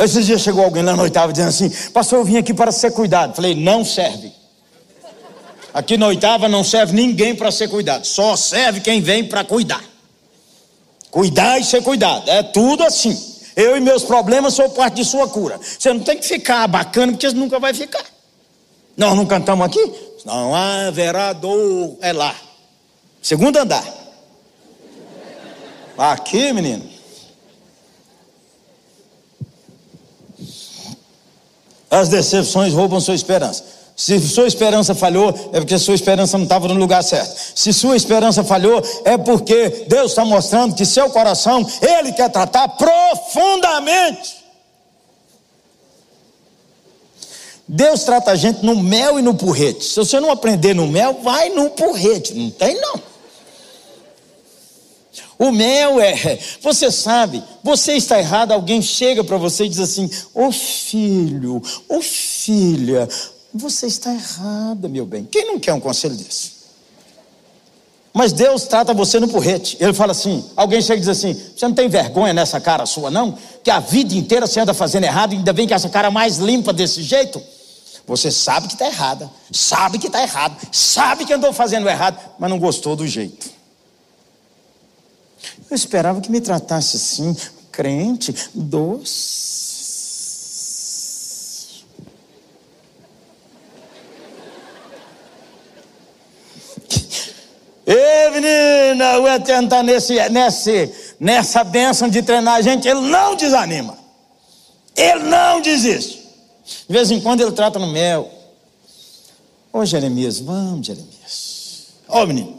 Esses 0.00 0.24
dias 0.26 0.40
chegou 0.40 0.64
alguém 0.64 0.82
lá 0.82 0.96
na 0.96 1.02
oitava 1.02 1.32
dizendo 1.32 1.48
assim: 1.50 1.70
Pastor, 1.90 2.20
eu 2.20 2.24
vim 2.24 2.38
aqui 2.38 2.54
para 2.54 2.72
ser 2.72 2.90
cuidado. 2.92 3.34
Falei: 3.34 3.54
Não 3.54 3.84
serve. 3.84 4.32
Aqui 5.72 5.96
na 5.96 6.08
oitava 6.08 6.48
não 6.48 6.64
serve 6.64 6.92
ninguém 6.94 7.34
para 7.34 7.52
ser 7.52 7.68
cuidado, 7.68 8.04
só 8.04 8.34
serve 8.34 8.80
quem 8.80 9.00
vem 9.00 9.24
para 9.24 9.44
cuidar. 9.44 9.84
Cuidar 11.10 11.58
e 11.60 11.64
ser 11.64 11.82
cuidado, 11.82 12.28
é 12.28 12.42
tudo 12.42 12.82
assim. 12.82 13.16
Eu 13.56 13.76
e 13.76 13.80
meus 13.80 14.02
problemas 14.04 14.54
sou 14.54 14.70
parte 14.70 14.96
de 14.96 15.04
sua 15.04 15.28
cura. 15.28 15.60
Você 15.60 15.92
não 15.92 16.00
tem 16.00 16.16
que 16.16 16.26
ficar 16.26 16.66
bacana, 16.66 17.12
porque 17.12 17.28
você 17.28 17.36
nunca 17.36 17.58
vai 17.58 17.74
ficar. 17.74 18.04
Nós 18.96 19.14
não 19.16 19.26
cantamos 19.26 19.66
aqui? 19.66 19.80
Não 20.24 20.54
haverá 20.54 21.32
dor, 21.32 21.96
é 22.00 22.12
lá. 22.12 22.34
Segundo 23.20 23.56
andar. 23.56 23.84
Aqui, 25.98 26.52
menino. 26.52 26.88
As 31.90 32.08
decepções 32.08 32.72
roubam 32.72 33.00
sua 33.00 33.14
esperança. 33.14 33.64
Se 33.96 34.18
sua 34.20 34.46
esperança 34.46 34.94
falhou, 34.94 35.28
é 35.52 35.58
porque 35.58 35.78
sua 35.78 35.94
esperança 35.94 36.38
não 36.38 36.44
estava 36.44 36.68
no 36.68 36.74
lugar 36.74 37.02
certo. 37.02 37.36
Se 37.54 37.72
sua 37.72 37.96
esperança 37.96 38.42
falhou, 38.42 38.82
é 39.04 39.18
porque 39.18 39.84
Deus 39.88 40.12
está 40.12 40.24
mostrando 40.24 40.74
que 40.74 40.86
seu 40.86 41.10
coração, 41.10 41.66
Ele 41.82 42.12
quer 42.12 42.30
tratar 42.30 42.68
profundamente. 42.68 44.40
Deus 47.68 48.02
trata 48.04 48.30
a 48.30 48.36
gente 48.36 48.64
no 48.64 48.74
mel 48.74 49.18
e 49.18 49.22
no 49.22 49.34
porrete. 49.34 49.84
Se 49.84 49.96
você 49.96 50.18
não 50.18 50.30
aprender 50.30 50.74
no 50.74 50.86
mel, 50.86 51.20
vai 51.22 51.50
no 51.50 51.70
porrete. 51.70 52.32
Não 52.34 52.50
tem, 52.50 52.80
não. 52.80 53.09
O 55.40 55.50
mel 55.50 55.98
é, 55.98 56.38
você 56.60 56.90
sabe, 56.90 57.42
você 57.64 57.94
está 57.94 58.18
errado, 58.18 58.52
alguém 58.52 58.82
chega 58.82 59.24
para 59.24 59.38
você 59.38 59.64
e 59.64 59.70
diz 59.70 59.78
assim: 59.78 60.04
Ô 60.34 60.48
oh 60.48 60.52
filho, 60.52 61.62
ô 61.88 61.96
oh 61.96 62.02
filha, 62.02 63.08
você 63.54 63.86
está 63.86 64.12
errada, 64.12 64.86
meu 64.86 65.06
bem. 65.06 65.24
Quem 65.24 65.46
não 65.46 65.58
quer 65.58 65.72
um 65.72 65.80
conselho 65.80 66.14
desse? 66.14 66.60
Mas 68.12 68.34
Deus 68.34 68.64
trata 68.64 68.92
você 68.92 69.18
no 69.18 69.28
porrete. 69.28 69.78
Ele 69.80 69.94
fala 69.94 70.12
assim: 70.12 70.44
alguém 70.54 70.82
chega 70.82 70.98
e 70.98 71.00
diz 71.00 71.08
assim: 71.08 71.32
você 71.32 71.66
não 71.66 71.74
tem 71.74 71.88
vergonha 71.88 72.34
nessa 72.34 72.60
cara 72.60 72.84
sua, 72.84 73.10
não? 73.10 73.38
Que 73.64 73.70
a 73.70 73.80
vida 73.80 74.14
inteira 74.14 74.46
você 74.46 74.60
anda 74.60 74.74
fazendo 74.74 75.04
errado, 75.04 75.32
e 75.32 75.38
ainda 75.38 75.54
bem 75.54 75.66
que 75.66 75.72
essa 75.72 75.88
cara 75.88 76.10
mais 76.10 76.36
limpa 76.36 76.70
desse 76.70 77.02
jeito. 77.02 77.40
Você 78.06 78.30
sabe 78.30 78.66
que 78.66 78.74
está 78.74 78.84
errada, 78.84 79.30
sabe 79.50 79.98
que 79.98 80.08
está 80.08 80.20
errado, 80.20 80.54
sabe 80.70 81.24
que 81.24 81.32
andou 81.32 81.50
fazendo 81.50 81.88
errado, 81.88 82.18
mas 82.38 82.50
não 82.50 82.58
gostou 82.58 82.94
do 82.94 83.06
jeito. 83.06 83.59
Eu 85.70 85.76
esperava 85.76 86.20
que 86.20 86.30
me 86.30 86.40
tratasse 86.40 86.96
assim, 86.96 87.36
crente, 87.70 88.34
doce. 88.52 89.40
Ei, 97.86 98.30
menina, 98.30 99.18
o 99.18 99.28
Eterno 99.28 99.64
está 99.64 99.82
nesse, 99.82 100.28
nesse, 100.28 101.14
nessa 101.18 101.64
bênção 101.64 102.08
de 102.08 102.22
treinar 102.22 102.56
a 102.56 102.62
gente, 102.62 102.88
ele 102.88 103.00
não 103.00 103.36
desanima. 103.36 103.98
Ele 104.96 105.24
não 105.24 105.60
desiste. 105.60 106.20
De 106.88 106.92
vez 106.92 107.10
em 107.10 107.20
quando 107.20 107.40
ele 107.40 107.52
trata 107.52 107.78
no 107.78 107.88
mel. 107.88 108.30
Ô 109.72 109.84
Jeremias, 109.84 110.40
vamos, 110.40 110.86
Jeremias. 110.86 111.86
Ô 112.08 112.26
menino, 112.26 112.58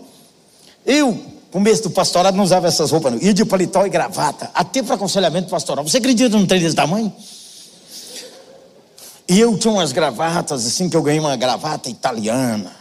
eu, 0.85 1.30
começo 1.51 1.83
do 1.83 1.89
pastorado, 1.89 2.35
não 2.35 2.43
usava 2.43 2.67
essas 2.67 2.91
roupas, 2.91 3.13
não. 3.13 3.21
Ia 3.21 3.33
de 3.33 3.45
paletó 3.45 3.85
e 3.85 3.89
gravata, 3.89 4.49
até 4.53 4.81
para 4.81 4.95
aconselhamento 4.95 5.49
pastoral. 5.49 5.87
Você 5.87 5.97
acredita 5.97 6.37
num 6.37 6.45
trem 6.45 6.61
desse 6.61 6.75
tamanho? 6.75 7.11
E 9.27 9.39
eu 9.39 9.57
tinha 9.57 9.73
umas 9.73 9.91
gravatas, 9.91 10.65
assim, 10.65 10.89
que 10.89 10.95
eu 10.95 11.01
ganhei 11.01 11.19
uma 11.19 11.35
gravata 11.35 11.89
italiana. 11.89 12.71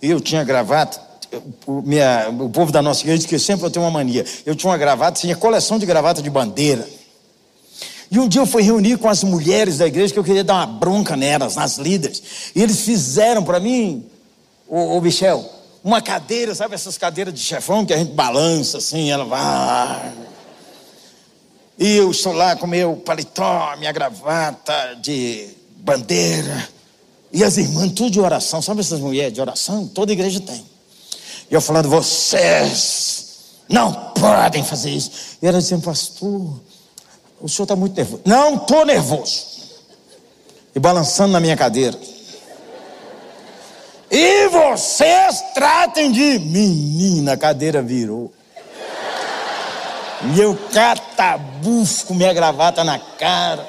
Eu 0.00 0.20
tinha 0.20 0.44
gravata 0.44 1.08
o, 1.66 1.82
minha, 1.82 2.28
o 2.30 2.48
povo 2.48 2.72
da 2.72 2.80
nossa 2.80 3.02
igreja 3.02 3.18
diz 3.18 3.26
que 3.26 3.38
sempre 3.38 3.66
eu 3.66 3.70
tenho 3.70 3.84
uma 3.84 3.90
mania. 3.90 4.24
Eu 4.46 4.54
tinha 4.54 4.70
uma 4.70 4.78
gravata, 4.78 5.20
tinha 5.20 5.36
coleção 5.36 5.78
de 5.78 5.86
gravata 5.86 6.22
de 6.22 6.30
bandeira. 6.30 6.88
E 8.10 8.18
um 8.18 8.26
dia 8.26 8.40
eu 8.40 8.46
fui 8.46 8.62
reunir 8.62 8.96
com 8.96 9.08
as 9.08 9.22
mulheres 9.22 9.78
da 9.78 9.86
igreja 9.86 10.12
que 10.12 10.18
eu 10.18 10.24
queria 10.24 10.42
dar 10.42 10.54
uma 10.54 10.66
bronca 10.66 11.14
nelas, 11.16 11.56
nas 11.56 11.76
líderes. 11.76 12.22
E 12.54 12.62
eles 12.62 12.80
fizeram 12.80 13.42
para 13.42 13.60
mim, 13.60 14.06
o, 14.66 14.96
o 14.96 15.00
Michel, 15.00 15.44
uma 15.88 16.02
cadeira, 16.02 16.54
sabe 16.54 16.74
essas 16.74 16.98
cadeiras 16.98 17.32
de 17.32 17.40
chefão 17.40 17.86
que 17.86 17.94
a 17.94 17.96
gente 17.96 18.12
balança 18.12 18.76
assim, 18.76 19.10
ela 19.10 19.24
vai. 19.24 20.12
E 21.78 21.96
eu 21.96 22.10
estou 22.10 22.34
lá 22.34 22.54
com 22.56 22.66
meu 22.66 22.96
paletó, 22.96 23.74
minha 23.78 23.90
gravata 23.90 24.98
de 25.00 25.48
bandeira. 25.78 26.68
E 27.32 27.42
as 27.42 27.56
irmãs, 27.56 27.90
tudo 27.92 28.10
de 28.10 28.20
oração. 28.20 28.60
Sabe 28.60 28.80
essas 28.80 29.00
mulheres 29.00 29.32
de 29.32 29.40
oração? 29.40 29.86
Toda 29.86 30.12
igreja 30.12 30.40
tem. 30.40 30.62
E 31.50 31.54
eu 31.54 31.60
falando, 31.60 31.88
vocês 31.88 33.54
não 33.66 34.12
podem 34.12 34.62
fazer 34.62 34.90
isso. 34.90 35.10
E 35.40 35.46
ela 35.46 35.58
dizendo, 35.58 35.84
pastor, 35.84 36.60
o 37.40 37.48
senhor 37.48 37.64
está 37.64 37.74
muito 37.74 37.96
nervoso. 37.96 38.22
Não 38.26 38.56
estou 38.56 38.84
nervoso. 38.84 39.46
E 40.74 40.78
balançando 40.78 41.32
na 41.32 41.40
minha 41.40 41.56
cadeira. 41.56 41.98
E 44.10 44.48
vocês 44.48 45.42
tratem 45.54 46.10
de 46.10 46.38
menina, 46.38 47.32
a 47.34 47.36
cadeira 47.36 47.82
virou. 47.82 48.32
E 50.34 50.40
eu 50.40 50.58
catabufo 50.72 52.06
com 52.06 52.14
minha 52.14 52.32
gravata 52.32 52.82
na 52.82 52.98
cara. 52.98 53.68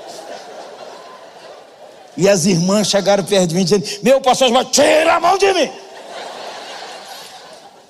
E 2.15 2.27
as 2.27 2.45
irmãs 2.45 2.87
chegaram 2.87 3.23
perto 3.23 3.47
de 3.47 3.55
mim 3.55 3.63
dizendo: 3.63 3.85
Meu 4.01 4.19
pastor, 4.21 4.49
tira 4.65 5.15
a 5.15 5.19
mão 5.19 5.37
de 5.37 5.53
mim. 5.53 5.71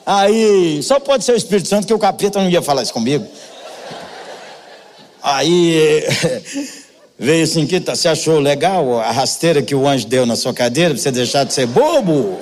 Aí, 0.05 0.81
só 0.81 0.99
pode 0.99 1.23
ser 1.23 1.33
o 1.33 1.37
Espírito 1.37 1.67
Santo 1.67 1.85
que 1.85 1.93
o 1.93 1.99
capeta 1.99 2.41
não 2.41 2.49
ia 2.49 2.61
falar 2.61 2.81
isso 2.81 2.93
comigo. 2.93 3.27
Aí 5.21 6.03
veio 7.19 7.43
assim, 7.43 7.67
que 7.67 7.81
tá, 7.81 7.95
você 7.95 8.07
achou 8.07 8.39
legal 8.39 8.99
a 8.99 9.11
rasteira 9.11 9.61
que 9.61 9.75
o 9.75 9.87
anjo 9.87 10.07
deu 10.07 10.25
na 10.25 10.37
sua 10.37 10.53
cadeira 10.53 10.91
para 10.91 11.03
você 11.03 11.11
deixar 11.11 11.43
de 11.43 11.53
ser 11.53 11.67
bobo? 11.67 12.39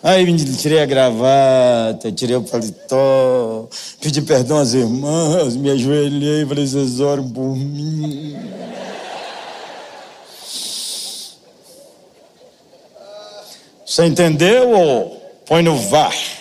Aí 0.00 0.36
tirei 0.56 0.80
a 0.80 0.86
gravata, 0.86 2.12
tirei 2.12 2.36
o 2.36 2.42
paletó, 2.42 3.68
pedi 4.00 4.22
perdão 4.22 4.58
às 4.58 4.72
irmãs, 4.72 5.56
me 5.56 5.70
ajoelhei 5.70 6.46
falei, 6.46 6.66
vocês 6.66 7.00
oram 7.00 7.28
por 7.28 7.56
mim. 7.56 8.36
Você 13.84 14.04
entendeu 14.04 14.70
ou 14.70 15.16
põe 15.44 15.62
no 15.62 15.76
VAR? 15.76 16.37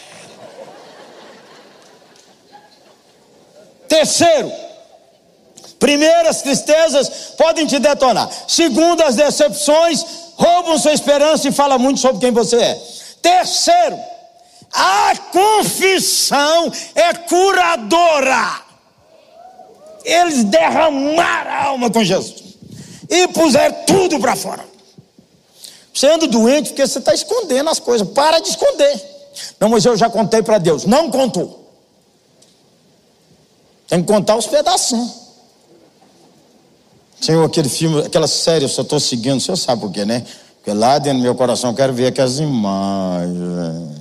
Terceiro, 3.88 4.52
primeiro, 5.80 6.30
as 6.30 6.42
tristezas 6.42 7.10
podem 7.38 7.66
te 7.66 7.80
detonar. 7.80 8.30
Segundo, 8.48 9.02
as 9.04 9.16
decepções 9.16 10.06
roubam 10.36 10.78
sua 10.78 10.94
esperança 10.94 11.48
e 11.48 11.52
fala 11.52 11.78
muito 11.78 12.00
sobre 12.00 12.20
quem 12.20 12.32
você 12.32 12.58
é. 12.58 12.82
Terceiro, 13.22 13.98
a 14.74 15.14
confissão 15.32 16.72
é 16.96 17.14
curadora. 17.14 18.62
Eles 20.04 20.44
derramaram 20.46 21.52
a 21.52 21.64
alma 21.66 21.90
com 21.90 22.04
Jesus 22.04 22.48
e 23.10 23.28
puseram 23.30 23.76
tudo 23.86 24.20
para 24.20 24.36
fora. 24.36 24.66
Você 25.94 26.08
anda 26.08 26.28
doente 26.28 26.70
porque 26.70 26.86
você 26.86 27.00
está 27.00 27.14
escondendo 27.14 27.70
as 27.70 27.80
coisas. 27.80 28.08
Para 28.10 28.40
de 28.40 28.50
esconder. 28.50 29.02
Não, 29.60 29.70
mas 29.70 29.84
eu 29.84 29.98
já 29.98 30.10
contei 30.10 30.44
para 30.44 30.60
Deus. 30.60 30.86
Não 30.86 31.10
contou. 31.10 31.67
Tem 33.88 34.02
que 34.02 34.08
contar 34.08 34.36
os 34.36 34.46
pedacinhos. 34.46 35.28
Senhor, 37.20 37.44
aquele 37.44 37.70
filme, 37.70 38.02
aquela 38.02 38.28
série, 38.28 38.66
eu 38.66 38.70
só 38.70 38.82
estou 38.82 39.00
seguindo, 39.00 39.38
o 39.38 39.42
senhor 39.42 39.56
sabe 39.58 39.82
por 39.82 39.92
quê, 39.92 40.06
né? 40.06 40.26
Porque 40.58 40.72
lá 40.72 41.00
dentro 41.00 41.20
do 41.20 41.24
meu 41.24 41.34
coração 41.34 41.72
eu 41.72 41.76
quero 41.76 41.94
ver 41.94 42.08
aquelas 42.08 42.40
imagens. 42.40 43.98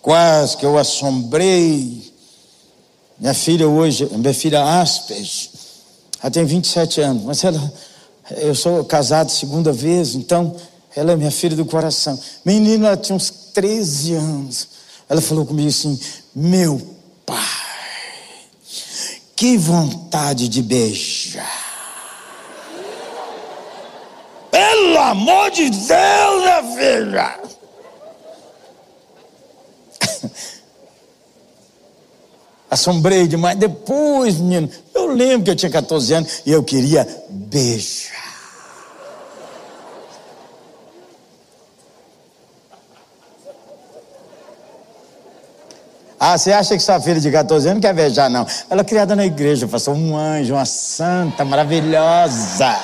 Quase 0.00 0.56
que 0.56 0.64
eu 0.64 0.78
assombrei 0.78 2.12
minha 3.18 3.34
filha 3.34 3.66
hoje, 3.66 4.08
minha 4.12 4.34
filha 4.34 4.62
Aspes, 4.62 5.50
ela 6.22 6.30
tem 6.30 6.44
27 6.44 7.00
anos, 7.00 7.22
mas 7.24 7.42
ela, 7.42 7.72
eu 8.36 8.54
sou 8.54 8.84
casado 8.84 9.30
segunda 9.30 9.72
vez, 9.72 10.14
então 10.14 10.54
ela 10.96 11.12
é 11.12 11.16
minha 11.16 11.30
filha 11.30 11.54
do 11.54 11.66
coração. 11.66 12.18
Menina, 12.42 12.88
ela 12.88 12.96
tinha 12.96 13.14
uns 13.14 13.30
13 13.52 14.14
anos. 14.14 14.68
Ela 15.08 15.20
falou 15.20 15.44
comigo 15.44 15.68
assim: 15.68 16.00
Meu 16.34 16.80
pai, 17.26 17.36
que 19.36 19.58
vontade 19.58 20.48
de 20.48 20.62
beijar. 20.62 21.66
Pelo 24.50 24.98
amor 24.98 25.50
de 25.50 25.68
Deus, 25.68 26.40
minha 26.40 26.62
filha. 26.74 27.40
Assombrei 32.70 33.28
demais. 33.28 33.58
Depois, 33.58 34.36
menino, 34.36 34.70
eu 34.94 35.08
lembro 35.08 35.44
que 35.44 35.50
eu 35.50 35.56
tinha 35.56 35.70
14 35.70 36.14
anos 36.14 36.42
e 36.46 36.52
eu 36.52 36.64
queria 36.64 37.06
beijar. 37.28 38.25
Ah, 46.18 46.38
você 46.38 46.52
acha 46.52 46.74
que 46.74 46.82
sua 46.82 47.00
filha 47.00 47.20
de 47.20 47.30
14 47.30 47.68
anos 47.68 47.80
quer 47.80 47.92
beijar, 47.92 48.30
não? 48.30 48.46
Ela 48.70 48.80
é 48.80 48.84
criada 48.84 49.14
na 49.14 49.26
igreja, 49.26 49.68
passou 49.68 49.94
um 49.94 50.16
anjo, 50.16 50.54
uma 50.54 50.64
santa 50.64 51.44
maravilhosa. 51.44 52.74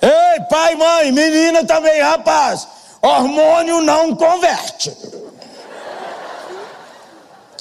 Ei, 0.00 0.40
pai, 0.48 0.74
mãe, 0.74 1.12
menina 1.12 1.64
também, 1.64 2.00
rapaz. 2.00 2.66
Hormônio 3.02 3.82
não 3.82 4.16
converte. 4.16 4.96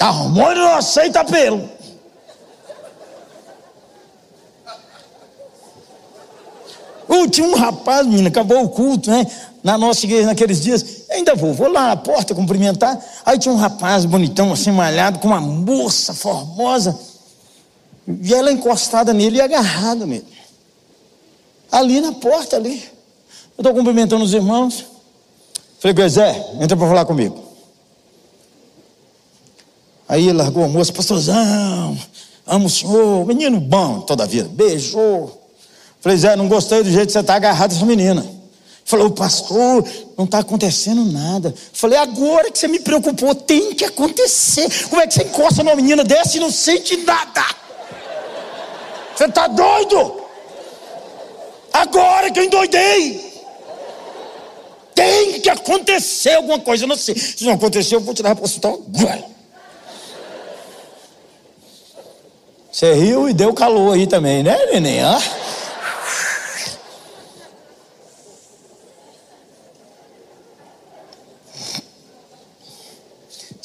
Hormônio 0.01 0.63
não 0.63 0.76
aceita 0.76 1.24
pelo. 1.26 1.76
Um 7.41 7.55
rapaz, 7.55 8.05
menina, 8.05 8.30
acabou 8.30 8.63
o 8.63 8.70
culto, 8.70 9.09
né? 9.09 9.26
Na 9.63 9.78
nossa 9.78 10.05
igreja 10.05 10.28
naqueles 10.28 10.61
dias. 10.61 11.04
Ainda 11.16 11.34
vou, 11.34 11.53
vou 11.53 11.70
lá 11.70 11.88
na 11.88 11.95
porta 11.95 12.36
cumprimentar. 12.36 13.01
Aí 13.26 13.39
tinha 13.39 13.53
um 13.53 13.57
rapaz 13.57 14.03
bonitão, 14.03 14.51
assim, 14.51 14.70
malhado, 14.70 15.20
com 15.20 15.30
uma 15.30 15.39
moça 15.39 16.13
formosa. 16.13 16.97
E 18.22 18.34
ela 18.34 18.51
encostada 18.51 19.13
nele 19.13 19.38
e 19.38 19.41
agarrada 19.41 20.05
nele. 20.05 20.28
Ali 21.72 22.01
na 22.01 22.11
porta, 22.11 22.57
ali. 22.57 22.84
Eu 23.57 23.61
estou 23.61 23.74
cumprimentando 23.74 24.26
os 24.26 24.34
irmãos. 24.34 24.86
Falei, 25.80 26.09
Zé, 26.09 26.53
entra 26.59 26.76
para 26.76 26.88
falar 26.88 27.05
comigo. 27.05 27.41
Aí 30.07 30.32
largou 30.34 30.66
a 30.66 30.68
moça, 30.68 30.91
pastorzão, 30.91 31.97
amo 32.45 32.66
o 32.66 32.70
senhor, 32.70 33.26
menino 33.26 33.59
bom 33.59 34.01
toda 34.01 34.24
a 34.24 34.28
vida, 34.28 34.49
beijou. 34.49 35.41
Falei, 36.01 36.18
Zé, 36.18 36.36
não 36.36 36.49
gostei 36.49 36.84
do 36.84 36.91
jeito 36.91 37.07
que 37.07 37.13
você 37.13 37.20
está 37.20 37.36
agarrado 37.36 37.72
essa 37.72 37.86
menina. 37.86 38.34
Falou, 38.88 39.09
pastor, 39.09 39.83
não 40.15 40.25
está 40.25 40.38
acontecendo 40.38 41.03
nada. 41.05 41.51
Falei, 41.73 41.97
agora 41.97 42.51
que 42.51 42.59
você 42.59 42.67
me 42.67 42.79
preocupou, 42.79 43.33
tem 43.33 43.73
que 43.73 43.83
acontecer. 43.83 44.69
Como 44.89 45.01
é 45.01 45.07
que 45.07 45.15
você 45.15 45.23
encosta 45.23 45.63
numa 45.63 45.75
menina 45.75 46.03
dessa 46.03 46.38
e 46.38 46.39
não 46.39 46.51
sente 46.51 46.95
nada? 46.97 47.43
Você 49.15 49.25
está 49.25 49.47
doido? 49.47 50.21
Agora 51.73 52.29
que 52.29 52.39
eu 52.39 52.43
endoidei. 52.43 53.33
Tem 54.93 55.41
que 55.41 55.49
acontecer 55.49 56.36
alguma 56.36 56.59
coisa. 56.59 56.83
Eu 56.83 56.88
não 56.88 56.95
sei. 56.95 57.15
Se 57.15 57.43
não 57.43 57.53
acontecer, 57.53 57.95
eu 57.95 58.01
vou 58.01 58.13
te 58.13 58.21
dar 58.21 58.36
para 58.36 58.43
o 58.43 58.45
hospital 58.45 58.79
agora. 58.95 59.25
Você 62.71 62.93
riu 62.93 63.27
e 63.27 63.33
deu 63.33 63.51
calor 63.51 63.95
aí 63.95 64.05
também, 64.05 64.43
né, 64.43 64.57
neném? 64.67 65.01
Ah? 65.01 65.19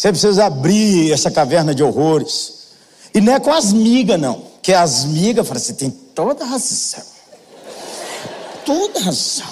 Você 0.01 0.09
precisa 0.09 0.47
abrir 0.47 1.13
essa 1.13 1.31
caverna 1.31 1.75
de 1.75 1.83
horrores. 1.83 2.69
E 3.13 3.21
não 3.21 3.35
é 3.35 3.39
com 3.39 3.53
as 3.53 3.71
migas, 3.71 4.19
não. 4.19 4.45
Que 4.63 4.73
as 4.73 5.05
migas, 5.05 5.47
você 5.47 5.75
tem 5.75 5.91
toda 5.91 6.43
razão. 6.43 7.05
Toda 8.65 8.99
razão. 8.99 9.47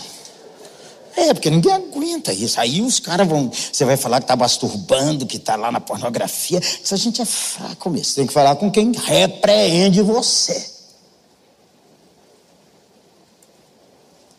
É, 1.15 1.35
porque 1.35 1.51
ninguém 1.51 1.71
aguenta 1.71 2.33
isso. 2.33 2.59
Aí 2.59 2.81
os 2.81 2.99
caras 2.99 3.29
vão. 3.29 3.53
Você 3.53 3.85
vai 3.85 3.99
falar 3.99 4.21
que 4.21 4.25
está 4.25 4.37
masturbando, 4.37 5.27
que 5.27 5.37
está 5.37 5.55
lá 5.55 5.71
na 5.71 5.81
pornografia. 5.81 6.63
A 6.91 6.97
gente 6.97 7.21
é 7.21 7.27
fraco 7.27 7.91
mesmo. 7.91 8.07
Você 8.07 8.15
tem 8.15 8.27
que 8.27 8.33
falar 8.33 8.57
com 8.57 8.71
quem 8.71 8.91
repreende 8.93 10.01
você. 10.01 10.67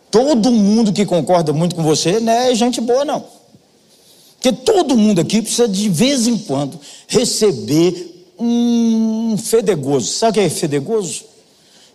Todo 0.09 0.51
mundo 0.51 0.91
que 0.91 1.05
concorda 1.05 1.53
muito 1.53 1.75
com 1.75 1.83
você 1.83 2.19
não 2.19 2.33
é 2.33 2.55
gente 2.55 2.81
boa, 2.81 3.05
não. 3.05 3.38
Porque 4.39 4.53
todo 4.53 4.95
mundo 4.95 5.19
aqui 5.19 5.41
precisa 5.41 5.67
de 5.67 5.89
vez 5.89 6.25
em 6.25 6.37
quando 6.37 6.79
receber 7.07 8.33
um 8.39 9.35
fedegoso. 9.37 10.07
Sabe 10.07 10.31
o 10.31 10.33
que 10.35 10.39
é 10.39 10.49
fedegoso? 10.49 11.25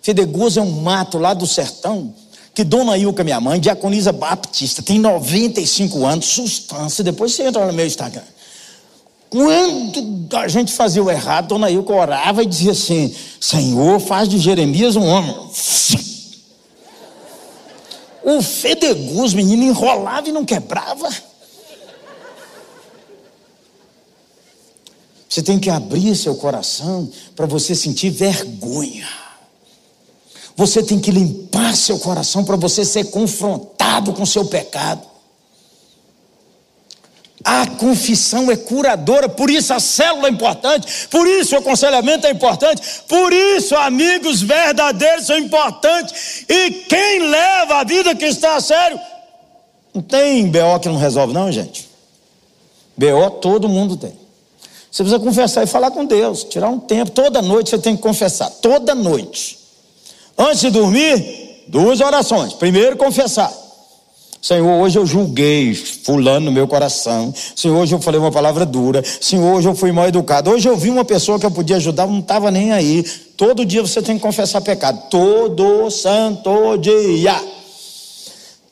Fedegoso 0.02 0.60
é 0.60 0.62
um 0.62 0.82
mato 0.82 1.16
lá 1.16 1.32
do 1.32 1.46
sertão 1.46 2.12
que 2.54 2.62
Dona 2.62 2.96
Ilka, 2.96 3.24
minha 3.24 3.40
mãe, 3.40 3.58
diaconisa 3.58 4.12
Baptista, 4.12 4.80
tem 4.80 5.00
95 5.00 6.06
anos, 6.06 6.26
substância. 6.26 7.02
Depois 7.02 7.32
você 7.32 7.44
entra 7.44 7.66
no 7.66 7.72
meu 7.72 7.84
Instagram. 7.84 8.22
Quando 9.28 10.28
a 10.36 10.46
gente 10.46 10.72
fazia 10.72 11.02
o 11.02 11.10
errado, 11.10 11.48
Dona 11.48 11.68
Ilka 11.68 11.92
orava 11.92 12.44
e 12.44 12.46
dizia 12.46 12.70
assim: 12.70 13.12
Senhor, 13.40 13.98
faz 13.98 14.28
de 14.28 14.38
Jeremias 14.38 14.94
um 14.94 15.04
homem. 15.04 15.34
O 18.22 18.40
fedegoso, 18.40 19.36
menino, 19.36 19.64
enrolava 19.64 20.28
e 20.28 20.32
não 20.32 20.44
quebrava. 20.44 21.10
Você 25.34 25.42
tem 25.42 25.58
que 25.58 25.68
abrir 25.68 26.14
seu 26.14 26.36
coração 26.36 27.10
para 27.34 27.44
você 27.44 27.74
sentir 27.74 28.08
vergonha. 28.08 29.08
Você 30.56 30.80
tem 30.80 31.00
que 31.00 31.10
limpar 31.10 31.74
seu 31.74 31.98
coração 31.98 32.44
para 32.44 32.54
você 32.54 32.84
ser 32.84 33.10
confrontado 33.10 34.12
com 34.12 34.24
seu 34.24 34.44
pecado. 34.44 35.02
A 37.44 37.66
confissão 37.66 38.48
é 38.48 38.56
curadora, 38.56 39.28
por 39.28 39.50
isso 39.50 39.74
a 39.74 39.80
célula 39.80 40.28
é 40.28 40.30
importante, 40.30 41.08
por 41.10 41.26
isso 41.26 41.56
o 41.56 41.58
aconselhamento 41.58 42.28
é 42.28 42.30
importante, 42.30 42.80
por 43.08 43.32
isso 43.32 43.74
amigos 43.74 44.40
verdadeiros 44.40 45.26
são 45.26 45.36
importantes. 45.36 46.44
E 46.48 46.70
quem 46.88 47.28
leva 47.28 47.80
a 47.80 47.84
vida 47.84 48.14
que 48.14 48.26
está 48.26 48.54
a 48.54 48.60
sério, 48.60 49.00
não 49.92 50.00
tem 50.00 50.48
BO 50.48 50.78
que 50.80 50.88
não 50.88 50.96
resolve, 50.96 51.34
não, 51.34 51.50
gente. 51.50 51.88
BO 52.96 53.30
todo 53.40 53.68
mundo 53.68 53.96
tem. 53.96 54.23
Você 54.94 55.02
precisa 55.02 55.18
confessar 55.18 55.64
e 55.64 55.66
falar 55.66 55.90
com 55.90 56.04
Deus, 56.04 56.44
tirar 56.44 56.68
um 56.68 56.78
tempo. 56.78 57.10
Toda 57.10 57.42
noite 57.42 57.70
você 57.70 57.78
tem 57.78 57.96
que 57.96 58.02
confessar, 58.02 58.48
toda 58.48 58.94
noite. 58.94 59.58
Antes 60.38 60.60
de 60.60 60.70
dormir, 60.70 61.64
duas 61.66 62.00
orações. 62.00 62.52
Primeiro, 62.52 62.96
confessar. 62.96 63.52
Senhor, 64.40 64.80
hoje 64.80 64.96
eu 64.96 65.04
julguei 65.04 65.74
fulano 65.74 66.46
no 66.46 66.52
meu 66.52 66.68
coração. 66.68 67.34
Senhor, 67.56 67.76
hoje 67.76 67.92
eu 67.92 68.00
falei 68.00 68.20
uma 68.20 68.30
palavra 68.30 68.64
dura. 68.64 69.02
Senhor, 69.20 69.56
hoje 69.56 69.66
eu 69.66 69.74
fui 69.74 69.90
mal 69.90 70.06
educado. 70.06 70.52
Hoje 70.52 70.68
eu 70.68 70.76
vi 70.76 70.90
uma 70.90 71.04
pessoa 71.04 71.40
que 71.40 71.46
eu 71.46 71.50
podia 71.50 71.74
ajudar, 71.74 72.06
não 72.06 72.20
estava 72.20 72.52
nem 72.52 72.70
aí. 72.70 73.02
Todo 73.36 73.64
dia 73.64 73.82
você 73.82 74.00
tem 74.00 74.14
que 74.14 74.22
confessar 74.22 74.60
pecado. 74.60 75.10
Todo 75.10 75.90
santo 75.90 76.76
dia. 76.76 77.34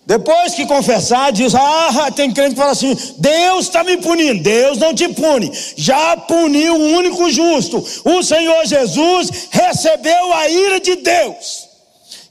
Depois 0.04 0.54
que 0.54 0.66
confessar, 0.66 1.32
diz: 1.32 1.54
Ah, 1.54 2.10
tem 2.14 2.32
crente 2.32 2.50
que 2.50 2.60
fala 2.60 2.72
assim: 2.72 2.96
Deus 3.18 3.66
está 3.66 3.84
me 3.84 3.96
punindo. 3.98 4.42
Deus 4.42 4.78
não 4.78 4.94
te 4.94 5.08
pune. 5.08 5.50
Já 5.76 6.16
puniu 6.16 6.74
o 6.74 6.96
único 6.98 7.30
justo. 7.30 7.84
O 8.04 8.22
Senhor 8.22 8.66
Jesus 8.66 9.48
recebeu 9.50 10.32
a 10.32 10.48
ira 10.48 10.80
de 10.80 10.96
Deus. 10.96 11.68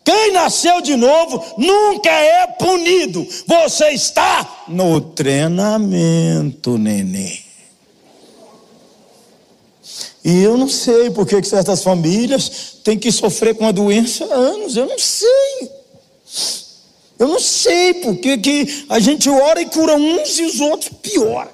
Quem 0.03 0.33
nasceu 0.33 0.81
de 0.81 0.95
novo 0.95 1.43
nunca 1.57 2.09
é 2.09 2.47
punido. 2.47 3.25
Você 3.47 3.89
está 3.89 4.65
no 4.67 4.99
treinamento, 4.99 6.77
neném. 6.77 7.39
E 10.23 10.41
eu 10.43 10.57
não 10.57 10.67
sei 10.67 11.09
por 11.09 11.25
que 11.25 11.41
certas 11.43 11.83
famílias 11.83 12.79
têm 12.83 12.97
que 12.97 13.11
sofrer 13.11 13.55
com 13.55 13.65
a 13.65 13.71
doença 13.71 14.25
há 14.25 14.35
anos. 14.35 14.75
Eu 14.75 14.87
não 14.87 14.99
sei. 14.99 15.71
Eu 17.21 17.27
não 17.27 17.39
sei 17.39 17.93
porque 17.93 18.35
que 18.35 18.85
a 18.89 18.99
gente 18.99 19.29
ora 19.29 19.61
e 19.61 19.67
cura 19.67 19.95
uns 19.95 20.39
e 20.39 20.43
os 20.43 20.59
outros 20.59 20.89
pior. 21.03 21.47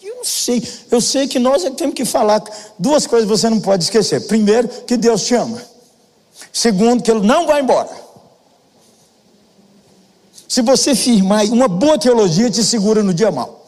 Eu 0.00 0.14
não 0.14 0.24
sei. 0.24 0.62
Eu 0.92 1.00
sei 1.00 1.26
que 1.26 1.40
nós 1.40 1.64
é 1.64 1.70
que 1.70 1.76
temos 1.76 1.96
que 1.96 2.04
falar. 2.04 2.40
Duas 2.78 3.04
coisas 3.04 3.28
você 3.28 3.50
não 3.50 3.58
pode 3.58 3.82
esquecer. 3.82 4.20
Primeiro, 4.28 4.68
que 4.68 4.96
Deus 4.96 5.24
te 5.24 5.34
ama. 5.34 5.60
Segundo, 6.52 7.02
que 7.02 7.10
Ele 7.10 7.26
não 7.26 7.44
vai 7.48 7.60
embora. 7.60 7.90
Se 10.48 10.62
você 10.62 10.94
firmar 10.94 11.46
uma 11.46 11.66
boa 11.66 11.98
teologia, 11.98 12.48
te 12.48 12.62
segura 12.62 13.02
no 13.02 13.12
dia 13.12 13.32
mal. 13.32 13.66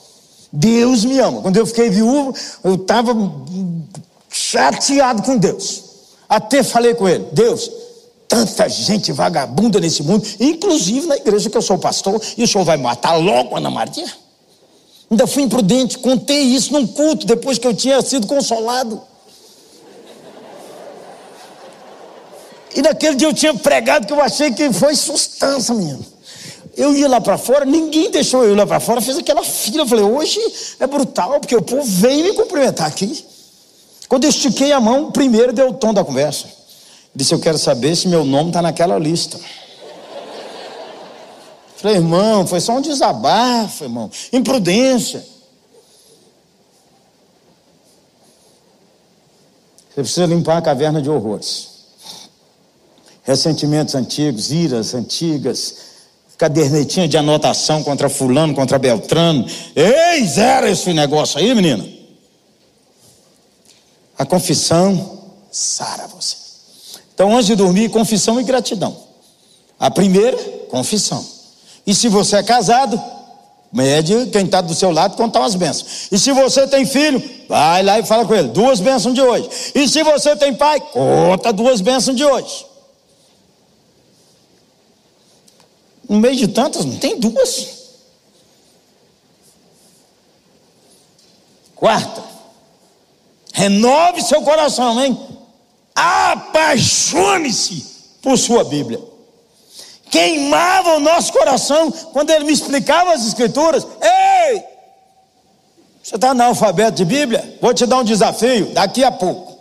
Deus 0.52 1.04
me 1.04 1.18
ama. 1.18 1.42
Quando 1.42 1.56
eu 1.56 1.66
fiquei 1.66 1.90
viúvo, 1.90 2.32
eu 2.62 2.76
estava 2.76 3.12
chateado 4.30 5.20
com 5.24 5.36
Deus. 5.36 5.93
Até 6.28 6.62
falei 6.62 6.94
com 6.94 7.08
ele: 7.08 7.26
Deus, 7.32 7.70
tanta 8.28 8.68
gente 8.68 9.12
vagabunda 9.12 9.80
nesse 9.80 10.02
mundo, 10.02 10.26
inclusive 10.40 11.06
na 11.06 11.16
igreja 11.16 11.48
que 11.50 11.56
eu 11.56 11.62
sou 11.62 11.78
pastor, 11.78 12.20
e 12.36 12.42
o 12.42 12.48
senhor 12.48 12.64
vai 12.64 12.76
matar 12.76 13.14
logo 13.14 13.56
Ana 13.56 13.70
Maria? 13.70 14.06
Ainda 15.10 15.26
fui 15.26 15.42
imprudente, 15.42 15.98
contei 15.98 16.40
isso 16.40 16.72
num 16.72 16.86
culto 16.86 17.26
depois 17.26 17.58
que 17.58 17.66
eu 17.66 17.74
tinha 17.74 18.00
sido 18.02 18.26
consolado. 18.26 19.00
E 22.74 22.82
naquele 22.82 23.14
dia 23.14 23.28
eu 23.28 23.34
tinha 23.34 23.54
pregado 23.54 24.06
que 24.06 24.12
eu 24.12 24.20
achei 24.20 24.50
que 24.50 24.72
foi 24.72 24.96
sustância, 24.96 25.74
menino. 25.74 26.04
Eu 26.76 26.96
ia 26.96 27.08
lá 27.08 27.20
para 27.20 27.38
fora, 27.38 27.64
ninguém 27.64 28.10
deixou 28.10 28.42
eu 28.42 28.52
ir 28.52 28.56
lá 28.56 28.66
para 28.66 28.80
fora, 28.80 29.00
fez 29.00 29.16
aquela 29.16 29.44
fila. 29.44 29.82
Eu 29.82 29.86
falei, 29.86 30.04
hoje 30.04 30.40
é 30.80 30.86
brutal, 30.86 31.38
porque 31.38 31.54
o 31.54 31.62
povo 31.62 31.84
veio 31.84 32.24
me 32.24 32.32
cumprimentar 32.32 32.88
aqui. 32.88 33.24
Quando 34.08 34.24
eu 34.24 34.30
estiquei 34.30 34.72
a 34.72 34.80
mão, 34.80 35.10
primeiro 35.10 35.52
deu 35.52 35.70
o 35.70 35.74
tom 35.74 35.92
da 35.94 36.04
conversa. 36.04 36.46
Disse, 37.14 37.32
eu 37.32 37.38
quero 37.38 37.58
saber 37.58 37.94
se 37.94 38.08
meu 38.08 38.24
nome 38.24 38.50
está 38.50 38.60
naquela 38.60 38.98
lista. 38.98 39.38
Falei, 41.76 41.96
irmão, 41.98 42.46
foi 42.46 42.60
só 42.60 42.72
um 42.72 42.80
desabafo, 42.80 43.84
irmão. 43.84 44.10
Imprudência. 44.32 45.24
Você 49.88 50.00
precisa 50.00 50.26
limpar 50.26 50.58
a 50.58 50.62
caverna 50.62 51.00
de 51.00 51.08
horrores. 51.08 51.68
Ressentimentos 53.22 53.94
antigos, 53.94 54.50
iras 54.50 54.92
antigas, 54.92 55.76
cadernetinha 56.36 57.06
de 57.06 57.16
anotação 57.16 57.82
contra 57.82 58.08
fulano, 58.08 58.54
contra 58.54 58.78
Beltrano. 58.78 59.46
Ei, 59.76 60.26
zero 60.26 60.66
esse 60.66 60.92
negócio 60.92 61.38
aí, 61.38 61.54
menina. 61.54 61.93
A 64.18 64.24
confissão 64.24 65.18
sara 65.50 66.06
você. 66.06 66.36
Então, 67.14 67.34
antes 67.34 67.46
de 67.46 67.54
dormir, 67.54 67.90
confissão 67.90 68.40
e 68.40 68.44
gratidão. 68.44 68.96
A 69.78 69.90
primeira, 69.90 70.36
confissão. 70.68 71.24
E 71.86 71.94
se 71.94 72.08
você 72.08 72.36
é 72.36 72.42
casado, 72.42 73.00
mede 73.72 74.26
quem 74.26 74.44
está 74.44 74.60
do 74.60 74.74
seu 74.74 74.90
lado 74.90 75.16
contar 75.16 75.40
umas 75.40 75.54
bênçãos. 75.54 76.08
E 76.10 76.18
se 76.18 76.32
você 76.32 76.66
tem 76.66 76.86
filho, 76.86 77.22
vai 77.48 77.82
lá 77.82 77.98
e 77.98 78.04
fala 78.04 78.24
com 78.24 78.34
ele, 78.34 78.48
duas 78.48 78.80
bênçãos 78.80 79.14
de 79.14 79.22
hoje. 79.22 79.48
E 79.74 79.88
se 79.88 80.02
você 80.02 80.34
tem 80.36 80.54
pai, 80.54 80.80
conta 80.80 81.52
duas 81.52 81.80
bênçãos 81.80 82.16
de 82.16 82.24
hoje. 82.24 82.66
No 86.08 86.18
meio 86.18 86.36
de 86.36 86.48
tantas, 86.48 86.84
não 86.84 86.96
tem 86.96 87.18
duas. 87.18 87.68
Quarta, 91.74 92.22
renove 93.54 94.20
seu 94.20 94.42
coração, 94.42 95.02
hein? 95.02 95.18
Apaixone-se 95.94 97.86
por 98.20 98.36
sua 98.36 98.64
Bíblia. 98.64 99.00
Queimava 100.10 100.96
o 100.96 101.00
nosso 101.00 101.32
coração 101.32 101.90
quando 102.12 102.30
ele 102.30 102.44
me 102.44 102.52
explicava 102.52 103.14
as 103.14 103.26
Escrituras. 103.26 103.86
Ei! 104.02 104.62
Você 106.02 106.16
está 106.16 106.30
analfabeto 106.30 106.96
de 106.96 107.04
Bíblia? 107.04 107.58
Vou 107.62 107.72
te 107.72 107.86
dar 107.86 108.00
um 108.00 108.04
desafio 108.04 108.66
daqui 108.74 109.02
a 109.02 109.12
pouco. 109.12 109.54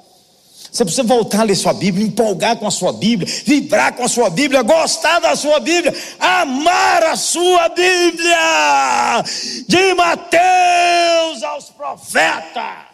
Você 0.72 0.84
precisa 0.84 1.04
voltar 1.04 1.42
a 1.42 1.44
ler 1.44 1.56
sua 1.56 1.72
Bíblia, 1.72 2.06
empolgar 2.06 2.58
com 2.58 2.66
a 2.66 2.72
sua 2.72 2.92
Bíblia, 2.92 3.32
vibrar 3.46 3.96
com 3.96 4.04
a 4.04 4.08
sua 4.08 4.32
Bíblia, 4.32 4.64
gostar 4.64 5.20
da 5.20 5.36
sua 5.36 5.60
Bíblia, 5.60 5.96
amar 6.20 7.04
a 7.04 7.16
sua 7.16 7.70
Bíblia. 7.70 9.24
De 9.68 9.94
Mateus 9.94 11.44
aos 11.44 11.70
profetas. 11.70 12.93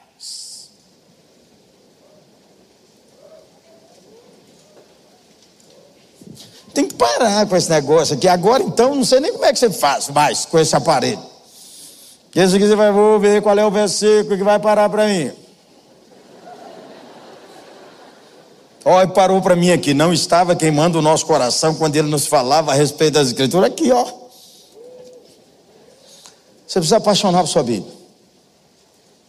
Tem 6.74 6.88
que 6.88 6.93
parar 6.93 7.47
com 7.47 7.55
esse 7.55 7.70
negócio 7.70 8.15
aqui. 8.15 8.28
Agora, 8.28 8.63
então, 8.63 8.95
não 8.95 9.03
sei 9.03 9.20
nem 9.20 9.32
como 9.32 9.45
é 9.45 9.53
que 9.53 9.59
você 9.59 9.70
faz 9.70 10.07
mais 10.09 10.45
com 10.45 10.59
esse 10.59 10.76
aparelho. 10.76 11.20
Porque 12.26 12.47
se 12.47 12.59
você 12.59 12.76
vai, 12.76 12.91
vou 12.91 13.20
ver 13.20 13.41
qual 13.41 13.57
é 13.57 13.65
o 13.65 13.72
versículo 13.72 14.38
que 14.38 14.43
vai 14.43 14.59
parar 14.59 14.89
para 14.89 15.07
mim. 15.07 15.32
E 18.86 19.07
parou 19.07 19.41
para 19.41 19.55
mim 19.55 19.72
aqui, 19.72 19.93
não 19.93 20.13
estava 20.13 20.55
queimando 20.55 20.99
o 20.99 21.01
nosso 21.01 21.26
coração 21.26 21.76
quando 21.76 21.95
ele 21.95 22.07
nos 22.07 22.26
falava 22.26 22.72
a 22.72 22.76
respeito 22.76 23.13
das 23.13 23.28
escrituras. 23.28 23.70
Aqui, 23.70 23.91
ó. 23.91 24.05
Você 26.65 26.80
precisa 26.80 26.97
apaixonar 26.97 27.41
por 27.41 27.47
sua 27.47 27.63
Bíblia. 27.63 27.91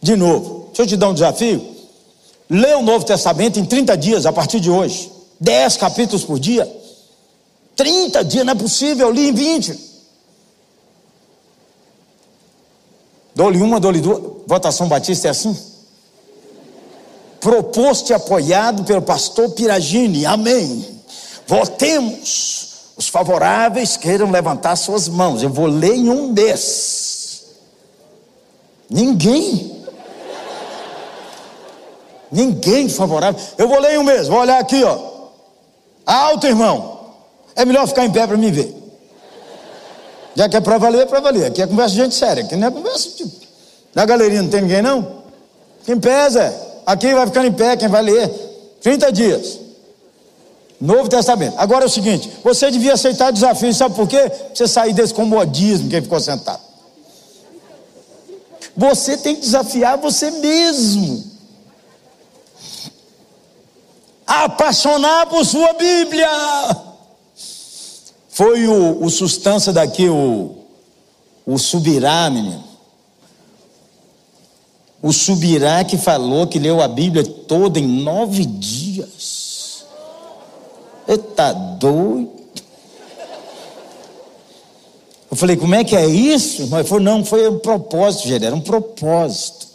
De 0.01 0.15
novo, 0.15 0.67
deixa 0.67 0.83
eu 0.83 0.87
te 0.87 0.97
dar 0.97 1.09
um 1.09 1.13
desafio. 1.13 1.75
Lê 2.49 2.73
o 2.73 2.81
Novo 2.81 3.05
Testamento 3.05 3.59
em 3.59 3.65
30 3.65 3.95
dias, 3.97 4.25
a 4.25 4.33
partir 4.33 4.59
de 4.59 4.69
hoje. 4.69 5.11
10 5.39 5.77
capítulos 5.77 6.23
por 6.23 6.39
dia. 6.39 6.69
30 7.75 8.23
dias, 8.23 8.45
não 8.45 8.53
é 8.53 8.55
possível, 8.55 9.07
eu 9.07 9.13
li 9.13 9.29
em 9.29 9.33
20. 9.33 9.91
Dou-lhe 13.35 13.61
uma, 13.61 13.79
dou-lhe 13.79 14.01
duas. 14.01 14.21
Votação 14.45 14.87
Batista 14.87 15.27
é 15.27 15.31
assim? 15.31 15.71
proposto 17.41 18.11
e 18.11 18.13
apoiado 18.13 18.83
pelo 18.85 19.01
pastor 19.01 19.49
Piragini. 19.49 20.25
Amém. 20.25 21.01
Votemos. 21.47 22.69
Os 22.95 23.09
favoráveis 23.09 23.97
queiram 23.97 24.29
levantar 24.29 24.75
suas 24.75 25.09
mãos. 25.09 25.41
Eu 25.41 25.49
vou 25.49 25.65
ler 25.65 25.95
em 25.95 26.09
um 26.09 26.31
mês. 26.31 27.45
Ninguém. 28.87 29.83
Ninguém 32.31 32.87
favorável. 32.87 33.41
Eu 33.57 33.67
vou 33.67 33.79
ler 33.79 33.95
em 33.95 33.97
um 33.97 34.03
mês. 34.03 34.27
Vou 34.27 34.39
olhar 34.39 34.59
aqui, 34.59 34.83
ó. 34.83 34.99
Alto, 36.05 36.45
irmão. 36.45 37.00
É 37.55 37.65
melhor 37.65 37.87
ficar 37.87 38.05
em 38.05 38.11
pé 38.11 38.25
para 38.25 38.37
me 38.37 38.51
ver. 38.51 38.75
Já 40.35 40.47
que 40.47 40.55
é 40.55 40.61
para 40.61 40.77
valer, 40.77 41.01
é 41.01 41.05
para 41.05 41.19
valer. 41.19 41.45
Aqui 41.45 41.61
é 41.61 41.67
conversa 41.67 41.95
de 41.95 42.01
gente 42.01 42.15
séria. 42.15 42.43
Aqui 42.43 42.55
não 42.55 42.67
é 42.67 42.71
conversa 42.71 43.09
tipo. 43.09 43.31
Na 43.93 44.05
galeria 44.05 44.41
não 44.41 44.49
tem 44.49 44.61
ninguém, 44.61 44.81
não? 44.81 45.21
Quem 45.85 45.99
pesa? 45.99 46.55
Aqui 46.85 47.13
vai 47.13 47.27
ficar 47.27 47.45
em 47.45 47.51
pé 47.51 47.75
quem 47.75 47.89
vai 47.89 48.01
ler. 48.01 48.29
30 48.81 49.11
dias. 49.11 49.59
Novo 50.79 51.09
Testamento. 51.09 51.55
Agora 51.57 51.85
é 51.85 51.87
o 51.87 51.89
seguinte: 51.89 52.31
você 52.43 52.71
devia 52.71 52.93
aceitar 52.93 53.29
o 53.29 53.33
desafio, 53.33 53.73
sabe 53.73 53.95
por 53.95 54.07
quê? 54.07 54.31
Você 54.53 54.67
sair 54.67 54.93
desse 54.93 55.13
comodismo 55.13 55.89
que 55.89 56.01
ficou 56.01 56.19
sentado. 56.19 56.61
Você 58.75 59.17
tem 59.17 59.35
que 59.35 59.41
desafiar 59.41 59.97
você 59.97 60.31
mesmo. 60.31 61.29
Apaixonar 64.25 65.27
por 65.27 65.45
sua 65.45 65.73
Bíblia. 65.73 66.27
Foi 68.41 68.67
o, 68.67 69.03
o 69.03 69.07
sustância 69.11 69.71
daqui, 69.71 70.09
o, 70.09 70.55
o 71.45 71.59
subirá, 71.59 72.27
menino. 72.27 72.63
O 74.99 75.13
Subirá 75.13 75.83
que 75.83 75.95
falou 75.95 76.47
que 76.47 76.57
leu 76.57 76.81
a 76.81 76.87
Bíblia 76.87 77.23
toda 77.23 77.79
em 77.79 77.85
nove 77.85 78.43
dias. 78.43 79.85
Está 81.07 81.53
doido? 81.53 82.31
Eu 85.29 85.37
falei, 85.37 85.55
como 85.55 85.75
é 85.75 85.83
que 85.83 85.95
é 85.95 86.07
isso? 86.07 86.67
Mas 86.67 86.89
falou, 86.89 87.03
não, 87.03 87.23
foi 87.23 87.47
um 87.47 87.59
propósito, 87.59 88.27
gente, 88.27 88.43
era 88.43 88.55
um 88.55 88.61
propósito. 88.61 89.67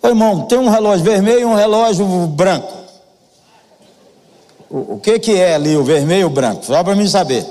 Ô 0.00 0.06
irmão, 0.06 0.42
tem 0.42 0.56
um 0.56 0.68
relógio 0.68 1.04
vermelho 1.04 1.40
e 1.40 1.44
um 1.44 1.54
relógio 1.54 2.06
branco. 2.28 2.87
O, 4.70 4.94
o 4.94 5.00
que, 5.00 5.18
que 5.18 5.32
é 5.32 5.54
ali, 5.54 5.76
o 5.76 5.84
vermelho 5.84 6.22
e 6.22 6.24
o 6.24 6.30
branco? 6.30 6.64
Só 6.64 6.82
para 6.84 6.94
mim 6.94 7.08
saber. 7.08 7.46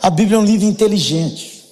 A 0.00 0.10
Bíblia 0.10 0.36
é 0.36 0.40
um 0.40 0.44
livro 0.44 0.66
inteligente. 0.66 1.64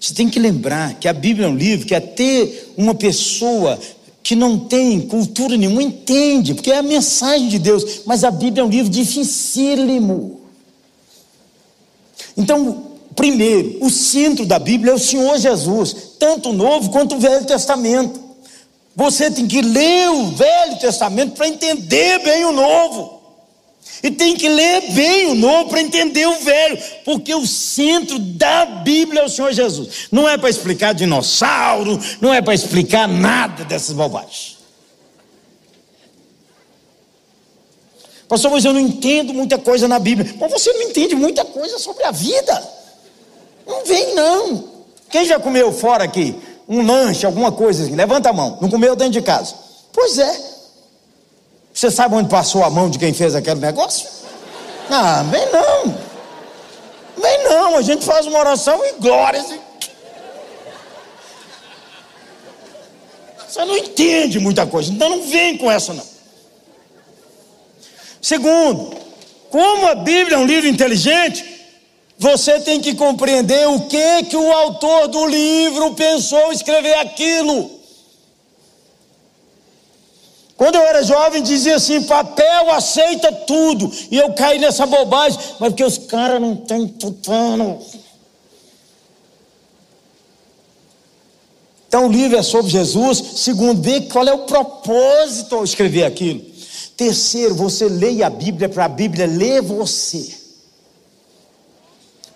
Você 0.00 0.14
tem 0.14 0.28
que 0.28 0.38
lembrar 0.38 0.94
que 0.94 1.06
a 1.06 1.12
Bíblia 1.12 1.46
é 1.46 1.48
um 1.48 1.54
livro 1.54 1.86
que 1.86 1.94
até 1.94 2.48
uma 2.76 2.94
pessoa 2.94 3.78
que 4.22 4.34
não 4.34 4.58
tem 4.58 5.00
cultura 5.00 5.56
nenhuma 5.56 5.82
entende, 5.82 6.54
porque 6.54 6.70
é 6.70 6.78
a 6.78 6.82
mensagem 6.82 7.48
de 7.48 7.58
Deus, 7.58 8.02
mas 8.06 8.24
a 8.24 8.30
Bíblia 8.30 8.62
é 8.62 8.64
um 8.64 8.70
livro 8.70 8.90
dificílimo. 8.90 10.40
Então, 12.36 12.84
primeiro, 13.14 13.78
o 13.84 13.90
centro 13.90 14.46
da 14.46 14.58
Bíblia 14.58 14.92
é 14.92 14.94
o 14.94 14.98
Senhor 14.98 15.38
Jesus, 15.38 15.94
tanto 16.18 16.50
o 16.50 16.52
Novo 16.52 16.90
quanto 16.90 17.16
o 17.16 17.20
Velho 17.20 17.44
Testamento. 17.44 18.21
Você 18.94 19.30
tem 19.30 19.46
que 19.46 19.62
ler 19.62 20.10
o 20.10 20.32
Velho 20.32 20.78
Testamento 20.78 21.34
para 21.34 21.48
entender 21.48 22.18
bem 22.20 22.44
o 22.44 22.52
Novo. 22.52 23.22
E 24.02 24.10
tem 24.10 24.36
que 24.36 24.48
ler 24.48 24.92
bem 24.92 25.26
o 25.26 25.34
novo 25.34 25.70
para 25.70 25.80
entender 25.80 26.26
o 26.26 26.40
velho, 26.40 26.76
porque 27.04 27.32
o 27.32 27.46
centro 27.46 28.18
da 28.18 28.64
Bíblia 28.64 29.20
é 29.20 29.24
o 29.24 29.28
Senhor 29.28 29.52
Jesus. 29.52 30.08
Não 30.10 30.28
é 30.28 30.36
para 30.36 30.50
explicar 30.50 30.92
dinossauro, 30.92 32.00
não 32.20 32.34
é 32.34 32.42
para 32.42 32.52
explicar 32.52 33.06
nada 33.06 33.64
dessas 33.64 33.94
bobagens. 33.94 34.58
Pastor, 38.26 38.50
mas 38.50 38.64
eu 38.64 38.72
não 38.72 38.80
entendo 38.80 39.32
muita 39.32 39.58
coisa 39.58 39.86
na 39.86 39.98
Bíblia. 39.98 40.34
Mas 40.40 40.50
você 40.50 40.72
não 40.72 40.82
entende 40.82 41.14
muita 41.14 41.44
coisa 41.44 41.78
sobre 41.78 42.02
a 42.02 42.10
vida. 42.10 42.70
Não 43.66 43.84
vem, 43.84 44.14
não. 44.14 44.68
Quem 45.10 45.24
já 45.26 45.38
comeu 45.38 45.70
fora 45.70 46.04
aqui? 46.04 46.34
Um 46.68 46.86
lanche, 46.86 47.26
alguma 47.26 47.52
coisa 47.52 47.82
assim? 47.82 47.94
Levanta 47.94 48.30
a 48.30 48.32
mão. 48.32 48.58
Não 48.60 48.70
comeu 48.70 48.94
dentro 48.94 49.14
de 49.14 49.22
casa? 49.22 49.54
Pois 49.92 50.18
é. 50.18 50.40
Você 51.72 51.90
sabe 51.90 52.14
onde 52.14 52.28
passou 52.28 52.64
a 52.64 52.70
mão 52.70 52.90
de 52.90 52.98
quem 52.98 53.12
fez 53.12 53.34
aquele 53.34 53.60
negócio? 53.60 54.08
Ah, 54.90 55.22
bem 55.24 55.46
não. 55.50 55.94
Bem 57.20 57.44
não, 57.44 57.76
a 57.76 57.82
gente 57.82 58.04
faz 58.04 58.26
uma 58.26 58.38
oração 58.38 58.84
e 58.84 58.92
glórias. 59.00 59.46
Você 63.48 63.64
não 63.64 63.76
entende 63.76 64.38
muita 64.38 64.66
coisa, 64.66 64.90
então 64.90 65.10
não 65.10 65.22
vem 65.24 65.58
com 65.58 65.70
essa 65.70 65.92
não. 65.92 66.06
Segundo, 68.20 68.96
como 69.50 69.88
a 69.88 69.94
Bíblia 69.94 70.36
é 70.36 70.38
um 70.38 70.46
livro 70.46 70.68
inteligente, 70.68 71.61
você 72.18 72.60
tem 72.60 72.80
que 72.80 72.94
compreender 72.94 73.68
o 73.68 73.80
que 73.80 74.24
que 74.24 74.36
o 74.36 74.52
autor 74.52 75.08
do 75.08 75.26
livro 75.26 75.94
pensou 75.94 76.52
escrever 76.52 76.94
aquilo. 76.94 77.82
Quando 80.56 80.76
eu 80.76 80.82
era 80.82 81.02
jovem, 81.02 81.42
dizia 81.42 81.76
assim: 81.76 82.02
papel 82.04 82.70
aceita 82.70 83.32
tudo. 83.32 83.90
E 84.10 84.16
eu 84.16 84.32
caí 84.34 84.60
nessa 84.60 84.86
bobagem, 84.86 85.38
mas 85.58 85.70
porque 85.70 85.82
os 85.82 85.98
caras 85.98 86.40
não 86.40 86.54
têm 86.54 86.86
tutano. 86.86 87.80
Então 91.88 92.06
o 92.06 92.12
livro 92.12 92.38
é 92.38 92.42
sobre 92.42 92.70
Jesus. 92.70 93.18
Segundo, 93.36 93.82
qual 94.08 94.26
é 94.26 94.32
o 94.32 94.46
propósito 94.46 95.56
ao 95.56 95.64
escrever 95.64 96.04
aquilo. 96.04 96.40
Terceiro, 96.96 97.54
você 97.54 97.88
leia 97.88 98.28
a 98.28 98.30
Bíblia 98.30 98.68
para 98.68 98.84
a 98.84 98.88
Bíblia 98.88 99.26
ler 99.26 99.60
você. 99.60 100.41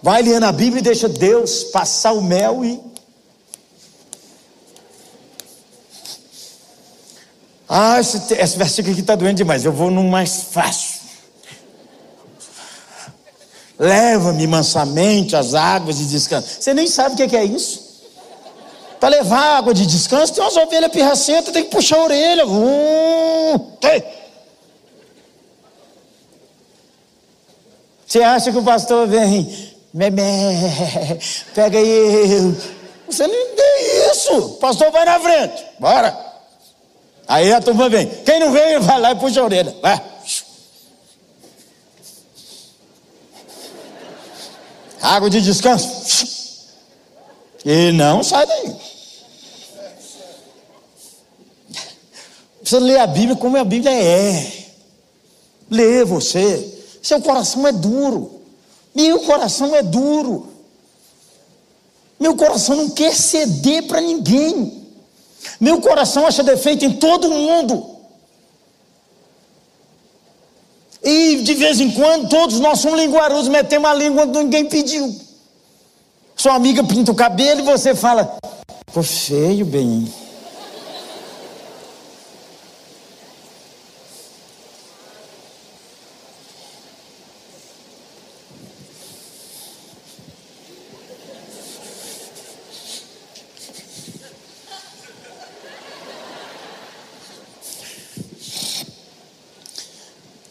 Vai 0.07 0.23
lendo 0.23 0.45
a 0.45 0.53
Bíblia 0.53 0.79
e 0.79 0.83
deixa 0.85 1.09
Deus 1.09 1.65
passar 1.65 2.13
o 2.13 2.23
mel 2.23 2.65
e. 2.65 2.81
Ah, 7.69 7.99
esse, 7.99 8.33
esse 8.35 8.57
versículo 8.57 8.93
aqui 8.93 9.01
está 9.01 9.17
doendo 9.17 9.39
demais. 9.39 9.65
Eu 9.65 9.73
vou 9.73 9.91
no 9.91 10.05
mais 10.05 10.43
fácil. 10.53 11.01
Leva-me 13.77 14.47
mansamente 14.47 15.35
às 15.35 15.55
águas 15.55 15.99
de 15.99 16.07
descanso. 16.07 16.61
Você 16.61 16.73
nem 16.73 16.87
sabe 16.87 17.21
o 17.21 17.29
que 17.29 17.37
é 17.37 17.45
isso. 17.45 18.05
Para 19.01 19.09
levar 19.09 19.57
água 19.57 19.75
de 19.75 19.85
descanso, 19.85 20.33
tem 20.33 20.45
umas 20.45 20.57
ovelhas 20.57 20.93
pirracentas, 20.93 21.53
tem 21.53 21.65
que 21.65 21.71
puxar 21.71 21.97
a 21.97 22.05
orelha. 22.05 22.47
Uh, 22.47 23.77
Você 28.07 28.23
acha 28.23 28.53
que 28.53 28.59
o 28.59 28.63
pastor 28.63 29.09
vem 29.09 29.75
Memé, 29.97 31.19
pega 31.55 31.81
eu. 31.81 32.55
Você 33.07 33.27
não 33.27 33.57
tem 33.57 34.11
isso. 34.13 34.51
Pastor 34.61 34.91
vai 34.91 35.07
na 35.07 35.19
frente. 35.19 35.65
Bora. 35.81 36.15
Aí 37.27 37.51
a 37.51 37.63
turma 37.63 37.89
vem. 37.89 38.07
Quem 38.07 38.39
não 38.39 38.53
vem, 38.53 38.79
vai 38.79 39.01
lá 39.01 39.13
e 39.13 39.15
puxa 39.15 39.41
a 39.41 39.45
orelha. 39.45 39.75
Vai. 39.81 40.05
Água 45.01 45.31
de 45.31 45.41
descanso. 45.41 46.69
E 47.65 47.91
não 47.93 48.23
sai 48.23 48.45
daí. 48.45 48.77
Precisa 52.61 52.81
ler 52.81 52.99
a 52.99 53.07
Bíblia 53.07 53.37
como 53.37 53.57
a 53.57 53.65
Bíblia 53.65 53.93
é. 53.93 54.53
Lê 55.71 56.05
você. 56.05 56.85
Seu 57.03 57.19
coração 57.23 57.67
é 57.67 57.73
duro. 57.73 58.36
Meu 58.97 59.21
coração 59.21 59.77
é 59.77 59.83
duro. 59.83 60.49
Meu 62.19 62.35
coração 62.35 62.75
não 62.77 62.89
quer 62.89 63.15
ceder 63.15 63.83
para 63.83 64.01
ninguém. 64.01 64.87
Meu 65.61 65.83
coração 65.83 66.27
acha 66.27 66.43
defeito 66.43 66.87
em 66.87 66.95
todo 66.95 67.29
mundo. 67.29 67.91
E 71.05 71.43
de 71.43 71.55
vez 71.55 71.79
em 71.79 71.91
quando 71.91 72.31
todos 72.31 72.59
nós 72.59 72.81
somos 72.81 72.99
linguarudos, 72.99 73.49
metemos 73.49 73.91
a 73.91 73.93
língua 73.93 74.23
onde 74.23 74.39
ninguém 74.39 74.65
pediu. 74.65 75.15
Sua 76.35 76.55
amiga 76.55 76.83
pinta 76.83 77.13
o 77.13 77.15
cabelo 77.15 77.61
e 77.61 77.65
você 77.65 77.95
fala: 77.95 78.39
Ficou 78.89 79.03
feio, 79.03 79.67
bem. 79.67 80.11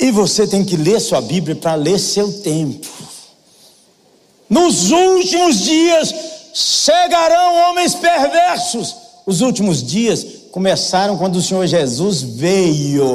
E 0.06 0.12
você 0.12 0.46
tem 0.46 0.64
que 0.64 0.78
ler 0.78 1.00
sua 1.00 1.20
Bíblia 1.20 1.56
para 1.56 1.74
ler 1.74 1.98
seu 1.98 2.32
tempo. 2.44 2.88
Nos 4.48 4.92
últimos 4.92 5.62
dias 5.62 6.14
chegarão 6.54 7.72
homens 7.72 7.96
perversos. 7.96 8.96
Os 9.26 9.42
últimos 9.42 9.82
dias 9.82 10.24
começaram 10.52 11.18
quando 11.18 11.38
o 11.38 11.42
Senhor 11.42 11.66
Jesus 11.66 12.22
veio. 12.22 13.08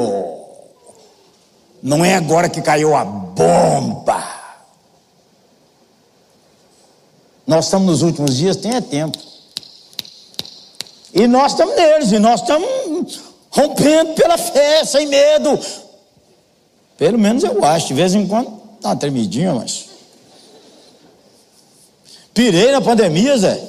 Não 1.81 2.03
é 2.03 2.15
agora 2.15 2.49
que 2.49 2.61
caiu 2.61 2.93
a 2.93 3.05
bomba. 3.05 4.21
Nós 7.47 7.65
estamos 7.65 7.87
nos 7.87 8.01
últimos 8.01 8.35
dias, 8.35 8.57
tem 8.57 8.81
tempo. 8.81 9.17
E 11.13 11.25
nós 11.25 11.53
estamos 11.53 11.73
neles, 11.73 12.11
e 12.11 12.19
nós 12.19 12.41
estamos 12.41 13.21
rompendo 13.49 14.13
pela 14.13 14.37
fé, 14.37 14.83
sem 14.83 15.07
medo, 15.07 15.57
pelo 16.97 17.17
menos 17.17 17.43
eu 17.43 17.63
acho, 17.63 17.87
de 17.87 17.93
vez 17.93 18.13
em 18.13 18.27
quando 18.27 18.61
dá 18.81 18.89
uma 18.89 18.95
tremidinha, 18.95 19.53
mas. 19.53 19.89
Pirei 22.33 22.71
na 22.71 22.81
pandemia, 22.81 23.37
Zé. 23.37 23.61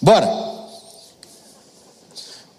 Bora. 0.00 0.28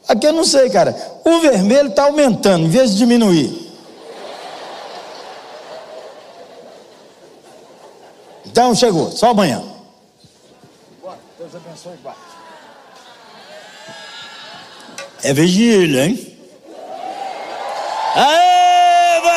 Aqui 0.07 0.26
eu 0.26 0.34
não 0.34 0.43
sei, 0.43 0.70
cara. 0.70 0.95
O 1.24 1.39
vermelho 1.39 1.89
está 1.89 2.03
aumentando 2.05 2.65
em 2.65 2.70
vez 2.70 2.91
de 2.91 2.97
diminuir. 2.97 3.70
Então 8.45 8.74
chegou, 8.74 9.11
só 9.11 9.30
amanhã. 9.30 9.63
Bora, 11.01 11.20
Deus 11.38 11.55
abençoe, 11.55 11.93
É 15.24 15.34
vigília, 15.34 16.07
hein? 16.07 16.39
Eva! 18.20 19.32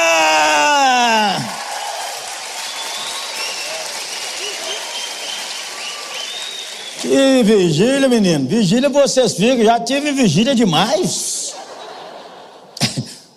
Que 7.00 7.42
vigília, 7.44 8.08
menino. 8.08 8.48
Vigília 8.48 8.88
vocês 8.88 9.34
ficam. 9.34 9.64
Já 9.64 9.78
tive 9.78 10.10
vigília 10.12 10.54
demais. 10.54 11.54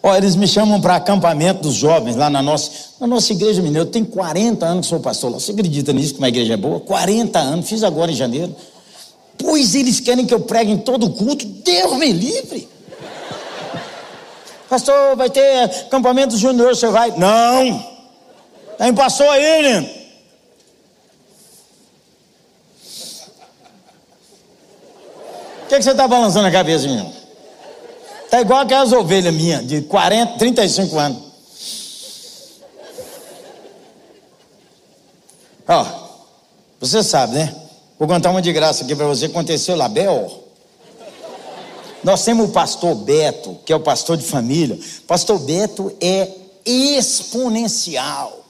Olha, 0.01 0.17
eles 0.17 0.35
me 0.35 0.47
chamam 0.47 0.81
para 0.81 0.95
acampamento 0.95 1.61
dos 1.63 1.75
jovens 1.75 2.15
lá 2.15 2.29
na 2.29 2.41
nossa, 2.41 2.71
na 2.99 3.07
nossa 3.07 3.31
igreja, 3.33 3.61
menino. 3.61 3.79
Eu 3.79 3.85
tenho 3.85 4.05
40 4.05 4.65
anos 4.65 4.85
que 4.85 4.89
sou 4.89 4.99
pastor 4.99 5.31
lá. 5.31 5.39
Você 5.39 5.51
acredita 5.51 5.93
nisso, 5.93 6.13
que 6.13 6.19
uma 6.19 6.29
igreja 6.29 6.53
é 6.53 6.57
boa? 6.57 6.79
40 6.79 7.37
anos, 7.39 7.69
fiz 7.69 7.83
agora 7.83 8.11
em 8.11 8.15
janeiro. 8.15 8.55
Pois 9.37 9.75
eles 9.75 9.99
querem 9.99 10.25
que 10.25 10.33
eu 10.33 10.39
pregue 10.39 10.71
em 10.71 10.77
todo 10.77 11.09
culto. 11.09 11.45
Deus 11.45 11.97
me 11.97 12.11
livre. 12.11 12.74
Pastor, 14.69 15.15
vai 15.15 15.29
ter 15.29 15.63
acampamento 15.63 16.37
júnior, 16.37 16.75
você 16.75 16.87
vai? 16.87 17.11
Não. 17.11 17.95
Tem 18.77 18.93
pastor 18.93 19.29
aí, 19.29 19.63
menino. 19.63 20.05
O 25.63 25.67
que, 25.67 25.77
que 25.77 25.83
você 25.83 25.91
está 25.91 26.07
balançando 26.07 26.47
a 26.47 26.51
cabeça, 26.51 26.87
menino? 26.87 27.13
Está 28.23 28.41
igual 28.41 28.61
aquelas 28.61 28.91
ovelhas 28.91 29.33
minhas, 29.33 29.65
de 29.65 29.81
40, 29.83 30.37
35 30.37 30.99
anos. 30.99 31.25
Ó, 35.67 35.85
você 36.79 37.01
sabe, 37.01 37.35
né? 37.35 37.55
Vou 37.97 38.07
contar 38.07 38.29
uma 38.29 38.41
de 38.41 38.51
graça 38.51 38.83
aqui 38.83 38.95
para 38.95 39.07
você. 39.07 39.25
Aconteceu 39.25 39.75
lá, 39.75 39.87
Bel. 39.87 40.44
Nós 42.05 42.23
temos 42.23 42.47
o 42.47 42.51
pastor 42.51 42.93
Beto, 42.93 43.57
que 43.65 43.73
é 43.73 43.75
o 43.75 43.79
pastor 43.79 44.15
de 44.15 44.23
família. 44.23 44.79
Pastor 45.07 45.39
Beto 45.39 45.91
é 45.99 46.31
exponencial. 46.63 48.45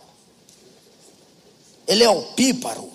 Ele 1.87 2.03
é 2.03 2.09
o 2.09 2.21
píparo. 2.21 2.89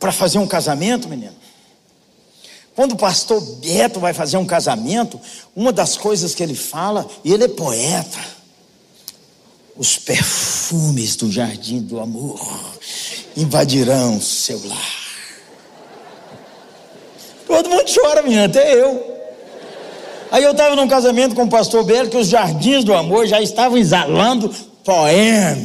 Para 0.00 0.10
fazer 0.10 0.40
um 0.40 0.46
casamento, 0.48 1.08
menino. 1.08 1.36
Quando 2.74 2.94
o 2.94 2.96
pastor 2.96 3.40
Beto 3.40 4.00
vai 4.00 4.12
fazer 4.12 4.38
um 4.38 4.46
casamento, 4.46 5.20
uma 5.54 5.72
das 5.72 5.96
coisas 5.96 6.34
que 6.34 6.42
ele 6.42 6.56
fala, 6.56 7.08
e 7.22 7.32
ele 7.32 7.44
é 7.44 7.48
poeta, 7.48 8.18
os 9.76 9.96
perfumes 9.96 11.14
do 11.14 11.30
jardim 11.30 11.78
do 11.80 12.00
amor 12.00 12.40
invadirão 13.36 14.20
seu 14.20 14.60
lar. 14.66 15.07
Todo 17.48 17.70
mundo 17.70 17.84
chora, 17.92 18.22
menina, 18.22 18.44
até 18.44 18.74
eu. 18.74 19.16
Aí 20.30 20.44
eu 20.44 20.52
estava 20.52 20.76
num 20.76 20.86
casamento 20.86 21.34
com 21.34 21.44
o 21.44 21.48
pastor 21.48 21.82
Belo, 21.82 22.10
que 22.10 22.16
os 22.18 22.28
jardins 22.28 22.84
do 22.84 22.94
amor 22.94 23.26
já 23.26 23.40
estavam 23.40 23.78
exalando 23.78 24.54
poema. 24.84 25.56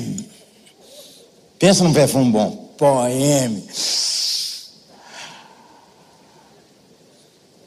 Pensa 1.60 1.84
num 1.84 1.94
perfume 1.94 2.32
bom. 2.32 2.52
Poema. 2.78 3.62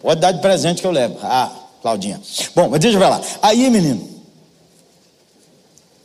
Pode 0.00 0.20
dar 0.20 0.32
de 0.32 0.40
presente 0.40 0.80
que 0.80 0.86
eu 0.86 0.90
levo. 0.90 1.18
Ah, 1.22 1.52
Claudinha. 1.82 2.20
Bom, 2.54 2.70
mas 2.70 2.80
deixa 2.80 2.96
eu 2.96 3.00
ver 3.00 3.08
lá. 3.08 3.20
Aí, 3.42 3.68
menino. 3.68 4.08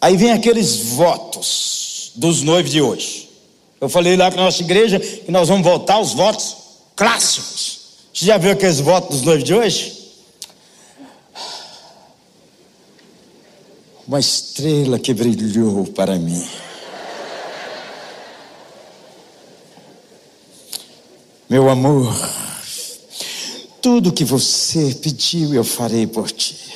Aí 0.02 0.18
vem 0.18 0.32
aqueles 0.32 0.78
votos 0.94 2.12
dos 2.16 2.42
noivos 2.42 2.72
de 2.72 2.82
hoje. 2.82 3.30
Eu 3.80 3.88
falei 3.88 4.18
lá 4.18 4.30
para 4.30 4.44
nossa 4.44 4.62
igreja 4.62 5.00
que 5.00 5.32
nós 5.32 5.48
vamos 5.48 5.64
voltar 5.64 5.96
aos 5.96 6.14
votos 6.14 6.58
clássicos. 6.96 7.81
Você 8.22 8.28
já 8.28 8.38
viu 8.38 8.52
aqueles 8.52 8.80
votos 8.80 9.18
dos 9.18 9.26
noivos 9.26 9.44
de 9.44 9.52
hoje? 9.52 10.14
Uma 14.08 14.20
estrela 14.20 15.00
que 15.00 15.12
brilhou 15.12 15.88
para 15.88 16.20
mim. 16.20 16.48
Meu 21.50 21.68
amor, 21.68 22.14
tudo 23.82 24.14
que 24.14 24.24
você 24.24 24.94
pediu 25.02 25.56
eu 25.56 25.64
farei 25.64 26.06
por 26.06 26.30
ti. 26.30 26.76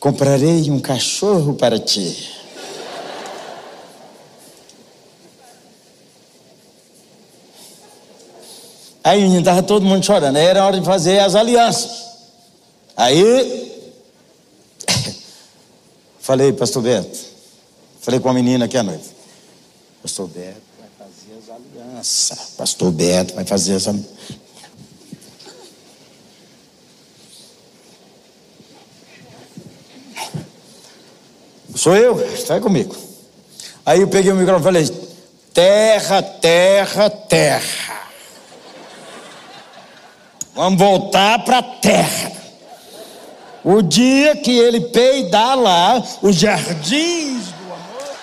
Comprarei 0.00 0.70
um 0.70 0.80
cachorro 0.80 1.52
para 1.52 1.78
ti. 1.78 2.41
Aí 9.04 9.36
estava 9.36 9.62
todo 9.62 9.84
mundo 9.84 10.04
chorando. 10.04 10.36
Aí 10.36 10.44
era 10.44 10.64
hora 10.64 10.78
de 10.78 10.84
fazer 10.86 11.18
as 11.18 11.34
alianças. 11.34 11.90
Aí 12.96 13.72
falei, 16.20 16.52
pastor 16.52 16.82
Beto, 16.82 17.18
falei 18.00 18.20
com 18.20 18.28
a 18.28 18.34
menina 18.34 18.66
aqui 18.66 18.76
à 18.76 18.82
noite. 18.82 19.10
Pastor 20.02 20.28
Beto 20.28 20.60
vai 20.78 20.88
fazer 20.98 21.38
as 21.38 21.50
alianças. 21.50 22.38
Pastor 22.56 22.92
Beto 22.92 23.34
vai 23.34 23.44
fazer 23.44 23.74
as 23.74 23.88
alianças. 23.88 24.12
Sou 31.74 31.96
eu, 31.96 32.14
vai 32.46 32.60
comigo. 32.60 32.94
Aí 33.84 34.00
eu 34.00 34.08
peguei 34.08 34.30
o 34.30 34.36
microfone 34.36 34.82
e 34.82 34.86
falei: 34.86 35.08
terra, 35.52 36.22
terra, 36.22 37.10
terra. 37.10 38.01
Vamos 40.54 40.78
voltar 40.78 41.44
para 41.44 41.58
a 41.58 41.62
terra. 41.62 42.30
O 43.64 43.80
dia 43.80 44.36
que 44.36 44.50
ele 44.50 44.80
peidar 44.80 45.58
lá, 45.58 46.02
os 46.20 46.36
jardins 46.36 47.44
do 47.46 47.72
amor. 47.72 48.16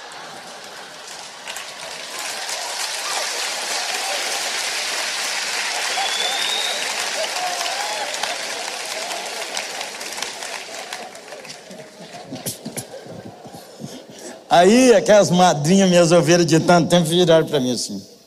Aí 14.50 14.94
aquelas 14.94 15.32
madrinhas, 15.32 15.90
minhas 15.90 16.12
ovelhas 16.12 16.46
de 16.46 16.60
tanto 16.60 16.90
tempo 16.90 17.06
viraram 17.06 17.48
para 17.48 17.60
mim 17.60 17.72
assim. 17.72 18.18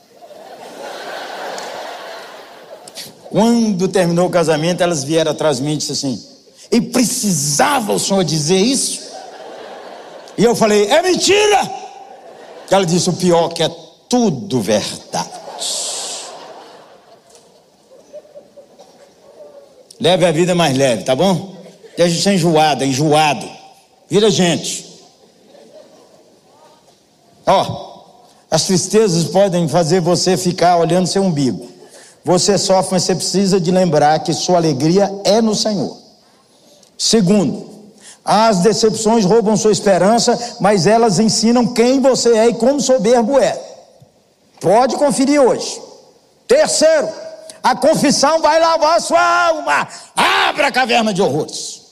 Quando 3.33 3.89
terminou 3.89 4.27
o 4.27 4.31
casamento, 4.31 4.83
elas 4.83 5.03
vieram 5.03 5.33
atrás 5.33 5.57
de 5.57 5.63
mim 5.63 5.73
e 5.73 5.77
disseram 5.79 6.13
assim: 6.13 6.23
E 6.71 6.83
precisava 6.83 7.95
o 7.95 7.99
senhor 7.99 8.23
dizer 8.25 8.59
isso? 8.59 9.01
E 10.37 10.45
eu 10.45 10.55
falei: 10.55 10.87
É 10.89 11.01
mentira! 11.01 11.83
Ela 12.71 12.85
disse: 12.85 13.09
O 13.09 13.15
pior 13.15 13.49
que 13.49 13.63
é 13.63 13.71
tudo 14.07 14.61
verdade. 14.61 15.31
Leve 19.99 20.27
a 20.27 20.33
vida 20.33 20.55
mais 20.55 20.77
leve, 20.77 21.05
tá 21.05 21.17
bom? 21.17 21.57
Deixa 21.97 22.15
de 22.15 22.23
ser 22.23 22.35
enjoada, 22.35 22.85
enjoado. 22.85 23.49
Vira 24.11 24.31
gente. 24.31 25.01
Ó, 27.47 28.03
as 28.51 28.65
tristezas 28.65 29.25
podem 29.25 29.67
fazer 29.69 30.01
você 30.01 30.37
ficar 30.37 30.77
olhando 30.77 31.07
seu 31.07 31.23
umbigo. 31.23 31.72
Você 32.25 32.57
sofre, 32.57 32.93
mas 32.93 33.03
você 33.03 33.15
precisa 33.15 33.61
de 33.61 33.71
lembrar 33.71 34.19
que 34.21 34.33
sua 34.33 34.57
alegria 34.57 35.13
é 35.25 35.41
no 35.41 35.55
Senhor. 35.55 35.97
Segundo, 36.97 37.71
as 38.25 38.61
decepções 38.61 39.25
roubam 39.25 39.57
sua 39.57 39.73
esperança, 39.73 40.57
mas 40.61 40.87
elas 40.87 41.19
ensinam 41.19 41.67
quem 41.75 42.01
você 42.01 42.37
é 42.39 42.49
e 42.49 42.55
como 42.55 42.81
soberbo 42.81 43.39
é. 43.39 43.61
Pode 44.61 44.97
conferir 44.97 45.41
hoje. 45.41 45.83
Terceiro, 46.47 47.09
a 47.63 47.75
confissão 47.75 48.41
vai 48.41 48.61
lavar 48.61 49.01
sua 49.01 49.49
alma. 49.49 49.89
Abra 50.15 50.69
a 50.69 50.73
caverna 50.73 51.13
de 51.13 51.21
horrores. 51.21 51.83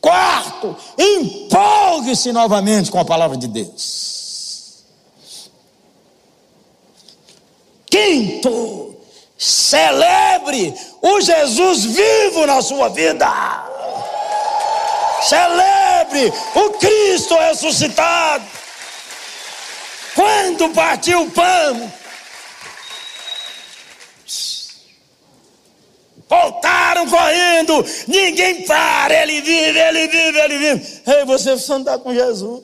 Quarto, 0.00 0.74
empolgue-se 0.98 2.32
novamente 2.32 2.90
com 2.90 2.98
a 2.98 3.04
palavra 3.04 3.36
de 3.36 3.46
Deus. 3.46 4.84
Quinto, 7.84 8.89
celebre 9.40 10.74
o 11.00 11.18
Jesus 11.18 11.86
vivo 11.86 12.46
na 12.46 12.60
sua 12.60 12.90
vida. 12.90 13.26
Celebre 15.22 16.30
o 16.54 16.70
Cristo 16.72 17.34
ressuscitado. 17.36 18.44
Quando 20.14 20.68
partiu 20.74 21.22
o 21.22 21.30
pão, 21.30 21.92
voltaram 26.28 27.08
correndo, 27.08 27.86
ninguém 28.06 28.66
para, 28.66 29.22
ele 29.22 29.40
vive, 29.40 29.78
ele 29.78 30.08
vive, 30.08 30.38
ele 30.38 30.58
vive. 30.58 31.02
Ei, 31.06 31.24
você 31.24 31.52
precisa 31.52 31.74
andar 31.74 31.98
com 32.00 32.12
Jesus, 32.12 32.62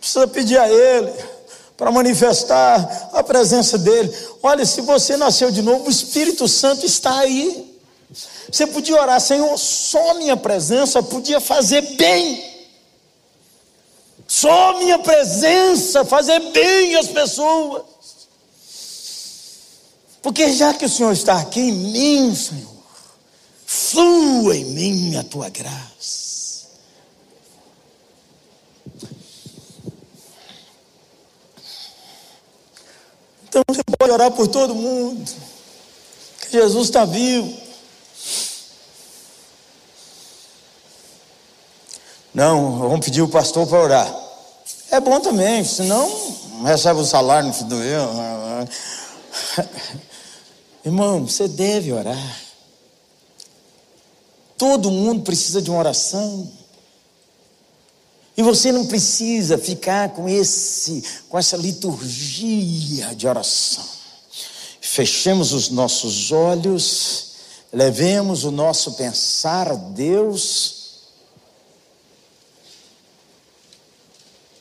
precisa 0.00 0.26
pedir 0.28 0.58
a 0.58 0.68
Ele 0.68 1.35
para 1.76 1.90
manifestar 1.92 3.10
a 3.12 3.22
presença 3.22 3.76
dele. 3.76 4.12
Olha, 4.42 4.64
se 4.64 4.80
você 4.80 5.16
nasceu 5.16 5.50
de 5.50 5.62
novo, 5.62 5.86
o 5.86 5.90
Espírito 5.90 6.48
Santo 6.48 6.86
está 6.86 7.18
aí. 7.18 7.74
Você 8.50 8.66
podia 8.66 9.00
orar, 9.00 9.20
Senhor, 9.20 9.56
só 9.58 10.14
minha 10.14 10.36
presença 10.36 11.02
podia 11.02 11.40
fazer 11.40 11.82
bem. 11.96 12.56
Só 14.26 14.78
minha 14.78 14.98
presença 14.98 16.04
fazer 16.04 16.40
bem 16.50 16.96
às 16.96 17.08
pessoas. 17.08 17.82
Porque 20.22 20.52
já 20.52 20.74
que 20.74 20.84
o 20.84 20.88
Senhor 20.88 21.12
está 21.12 21.38
aqui 21.38 21.60
em 21.60 21.72
mim, 21.72 22.34
Senhor, 22.34 22.74
flua 23.64 24.56
em 24.56 24.64
mim 24.64 25.16
a 25.16 25.22
tua 25.22 25.48
graça. 25.48 26.25
Então 33.56 33.74
você 33.74 33.82
pode 33.98 34.12
orar 34.12 34.30
por 34.32 34.46
todo 34.48 34.74
mundo. 34.74 35.32
Que 36.42 36.60
Jesus 36.60 36.88
está 36.88 37.06
vivo. 37.06 37.56
Não, 42.34 42.80
vamos 42.80 43.06
pedir 43.06 43.22
o 43.22 43.28
pastor 43.28 43.66
para 43.66 43.80
orar. 43.80 44.14
É 44.90 45.00
bom 45.00 45.18
também, 45.20 45.64
senão 45.64 46.06
recebe 46.66 47.00
o 47.00 47.04
salário 47.06 47.48
no 47.48 47.54
fim 47.54 47.64
do 47.64 47.76
ano. 47.76 48.68
Irmão, 50.84 51.26
você 51.26 51.48
deve 51.48 51.94
orar. 51.94 52.42
Todo 54.58 54.90
mundo 54.90 55.22
precisa 55.22 55.62
de 55.62 55.70
uma 55.70 55.78
oração. 55.78 56.46
E 58.36 58.42
você 58.42 58.70
não 58.70 58.84
precisa 58.84 59.56
ficar 59.56 60.10
com 60.10 60.28
esse 60.28 61.02
com 61.28 61.38
essa 61.38 61.56
liturgia 61.56 63.14
de 63.14 63.26
oração. 63.26 63.84
Fechemos 64.80 65.52
os 65.52 65.70
nossos 65.70 66.30
olhos, 66.32 67.26
levemos 67.72 68.44
o 68.44 68.50
nosso 68.50 68.92
pensar 68.92 69.70
a 69.70 69.74
Deus. 69.74 70.74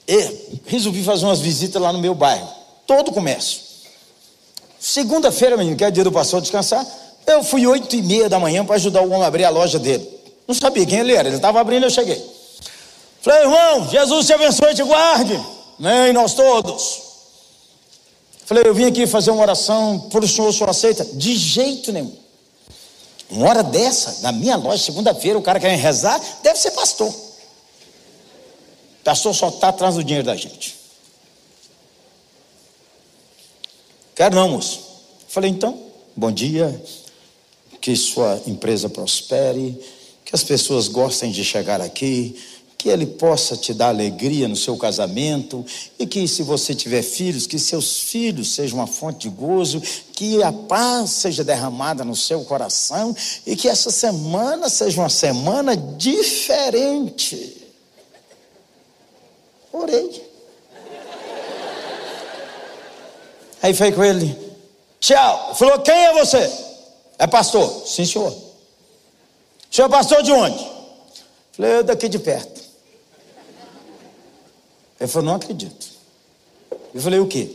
E 0.07 0.59
resolvi 0.65 1.03
fazer 1.03 1.25
umas 1.25 1.39
visitas 1.39 1.81
lá 1.81 1.91
no 1.91 1.99
meu 1.99 2.15
bairro, 2.15 2.47
todo 2.85 3.11
comércio. 3.11 3.59
Segunda-feira, 4.79 5.57
menino, 5.57 5.75
que 5.75 5.83
é 5.83 5.89
dia 5.89 6.03
do 6.03 6.11
pastor 6.11 6.41
descansar, 6.41 6.85
eu 7.25 7.43
fui 7.43 7.65
oito 7.65 7.95
e 7.95 8.03
meia 8.03 8.29
da 8.29 8.39
manhã 8.39 8.63
para 8.63 8.75
ajudar 8.75 9.01
o 9.01 9.09
homem 9.09 9.23
a 9.23 9.27
abrir 9.27 9.43
a 9.43 9.49
loja 9.49 9.79
dele. 9.79 10.07
Não 10.47 10.53
sabia 10.53 10.85
quem 10.85 10.99
ele 10.99 11.13
era, 11.13 11.27
ele 11.27 11.37
estava 11.37 11.59
abrindo, 11.59 11.85
eu 11.85 11.89
cheguei. 11.89 12.34
Falei, 13.25 13.41
irmão, 13.41 13.89
Jesus 13.89 14.27
te 14.27 14.33
abençoe 14.33 14.71
e 14.73 14.75
te 14.75 14.83
guarde. 14.83 15.33
Amém, 15.79 16.13
nós 16.13 16.35
todos. 16.35 17.01
Falei, 18.45 18.65
eu 18.67 18.75
vim 18.75 18.85
aqui 18.85 19.07
fazer 19.07 19.31
uma 19.31 19.41
oração 19.41 19.99
por 20.11 20.23
o 20.23 20.27
senhor, 20.27 20.49
o 20.49 20.53
senhor 20.53 20.69
aceita? 20.69 21.03
De 21.03 21.35
jeito 21.35 21.91
nenhum. 21.91 22.15
Uma 23.31 23.49
hora 23.49 23.63
dessa, 23.63 24.21
na 24.21 24.31
minha 24.31 24.55
loja, 24.55 24.83
segunda-feira, 24.83 25.39
o 25.39 25.41
cara 25.41 25.59
quer 25.59 25.75
rezar, 25.75 26.21
deve 26.43 26.59
ser 26.59 26.69
pastor. 26.69 27.11
Pastor 29.03 29.33
só 29.33 29.49
está 29.49 29.69
atrás 29.69 29.95
do 29.95 30.03
dinheiro 30.03 30.23
da 30.23 30.35
gente. 30.35 30.75
Quero 34.13 34.35
não, 34.35 34.49
moço. 34.49 34.81
Falei, 35.27 35.49
então, 35.49 35.81
bom 36.15 36.31
dia, 36.31 36.79
que 37.81 37.95
sua 37.95 38.39
empresa 38.45 38.87
prospere, 38.87 39.83
que 40.23 40.35
as 40.35 40.43
pessoas 40.43 40.87
gostem 40.87 41.31
de 41.31 41.43
chegar 41.43 41.81
aqui, 41.81 42.39
que 42.77 42.89
ele 42.89 43.05
possa 43.05 43.55
te 43.55 43.73
dar 43.73 43.87
alegria 43.87 44.47
no 44.47 44.55
seu 44.55 44.77
casamento 44.77 45.65
e 45.97 46.05
que 46.05 46.27
se 46.27 46.43
você 46.43 46.75
tiver 46.75 47.01
filhos, 47.01 47.47
que 47.47 47.57
seus 47.57 47.99
filhos 47.99 48.53
sejam 48.53 48.79
uma 48.79 48.87
fonte 48.87 49.27
de 49.27 49.29
gozo, 49.29 49.81
que 50.13 50.43
a 50.43 50.51
paz 50.51 51.11
seja 51.11 51.43
derramada 51.43 52.03
no 52.03 52.15
seu 52.15 52.43
coração 52.43 53.15
e 53.45 53.55
que 53.55 53.67
essa 53.67 53.89
semana 53.89 54.69
seja 54.69 55.01
uma 55.01 55.09
semana 55.09 55.75
diferente. 55.75 57.63
Orei. 59.71 60.23
Aí 63.61 63.73
foi 63.73 63.91
com 63.91 64.03
ele, 64.03 64.37
tchau. 64.99 65.55
Falou: 65.55 65.79
quem 65.79 65.95
é 65.95 66.13
você? 66.13 66.51
É 67.17 67.25
pastor. 67.25 67.83
Sim, 67.87 68.05
senhor. 68.05 68.31
O 68.31 69.75
senhor 69.75 69.87
é 69.87 69.91
pastor 69.91 70.21
de 70.21 70.31
onde? 70.31 70.75
Falei, 71.53 71.77
eu 71.77 71.83
daqui 71.83 72.07
de 72.07 72.19
perto. 72.19 72.64
Ele 74.99 75.09
falou, 75.09 75.27
não 75.27 75.35
acredito. 75.35 75.87
Eu 76.93 77.01
falei, 77.01 77.19
o 77.19 77.27
quê? 77.27 77.53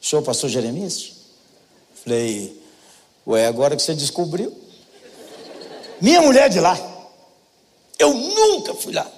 O 0.00 0.04
senhor 0.04 0.22
pastor 0.22 0.48
Jeremias? 0.48 1.12
Falei, 2.04 2.62
ué, 3.26 3.46
agora 3.46 3.74
que 3.74 3.82
você 3.82 3.94
descobriu. 3.94 4.56
Minha 6.00 6.22
mulher 6.22 6.48
de 6.48 6.60
lá. 6.60 6.78
Eu 7.98 8.14
nunca 8.14 8.74
fui 8.74 8.92
lá. 8.92 9.10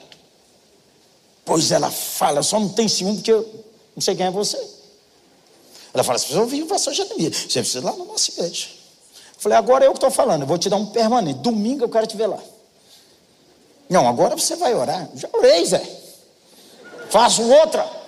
Pois 1.44 1.70
ela 1.70 1.90
fala, 1.90 2.42
só 2.42 2.58
não 2.58 2.68
tem 2.70 2.88
ciúme 2.88 3.16
porque 3.16 3.32
eu 3.32 3.64
não 3.94 4.00
sei 4.00 4.14
quem 4.14 4.26
é 4.26 4.30
você. 4.30 4.58
Ela 5.92 6.04
fala, 6.04 6.18
você 6.18 6.36
ouviu 6.36 6.64
o 6.64 6.68
pastor 6.68 6.94
Jeremias. 6.94 7.36
Você 7.48 7.60
precisa 7.60 7.80
ir 7.80 7.84
lá 7.84 7.94
na 7.94 8.04
nossa 8.04 8.30
igreja. 8.30 8.68
Eu 9.34 9.40
falei, 9.40 9.58
agora 9.58 9.84
eu 9.84 9.92
que 9.92 9.98
estou 9.98 10.10
falando, 10.10 10.42
eu 10.42 10.46
vou 10.46 10.58
te 10.58 10.70
dar 10.70 10.76
um 10.76 10.86
permanente. 10.86 11.40
Domingo 11.40 11.84
eu 11.84 11.88
quero 11.88 12.06
te 12.06 12.16
ver 12.16 12.28
lá. 12.28 12.42
Não, 13.90 14.06
agora 14.06 14.36
você 14.36 14.56
vai 14.56 14.74
orar. 14.74 15.08
Já 15.14 15.28
orei, 15.32 15.64
Zé 15.64 15.97
faço 17.10 17.43
outra. 17.43 17.98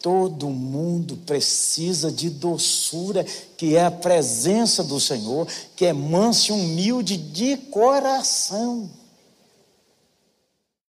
Todo 0.00 0.48
mundo 0.48 1.16
precisa 1.26 2.10
de 2.12 2.30
doçura, 2.30 3.24
que 3.56 3.74
é 3.74 3.84
a 3.84 3.90
presença 3.90 4.84
do 4.84 5.00
Senhor, 5.00 5.48
que 5.74 5.84
é 5.84 5.92
manso 5.92 6.52
e 6.52 6.54
humilde 6.54 7.16
de 7.16 7.56
coração. 7.56 8.88